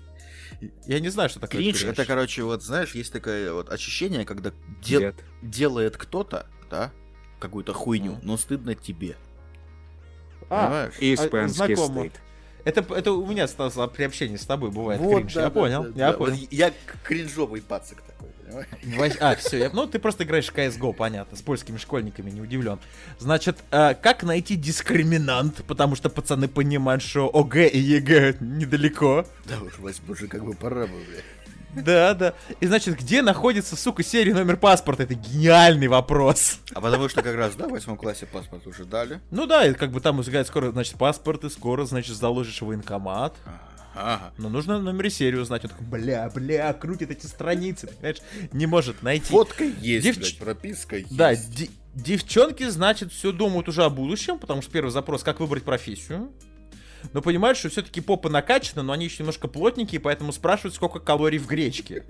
[0.85, 1.91] Я не знаю, что такое Кринж, кринж.
[1.93, 6.91] это, короче, вот, знаешь, есть такое вот ощущение, когда дел- делает кто-то, да,
[7.39, 8.21] какую-то хуйню, Мгм.
[8.23, 9.17] но стыдно тебе.
[10.49, 10.89] А?
[10.99, 12.01] Испанский знакомо.
[12.01, 12.21] стейт.
[12.63, 15.33] Это, это у меня Стас, при общении с тобой бывает Вот, кринж.
[15.35, 16.17] да, я да, понял, да, я да.
[16.17, 16.35] понял.
[16.35, 18.14] Вот Я кринжовый пацик такой,
[18.81, 19.13] понимаешь?
[19.19, 22.79] А, все, ну ты просто играешь в CSGO, понятно, с польскими школьниками, не удивлен.
[23.19, 29.25] Значит, э, как найти дискриминант, потому что пацаны понимают, что ОГЭ и ЕГЭ недалеко.
[29.45, 31.21] Да уж, Вась, боже, как бы пора бы, бля.
[31.75, 32.33] Да, да.
[32.61, 35.03] И значит, где находится, сука, серия номер паспорта?
[35.03, 36.59] Это гениальный вопрос.
[36.73, 39.19] А потому что как раз, да, в восьмом классе паспорт уже дали.
[39.31, 43.35] Ну да, и как бы там скоро, значит, паспорт, и скоро, значит, заложишь военкомат.
[43.45, 43.74] Ага.
[44.37, 45.63] Но нужно номер и серию узнать.
[45.63, 48.17] Он такой, бля, бля, крутит эти страницы, понимаешь?
[48.51, 49.27] Не может найти.
[49.27, 51.15] Фотка есть, Девч- блядь, прописка есть.
[51.15, 55.63] Да, де- девчонки, значит, все думают уже о будущем, потому что первый запрос, как выбрать
[55.63, 56.31] профессию.
[57.13, 61.37] Но понимают, что все-таки попа накачана, но они еще немножко плотненькие, поэтому спрашивают, сколько калорий
[61.37, 62.03] в гречке.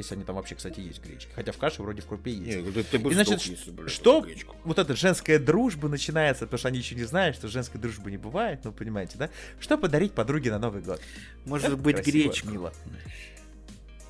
[0.00, 1.30] Если они там вообще, кстати, есть гречки.
[1.34, 2.58] Хотя в каше вроде в крупе есть.
[2.64, 4.56] Не, ты, ты бы И значит, если, блядь, что гречку.
[4.64, 8.16] вот эта женская дружба начинается, потому что они еще не знают, что женской дружбы не
[8.16, 9.30] бывает, ну понимаете, да?
[9.60, 11.00] Что подарить подруге на Новый год?
[11.46, 12.48] Может Это быть, красиво, гречку.
[12.50, 12.72] мило.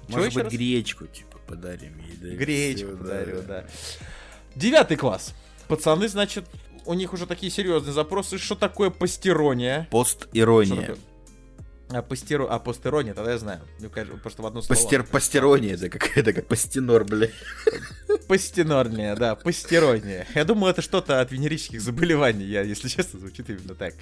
[0.08, 0.52] Чего Может быть, раз?
[0.52, 2.16] гречку, типа, подарим ей.
[2.16, 3.66] да, Гречку подарю, да.
[4.56, 5.34] Девятый класс.
[5.68, 6.44] Пацаны, значит,
[6.84, 8.38] у них уже такие серьезные запросы.
[8.38, 9.86] Что такое постерония?
[9.90, 10.96] Пост-ирония.
[11.92, 12.46] А, постеро...
[12.48, 13.60] а постерония, тогда я знаю.
[13.80, 14.78] Ну, конечно, просто в одно слово.
[14.78, 15.02] Постер...
[15.04, 17.32] Постерония, это какая-то как пастенор, блядь.
[18.28, 20.26] Постенорния, да, постерония.
[20.34, 22.44] Я думал, это что-то от венерических заболеваний.
[22.44, 23.94] Я, если честно, звучит именно так.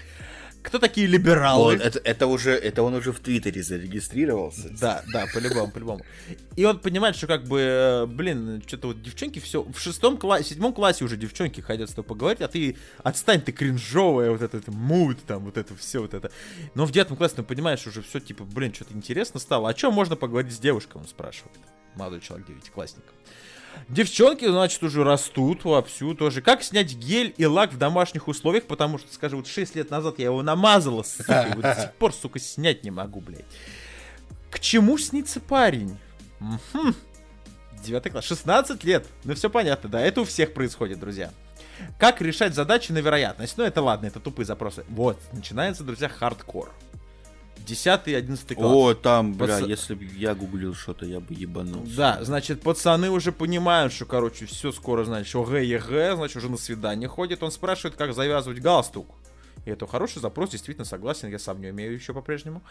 [0.63, 1.77] Кто такие либералы?
[1.77, 4.69] Вот, это, это уже, это он уже в Твиттере зарегистрировался.
[4.81, 6.05] Да, да, по-любому, по-любому.
[6.57, 10.45] И он понимает, что как бы, э, блин, что-то вот девчонки все, в шестом классе,
[10.45, 14.43] в седьмом классе уже девчонки хотят с тобой поговорить, а ты отстань, ты кринжовая, вот
[14.43, 16.31] это, это муд, там, вот это все, вот это.
[16.75, 19.69] Но в девятом классе ты понимаешь уже все, типа, блин, что-то интересно стало.
[19.69, 21.57] О чем можно поговорить с девушкой, он спрашивает.
[21.95, 23.05] Молодой человек, девятиклассник.
[23.89, 26.43] Девчонки, значит, уже растут вовсю тоже.
[26.43, 30.19] Как снять гель и лак в домашних условиях, потому что, скажи, вот 6 лет назад
[30.19, 33.45] я его намазала, сука, вот до сих пор, сука, снять не могу, блядь.
[34.51, 35.97] К чему снится парень?
[36.41, 36.95] Мгм.
[37.83, 38.25] Девятый класс.
[38.25, 39.07] 16 лет.
[39.25, 40.01] Ну, все понятно, да.
[40.01, 41.31] Это у всех происходит, друзья.
[41.99, 43.57] Как решать задачи на вероятность?
[43.57, 44.85] Ну, это ладно, это тупые запросы.
[44.89, 46.73] Вот, начинается, друзья, хардкор.
[47.69, 48.73] 10-11 класс.
[48.73, 51.97] О, там, бля, Пац- если бы я гуглил что-то, я бы ебанулся.
[51.97, 56.57] Да, значит, пацаны уже понимают, что, короче, все скоро, значит, ОГЭ, ЕГЭ, значит, уже на
[56.57, 57.43] свидание ходит.
[57.43, 59.09] Он спрашивает, как завязывать галстук.
[59.67, 62.63] И это хороший запрос, действительно согласен, я сам не умею еще по-прежнему.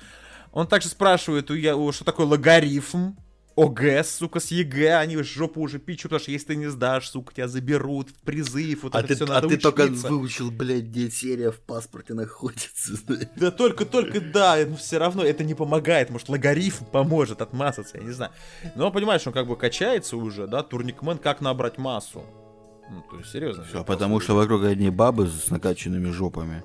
[0.51, 3.11] Он также спрашивает, у я, у- что такое логарифм.
[3.57, 7.33] ОГЭ, сука, с ЕГЭ, они жопу уже печут, потому что если ты не сдашь, сука,
[7.33, 10.07] тебя заберут в призыв, вот А это ты, все а надо ты только учиться.
[10.09, 12.93] выучил, блядь, где серия в паспорте находится.
[13.35, 16.09] Да только-только да, но все равно это не помогает.
[16.11, 18.31] Может, логарифм поможет отмазаться, я не знаю.
[18.75, 22.23] Но он понимает, что он как бы качается уже, да, турникмен, как набрать массу.
[22.91, 23.63] Ну, то есть, серьезно.
[23.65, 26.63] Все, потому что вокруг одни бабы с накачанными жопами.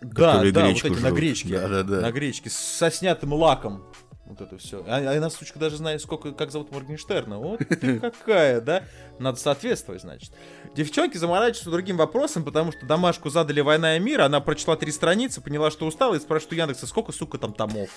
[0.00, 1.14] Да, да, вот эти на жрут.
[1.14, 1.48] гречке.
[1.60, 2.00] Да-да-да.
[2.00, 3.84] На гречке, со снятым лаком.
[4.30, 4.84] Вот это все.
[4.86, 7.38] А, а она, сучка, даже знает, сколько, как зовут Моргенштерна.
[7.38, 8.84] Вот ты какая, да?
[9.18, 10.32] Надо соответствовать, значит.
[10.76, 15.40] Девчонки заморачиваются другим вопросом, потому что домашку задали «Война и мир», она прочла три страницы,
[15.40, 17.90] поняла, что устала, и спрашивает у Яндекса, сколько, сука, там томов?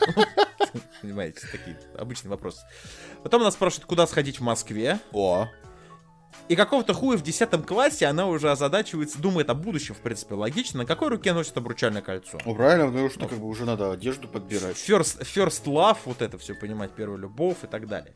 [1.02, 2.64] Понимаете, такие обычные вопросы.
[3.22, 4.98] Потом она спрашивает, куда сходить в Москве.
[5.12, 5.46] О,
[6.48, 10.78] И какого-то хуя в 10 классе она уже озадачивается, думает о будущем, в принципе, логично.
[10.80, 12.38] На какой руке носит обручальное кольцо?
[12.44, 14.76] ну правильно, потому что как бы уже надо одежду подбирать.
[14.76, 18.14] First, first love, вот это все понимать, первая любовь и так далее.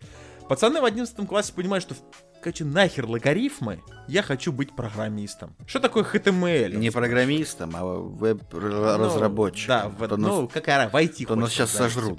[0.48, 1.94] Пацаны в 11 классе понимают, что,
[2.42, 5.54] короче, нахер логарифмы, я хочу быть программистом.
[5.66, 6.74] Что такое HTML?
[6.74, 9.94] Не программистом, а Ну, веб-разработчиком.
[9.98, 12.18] Да, в, ну, нас- какая раз- войти то нас сейчас да, сожрут.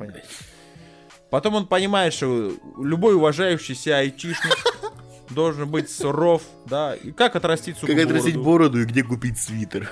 [1.30, 4.54] Потом он понимает, что любой уважающийся айтишник
[5.32, 8.46] должен быть суров, да, и как отрастить, сука, Как отрастить бороду.
[8.46, 9.90] бороду и где купить свитер.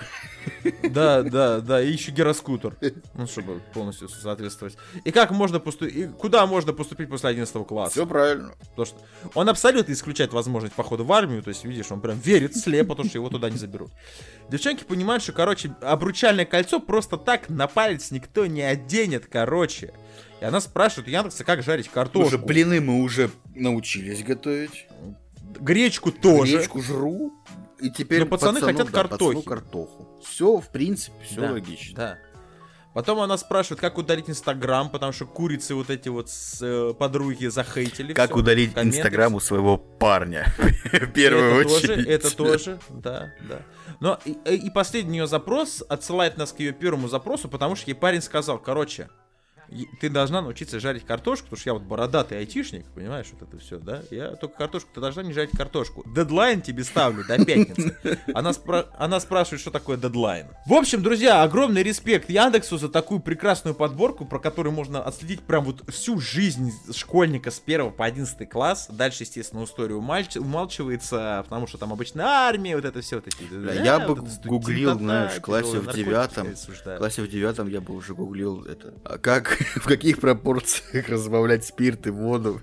[0.90, 2.76] Да, да, да, и еще гироскутер.
[3.16, 4.78] Ну, чтобы полностью соответствовать.
[5.04, 7.92] И как можно поступить, куда можно поступить после 11 класса?
[7.92, 8.54] Все правильно.
[8.72, 8.98] Потому что
[9.36, 13.10] он абсолютно исключает возможность похода в армию, то есть, видишь, он прям верит слепо, потому
[13.10, 13.92] что его туда не заберут.
[14.50, 19.94] Девчонки понимают, что, короче, обручальное кольцо просто так на палец никто не оденет, короче.
[20.42, 22.28] И она спрашивает у Яндекса, как жарить картошку.
[22.28, 24.88] Уже блины мы уже научились готовить.
[25.60, 26.58] Гречку тоже.
[26.58, 27.34] Гречку жру.
[27.80, 29.42] И теперь Но пацаны пацану, хотят да, картохи.
[29.42, 30.20] картоху.
[30.24, 31.96] Все, в принципе, все Да, логично.
[31.96, 32.18] Да.
[32.94, 37.46] Потом она спрашивает, как удалить Инстаграм, потому что курицы вот эти вот с, э, подруги
[37.46, 38.14] захейтили.
[38.14, 40.52] Как всё, удалить инстаграм у своего парня?
[40.58, 41.96] В первую это очередь.
[41.96, 43.62] Тоже, это тоже, да, да.
[44.00, 47.92] Но и, э, и последний ее запрос отсылает нас к ее первому запросу, потому что
[47.92, 49.10] ей парень сказал, короче,
[50.02, 53.78] ты должна научиться жарить картошку, потому что я вот бородатый айтишник, понимаешь, вот это все,
[53.80, 54.02] да?
[54.12, 56.04] Я только картошку, ты должна не жарить картошку.
[56.16, 57.98] Дедлайн тебе ставлю до пятницы.
[58.34, 60.48] Она, спра- она спрашивает, что такое дедлайн.
[60.66, 65.66] В общем, друзья, огромный респект Яндексу за такую прекрасную подборку, про которую можно отследить прям
[65.66, 68.88] вот всю жизнь школьника с 1 по 11 класс.
[68.90, 73.44] Дальше, естественно, история умальч- умалчивается, потому что там обычно армия, вот это все вот эти.
[73.52, 76.48] Да, Я вот бы гуглил, знаешь, в классе в девятом.
[76.56, 78.94] В классе в девятом я бы уже гуглил это.
[79.04, 82.62] А как, в каких пропорциях разбавлять спирт и воду?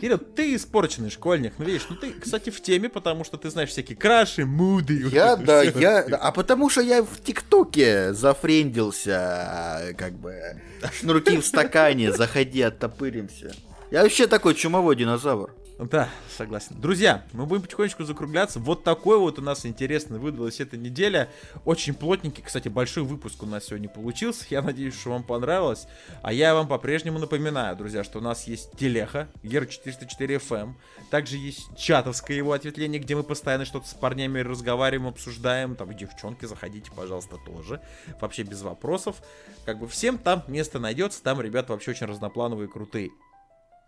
[0.00, 1.52] Кирилл, ты испорченный школьник.
[1.58, 5.04] Ну, видишь, ну ты, кстати, в теме, потому что ты знаешь всякие краши, муды.
[5.04, 10.60] вот Я, это да, я, а потому что я в ТикТоке зафрендился, как бы,
[10.98, 13.52] шнурки в стакане, заходи, оттопыримся.
[13.92, 15.54] Я вообще такой чумовой динозавр.
[15.90, 16.80] Да, согласен.
[16.80, 18.60] Друзья, мы будем потихонечку закругляться.
[18.60, 21.28] Вот такой вот у нас интересный выдалась эта неделя.
[21.64, 24.44] Очень плотненький, кстати, большой выпуск у нас сегодня получился.
[24.50, 25.86] Я надеюсь, что вам понравилось.
[26.22, 30.60] А я вам по-прежнему напоминаю, друзья, что у нас есть телеха, Гер404FM.
[30.60, 30.76] эм.
[31.10, 35.74] Также есть чатовское его ответвление, где мы постоянно что-то с парнями разговариваем, обсуждаем.
[35.74, 37.80] Там девчонки, заходите, пожалуйста, тоже.
[38.20, 39.16] Вообще без вопросов.
[39.64, 41.22] Как бы всем там место найдется.
[41.22, 43.10] Там ребята вообще очень разноплановые, крутые.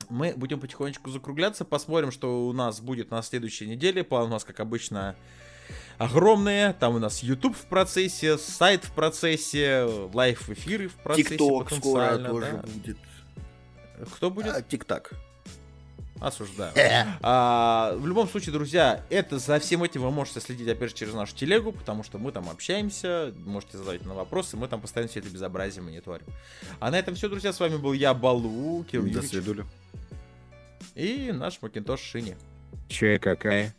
[0.08, 4.04] Мы будем потихонечку закругляться, посмотрим, что у нас будет на следующей неделе.
[4.04, 5.16] План у нас, как обычно,
[5.98, 6.72] огромные.
[6.74, 12.28] Там у нас YouTube в процессе, сайт в процессе, лайв-эфиры в процессе ТикТок скоро потенциально,
[12.28, 12.68] тоже да.
[12.68, 12.98] будет.
[14.16, 14.54] Кто будет?
[14.54, 15.12] А, Тик-так.
[16.20, 16.72] Осуждаю.
[17.22, 21.12] А, в любом случае, друзья, это за всем этим вы можете следить, опять же, через
[21.14, 25.20] нашу телегу, потому что мы там общаемся, можете задавать на вопросы, мы там постоянно все
[25.20, 26.26] это безобразие мониторим.
[26.80, 29.64] А на этом все, друзья, с вами был я, Балу, Кирилл До свидули.
[30.94, 32.36] и наш Макинтош Шини.
[32.88, 33.74] Че какая?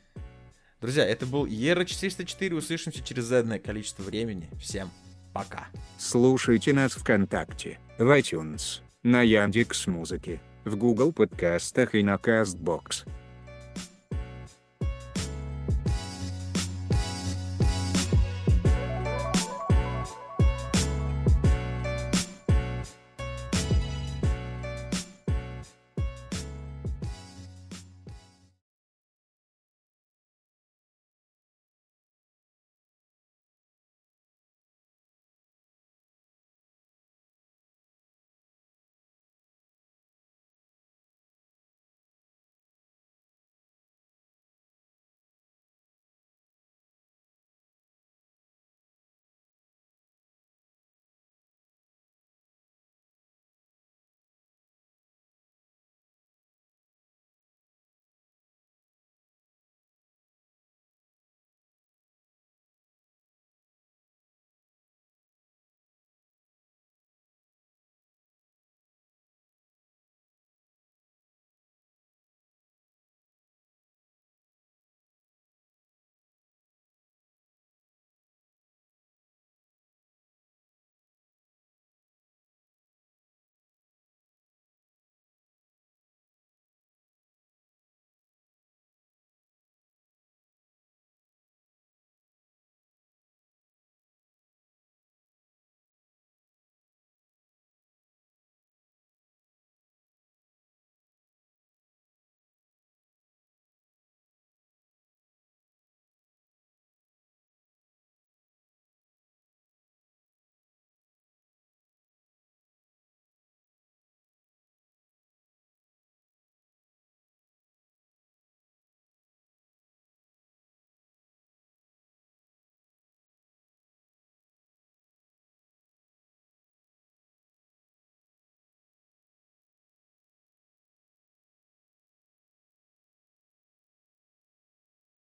[0.82, 4.50] Друзья, это был ERA404, услышимся через заданное количество времени.
[4.60, 4.92] Всем
[5.34, 5.68] пока.
[5.98, 13.06] Слушайте нас ВКонтакте, в iTunes, на Яндекс Музыке, в Google подкастах и на Castbox.